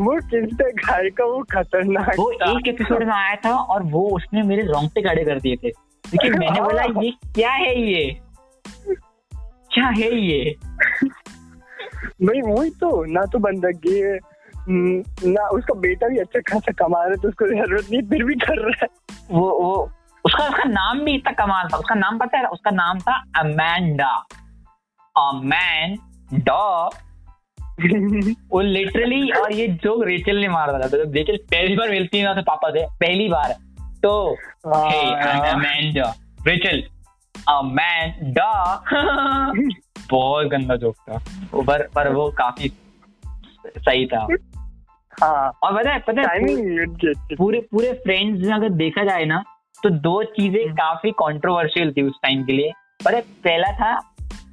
वो 0.00 0.20
किसने 0.20 0.70
गाय 0.70 1.10
का 1.10 1.24
वो 1.24 1.42
खतरनाक 1.52 2.18
वो 2.18 2.32
एक 2.32 2.68
एपिसोड 2.68 3.04
में 3.04 3.14
आया 3.14 3.36
था 3.36 3.54
और 3.54 3.82
वो 3.82 4.08
उसने 4.16 4.42
मेरे 4.42 4.62
रोंगटे 4.62 5.02
खड़े 5.02 5.24
कर 5.24 5.40
दिए 5.40 5.56
थे। 5.56 5.68
लेकिन 5.68 6.38
मैंने 6.38 6.60
बोला 6.60 6.82
ये 7.02 7.10
क्या 7.10 7.50
है 7.50 7.82
ये? 7.92 8.20
क्या 9.74 9.86
है 9.86 10.20
ये? 10.20 10.56
भाई 12.22 12.40
वही 12.40 12.70
तो 12.70 13.04
ना 13.04 13.22
तो 13.22 13.38
बंदा 13.38 13.68
गे 13.68 14.06
है, 14.06 14.18
ना 15.32 15.48
उसका 15.48 15.74
बेटा 15.74 16.08
भी 16.08 16.18
अच्छा 16.18 16.40
खासा 16.40 16.72
कमा 16.72 16.98
रहा 16.98 17.08
है 17.08 17.16
तो 17.16 17.28
उसको 17.28 17.46
ज़रूरत 17.46 17.86
नहीं 17.90 18.02
फिर 18.02 18.24
भी 18.24 18.34
कर 18.34 18.58
रहा 18.58 18.78
है। 18.82 18.88
वो 19.30 19.50
वो 19.50 19.90
उसका 20.24 20.44
उसका 20.44 20.64
नाम 20.64 21.00
भी 21.00 21.14
इतना 21.14 21.32
कमाल 21.32 21.68
था 21.68 21.76
उसका 21.76 21.94
नाम 21.94 22.18
पता 22.18 22.38
है 22.38 22.44
उसका 22.44 22.70
नाम 22.70 22.98
था 22.98 23.24
अमेंडा 23.38 24.24
अमेंडा 26.32 26.86
वो 28.52 28.60
लिटरली 28.60 29.30
और 29.30 29.52
ये 29.52 29.68
जोक 29.68 30.04
रेचल 30.04 30.36
ने 30.36 30.48
मार 30.48 30.72
मारा 30.72 30.88
था। 30.88 30.90
रेचल 30.94 31.36
पहली 31.36 31.76
बार 31.76 31.90
मिलती 31.90 32.18
है 32.18 32.24
ना 32.24 32.34
तो 32.34 32.42
पापा 32.42 32.70
से 32.70 32.86
पहली 32.86 33.28
बार। 33.28 33.56
तो 34.02 34.36
I'm 34.66 35.54
Amanda 35.54 36.12
Rachel 36.48 36.80
बहुत 40.10 40.46
गंदा 40.46 40.76
जोक 40.76 40.96
था। 40.96 41.18
पर 41.62 41.88
पर 41.94 42.12
वो 42.12 42.30
काफ़ी 42.30 42.72
सही 43.66 44.06
था। 44.06 44.26
हाँ। 45.22 45.58
और 45.62 45.78
पता 45.78 45.90
है 45.90 45.98
पता 45.98 46.22
है 46.22 46.38
पूरे 47.36 47.60
पूरे 47.60 47.92
फ्रेंड्स 47.92 48.46
में 48.46 48.54
अगर 48.54 48.68
देखा 48.68 49.04
जाए 49.04 49.24
ना 49.24 49.44
तो 49.82 49.90
दो 49.90 50.22
चीज़ें 50.22 50.64
हम्म। 50.64 50.74
काफ़ी 50.74 51.10
कंट्रोवर्शियल 51.10 51.92
थी 51.92 52.02
उस 52.02 52.12
टाइम 52.22 52.44
के 52.44 52.52
लिए। 52.52 52.72
पर 53.04 53.20
पहला 53.20 53.72
था 53.72 54.11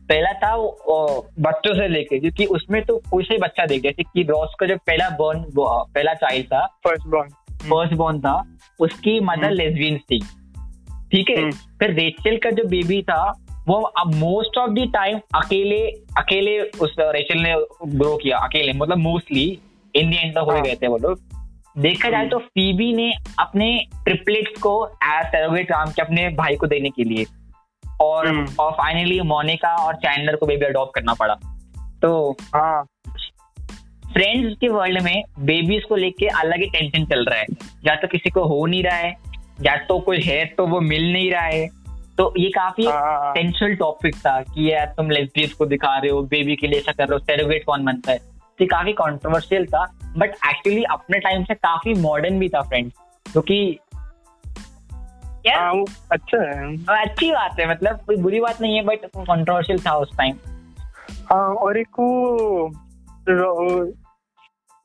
पहला 0.09 0.33
था 0.33 0.55
वो, 0.55 1.27
बच्चों 1.39 1.73
से 1.73 1.87
लेके 1.87 2.19
क्योंकि 2.19 2.45
उसमें 2.45 2.81
तो 2.81 3.01
कोई 3.11 3.23
सा 3.23 3.33
ही 3.33 3.39
बच्चा 3.39 3.65
देख 3.65 3.81
जैसे 3.81 4.03
कि 4.03 4.23
रॉस 4.23 4.55
का 4.59 4.65
जो 4.65 4.77
पहला 4.77 5.09
बॉर्न 5.09 5.45
पहला 5.59 6.13
चाइल्ड 6.13 6.45
था। 6.45 6.65
फ़र्स्ट 6.83 7.07
बॉर्न 7.07 7.29
फ़र्स्ट 7.51 7.93
बॉर्न 7.93 8.19
था। 8.19 8.57
उसकी 8.79 9.19
मदर 9.19 9.45
हम्म। 9.45 9.55
लेस्बियन 9.55 9.97
थी। 9.97 10.19
ठीक 11.11 11.29
है? 11.29 11.37
हम्म। 11.37 11.51
फिर 11.51 11.91
रेचल 11.91 12.37
का 12.37 12.49
जो 12.49 12.63
बेबी 12.63 13.01
था 13.01 13.45
वो 13.67 13.75
अब 13.75 14.15
मोस्ट 14.15 14.57
ऑफ़ 14.57 14.71
द 14.71 14.91
टाइम 14.93 15.17
अकेले 15.17 15.87
अकेले 16.17 16.59
उस 16.59 16.95
रेचल 16.99 17.39
ने 17.39 17.55
ग्रो 17.87 18.17
किया 18.17 18.37
अकेले 18.37 18.73
मतलब 18.73 18.97
मोस्टली 18.97 19.59
इन 19.95 20.11
द 20.11 20.13
एंड 20.13 20.31
तक 20.31 20.37
हो 20.37 20.51
हाँ। 20.51 20.61
गए 20.61 20.75
थे 20.75 20.87
वो 20.87 20.97
लोग। 20.97 21.19
देखा 21.77 22.09
जाए 22.09 22.27
तो 22.27 22.37
फीबी 22.37 22.93
ने 22.93 23.13
अपने 23.39 23.85
ट्रिपलेट्स 23.95 24.61
को 24.61 24.87
एज 24.87 25.25
सरोगेट 25.25 25.69
काम 25.69 25.91
के 25.91 26.01
अपने 26.01 26.29
भाई 26.29 26.55
को 26.55 26.67
देने 26.67 26.89
के 26.89 27.03
लिए 27.03 27.25
और 28.01 28.27
हम्म। 28.27 28.47
और 28.59 28.71
फाइनली 28.71 29.21
मोनिका 29.21 29.75
और 29.75 29.95
चैंडलर 29.95 30.35
को 30.35 30.45
बेबी 30.45 30.65
अडॉप्ट 30.65 30.95
करना 30.95 31.13
पड़ा। 31.13 31.33
तो 32.01 32.35
हाँ। 32.55 32.83
फ्रेंड्स 34.13 34.57
के 34.61 34.67
वर्ल्ड 34.67 35.01
में 35.01 35.23
बेबीज 35.39 35.83
को 35.83 35.95
लेके 35.95 36.27
अलग 36.27 36.59
ही 36.59 36.65
टेंशन 36.65 37.05
चल 37.05 37.25
रहा 37.25 37.39
है। 37.39 37.45
या 37.85 37.95
तो 37.95 38.07
किसी 38.07 38.29
को 38.29 38.43
हो 38.43 38.65
नहीं 38.65 38.83
रहा 38.83 38.95
है 38.95 39.15
या 39.61 39.75
तो 39.77 39.99
कोई 39.99 40.21
है 40.21 40.45
तो 40.45 40.67
वो 40.67 40.79
मिल 40.81 41.11
नहीं 41.13 41.31
रहा 41.31 41.41
है। 41.41 41.67
तो 42.17 42.33
ये 42.37 42.49
काफ़ी 42.49 42.85
हाँ। 42.85 43.33
टेंशनल 43.33 43.75
टॉपिक 43.75 44.15
था 44.15 44.41
कि 44.41 44.73
यार 44.73 44.85
तुम 44.85 45.09
लेस्बियंस 45.09 45.53
को 45.53 45.65
दिखा 45.65 45.97
रहे 45.97 46.11
हो 46.11 46.21
बेबी 46.21 46.55
के 46.55 46.67
लिए 46.67 46.79
ऐसा 46.79 46.91
कर 46.91 47.03
रहे 47.03 47.13
हो 47.13 47.19
सेलिब्रेट 47.19 47.63
कौन 47.65 47.85
बनता 47.85 48.11
है? 48.11 48.17
तो 48.59 48.65
काफ़ी 48.65 48.93
कंट्रोवर्शियल 48.93 49.65
था 49.65 49.85
बट 50.17 50.29
एक्चुअली 50.29 50.83
अपने 50.83 51.19
टाइम 51.19 51.43
से 51.43 51.53
काफ़ी 51.53 51.93
मॉडर्न 51.93 52.39
भी 52.39 52.49
था 52.49 52.61
फ्रेंड्स 52.61 52.95
क्योंकि 53.31 53.79
यार 55.49 55.59
हाँ 55.59 55.73
वो 55.73 55.85
अच्छा 56.11 56.41
है। 56.41 56.75
अच्छी 57.01 57.31
बात 57.31 57.59
है 57.59 57.69
मतलब 57.69 57.95
कोई 58.07 58.15
बुरी 58.15 58.39
बात 58.39 58.61
नहीं 58.61 58.75
है 58.75 58.83
बट 58.85 59.05
कंट्रोवर्शियल 59.05 59.79
था 59.79 59.95
उस 59.95 60.17
टाइम 60.17 60.35
हाँ 61.31 61.47
और 61.55 61.77
एक 61.77 61.87
वो 61.99 62.71
रो- 63.29 63.93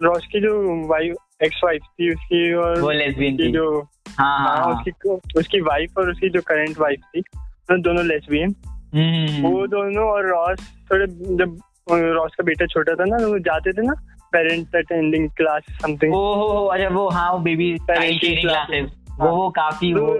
की 0.01 0.41
जो 0.41 0.87
वाइफ 0.89 1.43
एक्स 1.43 1.61
वाइफ 1.65 1.83
थी 1.83 2.11
उसकी 2.15 2.55
और 2.55 2.81
वो 2.81 2.91
लेस्बियन 2.91 3.37
थी। 3.37 3.53
जो 3.53 3.81
हाँ 4.19 4.39
हाँ 4.39 4.57
हाँ 4.57 4.65
हाँ। 4.65 4.75
उसकी 4.75 5.11
उसकी 5.39 5.61
वाइफ 5.61 5.99
और 5.99 6.11
उसकी 6.11 6.29
जो 6.29 6.41
करंट 6.41 6.79
वाइफ 6.79 7.01
थी 7.17 7.21
तो 7.21 7.79
दोनों 7.83 8.05
लेस्बियन 8.05 8.55
हम्म, 8.95 9.49
वो 9.49 9.67
दोनों 9.67 10.05
और 10.05 10.29
रॉस 10.29 10.59
थोड़े 10.93 11.07
जब 11.07 11.59
रॉस 11.91 12.35
का 12.35 12.45
बेटा 12.45 12.67
छोटा 12.67 12.95
था 12.95 13.05
ना 13.05 13.19
तो 13.19 13.29
वो 13.29 13.39
जाते 13.39 13.73
थे 13.73 13.83
ना 13.83 13.93
पेरेंट्स 14.33 14.75
अटेंडिंग 14.75 15.31
क्लास 15.31 15.63
समथिंग 15.83 16.15
ओ 16.15 16.35
हो 16.35 16.47
हो 16.49 16.67
अच्छा 16.67 16.89
वो 16.89 17.09
हाँ 17.09 17.33
वो 17.33 17.39
बेबी 17.39 17.77
classes. 17.79 18.41
क्लासेस 18.41 18.91
वो 19.21 19.37
वो 19.37 19.51
काफ़ी 19.51 19.95
तो 19.95 20.01
वो 20.01 20.15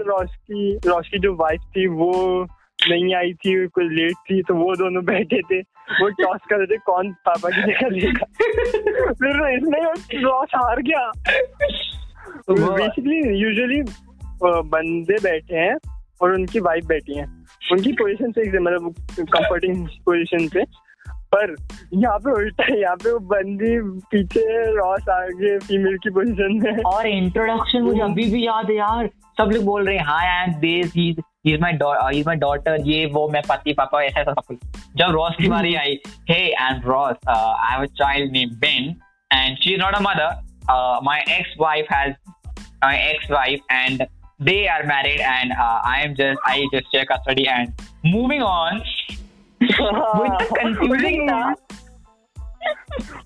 रॉस 0.87 1.07
की 1.07 1.19
जो 1.19 1.35
वाइफ 1.35 1.61
थी 1.61 1.87
वो 1.87 2.45
नहीं 2.89 3.15
आई 3.15 3.33
थी 3.33 3.67
कुछ 3.67 3.83
लेट 3.85 4.11
थी 4.11 4.41
तो 4.41 4.55
वो 4.55 4.75
दोनों 4.75 5.05
बैठे 5.05 5.41
थे। 5.41 5.59
वो 6.01 6.09
टॉस 6.09 6.39
कर 6.49 6.55
रहे 6.57 6.65
थे 6.65 6.77
कौन 6.77 7.11
पापा 7.11 7.49
की 7.49 7.61
जगह 7.61 7.87
लेगा? 7.87 8.25
फिर 9.13 9.57
इसमें 9.57 9.81
रॉस 10.21 10.47
हार 10.55 10.81
गया। 10.81 11.11
बेसिकली 12.49 13.37
यूजुअली 13.37 13.81
बंदे 14.43 15.15
बैठे 15.23 15.55
हैं 15.55 15.77
और 16.21 16.33
उनकी 16.33 16.59
वाइफ 16.59 16.85
बैठी 16.85 17.17
है। 17.17 17.25
उनकी 17.71 17.91
पोजीशन 17.91 18.31
से 18.31 18.59
मतलब 18.59 18.95
कंफर्टिंग 19.19 19.87
पोजीशन 19.87 20.47
पे। 20.47 20.84
पर 21.35 21.55
यहाँ 21.93 22.17
पे 22.19 22.31
उल्टा 22.31 22.63
है, 22.63 22.79
यहाँ 22.81 22.95
पे 22.95 23.11
वो 23.11 23.19
बंदी 23.19 23.77
पीछे 24.11 24.45
रॉस 24.75 25.09
आगे 25.09 25.57
फीमेल 25.59 25.97
की 25.97 26.09
पोजीशन 26.09 26.59
में। 26.63 26.83
और 26.83 27.07
इंट्रोडक्शन 27.07 27.81
मुझे 27.81 28.01
अभी 28.01 28.31
भी 28.31 28.45
याद 28.47 28.69
है 28.69 28.77
यार। 28.77 29.09
सब 29.37 29.49
लोग 29.51 29.63
बोल 29.65 29.85
रहे 29.85 29.97
हैं 29.97 30.03
hi 30.05 30.27
I 30.27 30.43
am 30.43 30.53
this 30.59 30.93
he 30.95 31.09
is 31.09 31.19
he 31.45 32.19
is 32.19 32.29
daughter 32.29 32.77
ये, 32.81 33.05
वो, 33.05 33.27
मैं 33.29 33.41
पति, 33.49 33.73
पापा, 33.73 34.01
ऐसा 34.03 34.21
ऐसा 34.21 34.33
सब 34.33 34.43
कुछ। 34.47 34.57
जब 34.97 35.11
रॉस 35.11 35.35
की 35.39 35.47
बारी 35.49 35.75
आई 35.75 35.99
hey 36.29 36.39
Ross 36.85 37.15
I 37.29 37.71
have 37.71 37.81
a 37.81 37.85
child 37.85 38.31
name 38.31 38.49
Ben 38.49 38.95
and 39.31 39.57
she 39.57 39.73
is 39.73 39.81
not 39.81 39.95
a 39.95 39.99
mother 39.99 41.01
my 41.03 41.23
ex 41.29 41.55
wife 41.59 41.85
has 41.91 42.13
ex 42.85 43.31
wife 43.31 43.59
and 43.71 44.05
वो 49.81 50.25
इतना 50.25 50.47
confusing 50.63 51.31
था 51.31 51.55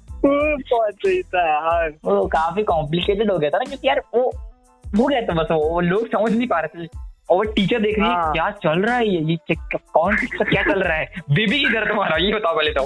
वो 0.09 0.57
बहुत 0.57 0.93
सही 0.93 1.23
था 1.23 1.49
यार 1.49 1.89
वो 2.05 2.27
काफ़ी 2.27 2.63
कॉम्प्लिकेटेड 2.63 3.31
हो 3.31 3.37
गया 3.39 3.49
था 3.49 3.57
ना 3.57 3.65
क्योंकि 3.65 3.87
यार 3.87 4.01
वो 4.15 4.31
हो 4.99 5.07
गया 5.07 5.21
था 5.21 5.33
बस 5.33 5.47
वो 5.51 5.79
लोग 5.79 6.07
समझ 6.07 6.31
नहीं 6.31 6.47
पा 6.47 6.59
रहे 6.59 6.83
थे। 6.83 6.89
और 7.29 7.37
वो 7.37 7.43
टीचर 7.43 7.79
देख 7.79 7.99
रही 7.99 8.09
है 8.09 8.15
हाँ। 8.15 8.33
क्या 8.33 8.51
चल 8.51 8.79
रहा 8.79 8.95
है 8.95 9.07
ये? 9.07 9.33
ये 9.33 9.37
कौन 9.93 10.15
क्या 10.25 10.63
चल 10.63 10.83
रहा 10.83 10.97
है? 10.97 11.05
बेबी 11.31 11.59
किधर 11.59 11.83
है 11.83 11.87
तुम्हारा 11.87 12.17
ये 12.17 12.33
बताओ 12.33 12.57
पहले 12.57 12.71
तो। 12.71 12.83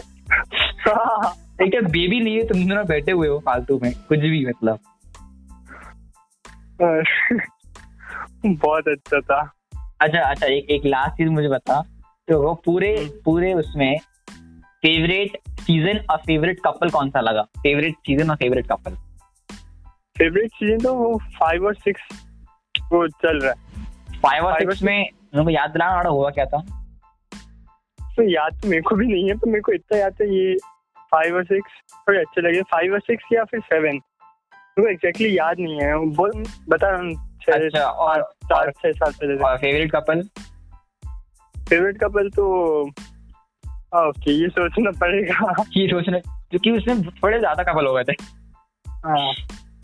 हाँ, 0.91 1.34
एक 1.62 1.84
बेबी 1.84 2.20
नहीं 2.20 2.36
है 2.38 2.47
तुम 2.47 2.70
दोनों 2.70 2.86
बैठे 2.86 3.12
हुए 3.12 3.28
हो 3.28 3.39
फालतू 3.39 3.80
में 3.84 3.93
कुछ 4.10 4.20
भी 4.20 4.45
मतलब। 4.45 4.80
बहुत 8.45 8.88
अच्छा 8.88 9.20
था। 9.20 9.54
अच्छा 10.01 10.20
अच्छा 10.20 10.45
एक 10.45 10.70
एक 10.70 10.82
लास्ट 10.86 11.14
चीज़ 11.14 11.30
मुझे 11.30 11.47
बता। 11.47 11.84
तो 12.28 12.41
वो 12.41 12.53
पूरे 12.65 12.89
पूरे 13.26 13.53
उसमें 13.53 13.97
फेवरेट 14.84 15.38
सीज़न 15.61 15.97
और 16.11 16.17
फेवरेट 16.17 16.59
कपल 16.65 16.89
कौन 16.89 17.09
सा 17.09 17.21
लगा? 17.21 17.41
फेवरेट 17.57 17.95
सीज़न 17.97 18.30
और 18.30 18.36
फेवरेट 18.36 18.67
कपल 18.67 18.95
फेवरेट 20.15 20.51
सीज़न 20.51 20.78
तो 20.84 20.93
वो 20.93 21.17
फाइव 21.36 21.65
और 21.65 21.76
सिक्स 21.76 22.01
वो 22.91 23.07
चल 23.07 23.39
रहा 23.39 23.51
है। 23.51 24.19
फाइव 24.19 24.45
और 24.45 24.59
सिक्स 24.59 24.84
में 24.84 24.97
मेरे 24.97 25.43
को 25.43 25.49
याद 25.49 25.69
दिलाना 25.69 25.95
वाला 25.95 26.09
हुआ 26.09 26.30
क्या 26.30 26.45
था? 26.45 26.61
तो 27.99 28.24
याद 28.24 28.61
तो 28.61 28.69
मेरे 28.69 28.82
को 28.82 28.95
भी 28.95 29.07
नहीं 29.07 29.28
है 29.30 29.36
पर 29.38 29.49
मेरे 29.49 29.61
को 29.61 29.71
इतना 29.71 29.97
याद 29.97 30.21
है 30.21 30.28
ये 30.36 30.55
फाइव 31.11 31.36
और 31.36 31.43
सिक्स 31.45 31.82
थोड़े 31.91 32.19
अच्छे 32.19 32.41
लगे। 32.41 32.61
फाइव 32.71 32.93
और 32.93 32.99
सिक्स 33.01 33.26
या 33.34 33.43
फिर 33.43 33.59
सेवन 33.59 33.99
मेरे 33.99 34.82
को 34.82 34.88
एग्जैक्टली 34.89 35.38
याद 35.38 35.59
नहीं 35.59 35.82
है। 35.82 35.95
बता 36.69 36.95
अच्छा 37.53 37.84
और 37.84 38.21
चार 38.43 38.71
छह 38.71 38.91
साल 38.91 39.11
पहले 39.11 39.36
फेवरेट 39.36 39.91
कपल 39.91 40.28
फेवरेट 41.74 41.97
कपल 41.97 42.30
तो 42.30 42.82
ओके 43.95 44.32
ये 44.32 44.47
सोचना 44.47 44.91
पड़ेगा। 44.91 45.63
की 45.63 45.88
सोचना 45.88 46.19
क्योंकि 46.19 46.71
उसमें 46.71 47.03
थोड़े 47.03 47.39
ज़्यादा 47.39 47.63
कपल 47.63 47.86
हो 47.86 47.93
गए 47.93 48.03
थे। 48.03 48.11
हाँ। 48.89 49.34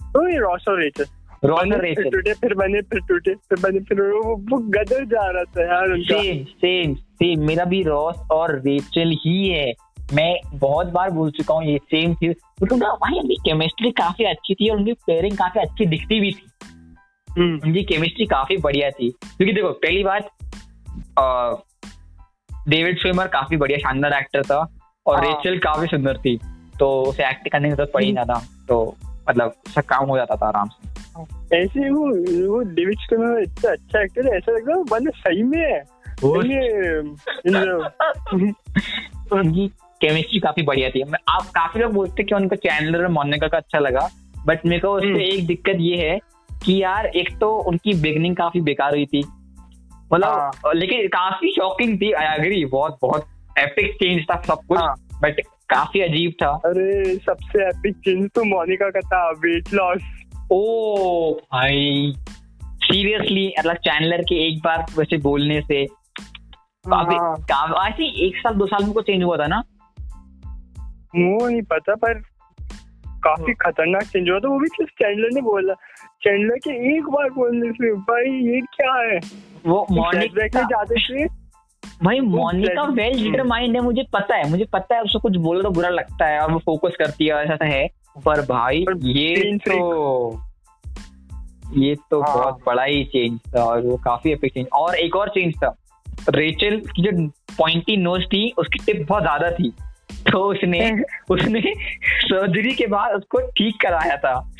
तो 0.01 0.27
ये 0.27 0.37
रॉस 0.37 0.65
और 0.67 0.81
रेचल 0.81 1.05
रॉस 1.45 1.59
और 1.59 1.81
रेचल 1.81 2.03
टूटे 2.03 2.33
फिर 2.33 2.53
बने 2.53 2.81
फिर 2.81 2.99
टूटे 2.99 3.35
फिर 3.35 3.59
बने 3.59 3.79
फिर 3.79 4.01
वो, 4.01 4.35
वो 4.35 4.57
गदर 4.57 5.05
जा 5.05 5.29
रहा 5.31 5.43
था 5.43 5.75
यार 5.75 5.91
उनका। 5.91 6.21
सेम 6.21 6.43
सेम 6.43 6.95
सेम 6.95 7.45
मेरा 7.45 7.65
भी 7.65 7.83
रॉस 7.83 8.15
और 8.31 8.59
रेचल 8.59 9.09
ही 9.09 9.49
है। 9.49 9.73
मैं 10.13 10.35
बहुत 10.53 10.87
बार 10.87 11.09
बोल 11.09 11.31
चुका 11.31 11.53
हूँ 11.53 11.63
ये 11.65 11.77
सेम 11.77 12.11
उनका 12.11 12.95
भाई 12.95 13.19
उनकी 13.19 13.35
केमिस्ट्री 13.35 13.91
काफ़ी 13.91 14.25
अच्छी 14.25 14.53
थी 14.53 14.69
और 14.69 14.77
उनकी 14.77 14.93
पेयरिंग 14.93 15.37
काफ़ी 15.37 15.61
अच्छी 15.61 15.85
दिखती 15.85 16.19
भी 16.19 16.31
थी। 16.31 16.49
हम्म, 17.39 17.59
उनकी 17.67 17.83
केमिस्ट्री 17.83 18.25
काफ़ी 18.25 18.57
बढ़िया 18.57 18.89
थी। 18.89 19.09
क्योंकि 19.09 19.53
देखो 19.53 19.69
पहली 19.69 20.03
बात 20.03 20.29
डेविड 22.67 22.99
स्विमर 22.99 23.27
काफ़ी 23.27 23.57
बढ़िया 23.57 23.77
शानदार 23.77 24.13
एक्टर 24.13 24.41
था 24.41 24.75
और 25.07 25.17
हाँ। 25.17 25.25
रेचल 25.25 25.57
काफ़ी 25.57 25.87
सुंदर 25.87 26.17
थी। 26.17 26.39
तो 26.79 27.03
उसे 27.03 27.29
एक्ट 27.29 27.49
करने 27.49 27.69
की 27.69 27.75
ज़रूरत 27.75 27.91
पड़ी 27.93 28.11
ना 28.11 28.23
था 28.23 28.43
तो 28.67 28.95
मतलब 29.29 29.53
उसका 29.67 29.81
काम 29.81 30.09
हो 30.09 30.17
जाता 30.17 30.35
था 30.35 30.47
आराम 30.47 30.67
से। 30.67 30.99
ऐसे 31.57 31.89
वो 31.89 32.05
वो 32.51 32.59
डेविड 32.59 32.99
स्टोनर 32.99 33.41
इतना 33.43 33.71
अच्छा 33.71 34.03
एक्टर 34.03 34.27
है 34.27 34.37
ऐसा 34.37 34.51
लगता 34.51 34.77
है 34.77 34.83
बंदा 34.83 35.11
सही 35.11 35.43
में 35.43 35.59
है। 35.59 35.83
उनकी 39.31 39.67
केमिस्ट्री 40.01 40.39
काफ़ी 40.39 40.63
बढ़िया 40.63 40.89
थी। 40.89 41.03
मैं- 41.03 41.23
आप 41.29 41.43
काफ़ी 41.43 41.81
लोग 41.81 41.93
बोलते 41.93 42.21
हैं 42.21 42.27
कि 42.27 42.35
उनको 42.35 42.55
चैनलर 42.55 43.01
और 43.01 43.07
मोनिका 43.07 43.47
का 43.47 43.57
अच्छा 43.57 43.79
लगा 43.79 44.09
बट 44.45 44.65
मेरे 44.65 44.81
को 44.81 44.97
हम्म। 44.97 45.11
उससे 45.11 45.23
एक 45.23 45.47
दिक्कत 45.47 45.73
ये 45.79 46.09
है 46.09 46.19
कि 46.65 46.83
यार 46.83 47.05
एक 47.05 47.37
तो 47.37 47.57
उनकी 47.57 47.93
बिगनिंग 47.93 48.35
काफ़ी 48.35 48.61
बेकार 48.61 48.91
हुई 48.91 49.05
थी। 49.05 49.23
मतलब 50.13 50.27
हाँ। 50.27 50.73
लेकिन 50.75 51.07
काफ़ी 51.07 51.51
शॉकिंग 51.51 51.97
थी 52.01 52.11
आई 52.11 52.35
एग्री 52.35 52.65
बहुत 52.65 52.97
बहुत 53.01 53.27
एपिक 53.59 53.95
चेंज 53.95 54.23
था 54.23 54.41
सब 54.45 54.65
कुछ 54.67 54.79
हाँ। 54.79 54.95
बट 55.21 55.41
काफ़ी 55.69 56.01
अजीब 56.01 56.33
था 56.41 56.49
अरे 56.65 57.15
सबसे 57.15 57.67
एपिक 57.67 57.97
चेंज 57.97 58.29
तो 58.35 58.43
मोनिका 58.43 58.89
का 58.89 59.01
था 59.07 59.29
वेट 59.39 59.73
लॉस 59.73 60.01
ओ 60.51 61.33
भाई 61.53 62.13
सीरियसली 62.83 63.53
मतलब 63.59 63.75
चैनलर 63.75 64.21
के 64.21 64.35
एक 64.47 64.59
बार 64.59 64.85
वैसे 64.97 65.17
बोलने 65.17 65.61
से 65.61 65.85
काफ़ी 66.85 67.15
हाँ। 67.15 67.35
काफ़ी 67.51 67.87
ऐसे 67.87 68.27
एक 68.27 68.37
साल 68.37 68.53
दो 68.53 68.65
साल 68.65 68.83
में 68.83 68.93
को 68.93 69.01
चेंज 69.01 69.23
हुआ 69.23 69.37
था 69.37 69.47
ना 69.47 69.63
वो 71.15 71.47
नहीं 71.47 71.61
पता 71.61 71.95
पर 71.95 72.21
काफ़ी 73.23 73.53
खतरनाक 73.53 74.03
चेंज 74.03 74.29
हुआ 74.29 74.39
था 74.39 74.49
वो 74.49 74.59
भी 74.59 74.67
सिर्फ़ 74.67 74.91
चैंडलर 74.93 75.29
ने 75.33 75.41
बोला 75.41 75.73
चैंडलर 76.23 76.57
के 76.57 76.71
एक 76.95 77.09
बार 77.09 77.29
बोलने 77.29 77.71
से 77.71 77.93
भाई 78.09 78.31
ये 78.45 78.61
क्या 78.73 78.93
है 78.93 79.19
वो 79.65 79.87
मोनिका 79.91 80.61
जाते 80.61 80.95
थे 80.95 81.49
भाई 82.03 82.19
मोनिका 82.19 82.83
वेल 82.83 83.23
डिटरमाइंड 83.23 83.75
है 83.75 83.81
मुझे 83.81 84.03
पता 84.13 84.35
है 84.35 84.49
मुझे 84.49 84.65
पता 84.65 84.95
है 84.95 85.01
उसको 85.01 85.19
कुछ 85.19 85.37
बोलो 85.37 85.61
तो 85.61 85.69
बुरा 85.69 85.89
लगता 85.89 86.25
है 86.25 86.39
और 86.39 86.51
वो 86.51 86.59
फोकस 86.59 86.95
करती 86.99 87.25
है 87.25 87.35
ऐसा 87.35 87.53
ऐसा 87.53 87.65
है। 87.65 87.87
पर 88.25 88.41
भाई 88.41 88.85
पर 88.89 89.07
ये 89.07 89.57
तो 89.57 90.41
ये 91.77 91.95
तो 91.95 92.21
हाँ। 92.21 92.35
बहुत 92.35 92.59
बड़ा 92.65 92.83
ही 92.83 93.03
चेंज 93.03 93.39
था 93.55 93.63
और 93.63 93.81
वो 93.81 93.97
काफ़ी 93.97 94.31
एपिक 94.31 94.53
चेंज 94.53 94.67
और 94.73 94.95
एक 94.95 95.15
और 95.15 95.29
चेंज 95.29 95.53
था। 95.55 95.75
रेचल 96.29 96.79
की 96.79 97.01
जो 97.01 97.27
पॉइंटी 97.57 97.97
नोज़ 97.97 98.23
थी 98.23 98.53
उसकी 98.57 98.79
टिप 98.85 99.07
बहुत 99.09 99.23
ज़्यादा 99.23 99.51
थी। 99.51 99.73
तो 100.31 100.39
उसने 100.39 101.03
उसने 101.29 101.73
सर्जरी 102.07 102.73
के 102.73 102.87
बाद 102.87 103.11
उसको 103.11 103.39
ठीक 103.39 103.81
कराया 103.81 104.17
था। 104.17 104.51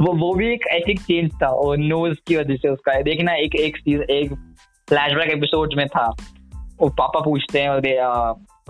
वो 0.00 0.12
वो 0.12 0.34
भी 0.34 0.52
एक 0.52 0.66
एथिक 0.66 1.00
चेंज 1.00 1.30
था 1.42 1.46
और 1.46 1.76
नोज़ 1.76 2.18
की 2.26 2.36
वजह 2.36 2.56
से 2.56 2.68
उसका। 2.68 3.02
देखना 3.02 3.32
एक 3.32 3.54
एक 3.54 3.76
सीज- 3.76 4.10
एक 4.10 4.32
फ्लैशबैक 4.88 5.30
एपिसोड 5.30 5.74
में 5.76 5.86
था। 5.86 6.16
वो 6.80 6.88
पापा 6.88 7.20
पूछते 7.20 7.60
हैं 7.60 7.68
और 7.68 7.82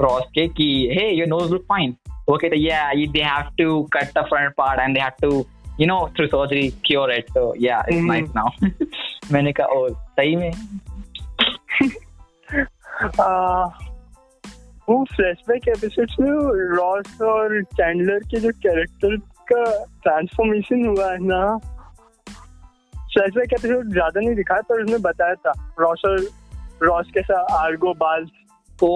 रॉस 0.00 0.22
के 0.34 0.48
कि 0.48 0.90
hey 0.92 1.14
your 1.14 1.28
nose 1.28 1.52
look 1.52 1.62
fine 1.62 1.94
वो 2.28 2.38
कहते 2.38 2.56
yeah 2.56 2.94
they 2.94 3.22
have 3.22 3.54
to 3.58 3.82
cut 3.82 4.04
the 4.04 4.18
front 4.18 4.54
part 4.56 4.80
and 4.80 4.94
they 4.94 5.00
have 5.00 5.10
to 5.22 5.46
you 5.80 5.86
know 5.86 6.10
through 6.16 6.26
surgery 6.26 6.68
cure 6.68 7.12
it 7.12 7.24
so 7.24 7.54
yeah 7.60 7.84
it's. 7.88 8.04
Nice 8.04 8.32
now 8.36 8.48
मैंने 9.32 9.52
कहा 9.52 9.66
ओ 9.66 9.88
सही 9.88 10.36
में? 10.36 10.50
वो 14.88 15.04
फ्लैशबैक 15.04 15.68
एपिसोड्स 15.68 16.16
में 16.20 16.30
रॉस 16.76 17.20
और 17.22 17.62
Chandler 17.62 18.18
के 18.18 18.40
जो 18.40 18.50
कैरेक्टर 18.50 19.34
का 19.53 19.64
ट्रांसफॉर्मेशन 20.03 20.86
हुआ 20.86 21.11
है 21.12 21.18
ना? 21.22 21.57
फ्लैशबैक 22.95 23.53
एपिसोड 23.53 23.92
ज़्यादा 23.92 24.20
नहीं 24.20 24.34
दिखाया 24.34 24.61
पर 24.68 24.82
उसने 24.82 24.99
बताया 25.03 25.34
था। 25.36 25.53
रॉस 25.80 26.03
और 26.07 26.18
रॉस 26.82 27.11
के 27.14 27.22
साथ 27.22 27.53
आर्गो 27.57 27.92
बाल 27.97 28.26
ओ 28.78 28.88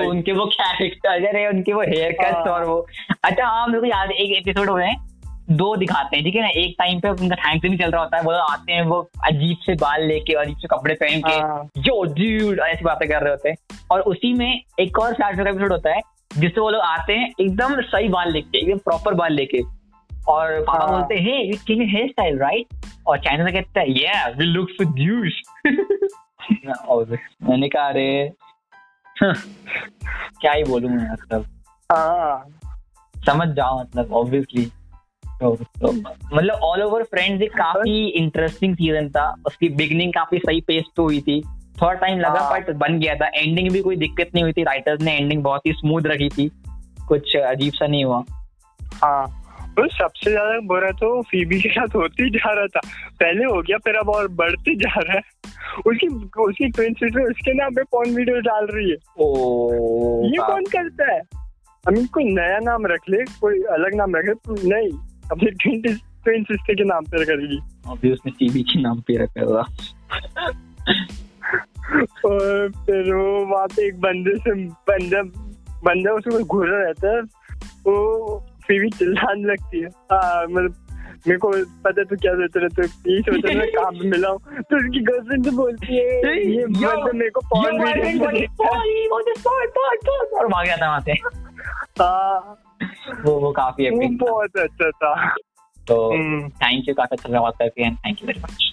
उनके 0.00 0.32
वो 0.32 0.44
कैरेक्टर 0.46 1.26
अरे 1.26 1.46
उनके 1.48 1.72
वो 1.72 1.82
हेयर 1.82 2.12
कट 2.12 2.34
हाँ। 2.36 2.54
और 2.54 2.64
वो। 2.64 2.86
अच्छा 3.24 3.46
हाँ 3.46 3.66
मेरे 3.66 3.80
को 3.80 3.86
याद 3.86 4.10
एक 4.12 4.36
एपिसोड 4.38 4.70
में 4.70 4.96
दो 5.50 5.74
दिखाते 5.76 6.16
हैं 6.16 6.24
ठीक 6.24 6.34
है 6.34 6.42
ना? 6.42 6.48
एक 6.48 6.74
टाइम 6.78 7.00
पे 7.00 7.08
उनका 7.08 7.36
थैंक्स 7.36 7.68
भी 7.68 7.76
चल 7.76 7.90
रहा 7.90 8.02
होता 8.02 8.16
है 8.16 8.22
वो 8.22 8.32
आते 8.32 8.72
हैं 8.72 8.82
वो 8.86 9.00
अजीब 9.26 9.56
से 9.66 9.74
बाल 9.80 10.04
लेके 10.06 10.34
और 10.34 10.44
अजीब 10.44 10.56
से 10.56 10.68
कपड़े 10.68 10.94
पहन 10.94 11.22
के। 11.26 11.80
जो 11.80 11.94
यो 11.96 12.12
ड्यूड 12.14 12.60
ऐसी 12.60 12.84
बातें 12.84 13.08
कर 13.08 13.22
रहे 13.22 13.30
होते 13.30 13.48
हैं। 13.48 13.56
और 13.92 14.00
उसी 14.10 14.32
में 14.32 14.60
एक 14.80 14.98
और 14.98 15.14
फ्लैशबैक 15.14 15.48
एपिसोड 15.48 15.72
होता 15.72 15.94
है 15.94 16.00
जिससे 16.30 16.60
वो 16.60 16.70
लोग 16.70 16.80
आते 16.82 17.12
हैं 17.12 17.30
एकदम 17.40 17.80
सही 17.82 18.08
बाल 18.08 18.32
लेके 18.32 18.58
एकदम 18.58 18.78
प्रॉपर 18.78 19.14
बाल 19.14 19.32
लेके। 19.32 19.62
और 20.28 20.60
पापा 20.60 20.84
हाँ। 20.84 20.90
बोलते 20.90 21.14
हैं 21.14 21.22
hey 21.22 21.44
you 21.44 21.54
change 21.54 21.94
hair 21.94 22.08
style 22.08 22.38
right 22.38 22.66
और 23.06 23.18
चाइना 23.18 23.44
में 23.44 23.52
कहता 23.52 23.80
है 23.80 23.90
या 23.90 24.28
वी 24.28 24.44
लुक 24.44 24.70
सो 24.70 24.84
ड्यूश 24.84 25.42
और 26.88 27.18
मैंने 27.42 27.68
कहा 27.68 27.88
अरे 27.88 28.32
क्या 29.22 30.52
ही 30.52 30.64
बोलूँ 30.64 30.90
मैं 30.90 31.12
मतलब 31.12 31.46
हाँ। 31.92 32.60
समझ 33.26 33.48
जाओ 33.48 33.80
मतलब 33.80 34.12
ऑब्वियसली 34.12 34.72
तो, 35.42 35.56
तो 35.56 35.92
मतलब 36.36 36.54
ऑल 36.54 36.82
ओवर 36.82 37.02
फ्रेंड्स 37.02 37.42
एक 37.42 37.52
काफ़ी 37.52 38.08
इंटरेस्टिंग 38.08 38.74
सीज़न 38.74 39.08
था। 39.08 39.34
उसकी 39.46 39.68
बिगनिंग 39.68 40.12
काफ़ी 40.12 40.38
सही 40.38 40.60
पेस 40.60 40.84
पे 40.96 41.02
हुई 41.02 41.20
थी। 41.20 41.42
थोड़ा 41.82 41.92
टाइम 41.92 42.18
लगा 42.18 42.40
हाँ। 42.40 42.60
बट 42.60 42.70
बन 42.70 42.98
गया 42.98 43.14
था। 43.14 43.26
एंडिंग 43.26 43.70
भी 43.70 43.80
कोई 43.80 43.96
दिक्कत 43.96 44.30
नहीं 44.34 44.44
हुई 44.44 44.52
थी। 44.52 44.62
राइटर्स 44.62 45.02
ने 45.02 45.16
एंडिंग 45.16 45.42
बहुत 45.42 45.66
ही 45.66 45.72
स्मूथ 45.72 46.02
रखी 46.06 46.28
थी। 46.28 46.50
कुछ 47.08 47.36
अजीब 47.36 47.72
सा 47.72 47.86
नहीं 47.86 48.04
हुआ। 48.04 48.24
हाँ। 48.82 49.39
वो 49.80 49.86
सबसे 49.88 50.30
ज़्यादा 50.30 50.58
बुरा 50.68 50.90
तो 51.00 51.10
फीबी 51.30 51.60
के 51.60 51.68
साथ 51.68 51.94
होती 51.96 52.30
जा 52.30 52.52
रहा 52.52 52.66
था। 52.66 52.80
पहले 53.20 53.44
हो 53.44 53.60
गया 53.62 53.78
फिर 53.84 53.94
अब 53.96 54.08
और 54.10 54.28
बढ़ते 54.40 54.74
जा 54.76 55.00
रहा 55.00 55.16
है। 55.16 55.22
उसकी 55.86 56.06
उसकी 56.42 56.68
ट्विन 56.68 56.94
सिस्टर 56.94 57.30
उसके 57.30 57.52
नाम 57.54 57.74
पे 57.74 57.82
कौन 57.90 58.14
वीडियो 58.14 58.40
डाल 58.42 58.66
रही 58.70 58.90
है? 58.90 58.96
ओ 59.18 60.24
ये 60.24 60.38
कौन 60.46 60.64
करता 60.74 61.12
है? 61.12 61.20
अमीन 61.84 62.06
कोई 62.06 62.24
नया 62.34 62.58
नाम 62.62 62.86
रख 62.86 63.08
ले 63.10 63.24
कोई 63.40 63.62
अलग 63.72 63.94
नाम 63.94 64.16
रख 64.16 64.28
ले 64.28 64.34
नहीं 64.68 64.90
अपनी 65.30 65.50
ट्विन 65.50 65.82
ट्विन 66.24 66.42
सिस्टर 66.44 66.74
के 66.74 66.84
नाम 66.84 67.04
पे 67.04 67.24
करेगी 67.24 67.58
अभी 67.90 68.12
उसने 68.12 68.32
टीवी 68.38 68.62
के 68.62 68.80
नाम 68.82 69.00
पे 69.00 69.16
रखा 69.16 69.46
था। 69.46 69.62
और 72.24 72.70
फिर 72.86 73.14
वो 73.14 73.44
वहाँ 73.46 73.66
पे 73.66 73.86
एक 73.86 74.00
बंदे 74.00 74.36
से 74.38 74.54
बंदा 74.90 75.22
बंदा 75.84 76.12
उसको 76.12 76.44
घूर 76.44 76.68
रहता 76.68 77.16
है 77.16 77.20
वो 77.86 77.96
फीवी 78.70 78.90
चिल्लाने 78.90 79.42
लगती 79.42 79.80
है। 79.80 79.86
हाँ 79.86 80.44
मतलब 80.44 80.74
मेरे 81.28 81.38
को 81.38 81.48
पता 81.54 82.00
है 82.00 82.04
तू 82.04 82.16
क्या 82.16 82.34
सोच 82.34 82.50
रहा 82.56 82.68
तो 82.68 82.82
यही 82.82 83.20
सोच 83.20 83.40
रहा 83.44 83.58
मैं 83.58 83.68
काम 83.68 83.98
पे 83.98 84.10
मिला 84.10 84.28
हूँ? 84.28 84.38
तो 84.38 84.76
उसकी 84.76 85.00
गर्लफ्रेंड 85.00 85.44
से 85.44 85.50
बोलती 85.50 85.96
है 85.96 86.16
ये 86.56 86.66
बंदा 86.66 87.12
मेरे 87.12 87.30
को 87.30 87.40
porn 87.40 87.84
video 87.84 88.04
is 88.06 89.38
part, 89.38 89.68
part, 89.68 90.06
part, 90.06 90.38
और 90.38 90.48
भाग 90.48 90.66
जाता 90.66 90.84
है 90.84 90.90
वहाँ 90.90 91.00
से। 91.00 91.12
हाँ 91.12 92.58
वो 93.24 93.40
वो 93.40 93.52
काफ़ी 93.52 94.16
बहुत 94.16 94.56
अच्छा 94.56 94.90
था। 94.90 95.36
तो 95.88 96.12
हम्म। 96.12 96.48
थैंक 96.48 96.88
यू 96.88 96.94
काफ़ी 96.94 97.16
अच्छा 97.16 97.28
लगा 97.28 97.40
बात 97.40 97.54
करके 97.58 97.82
and 97.82 97.96
thank 97.96 98.22
you 98.22 98.26
very 98.26 98.40
much 98.40 98.69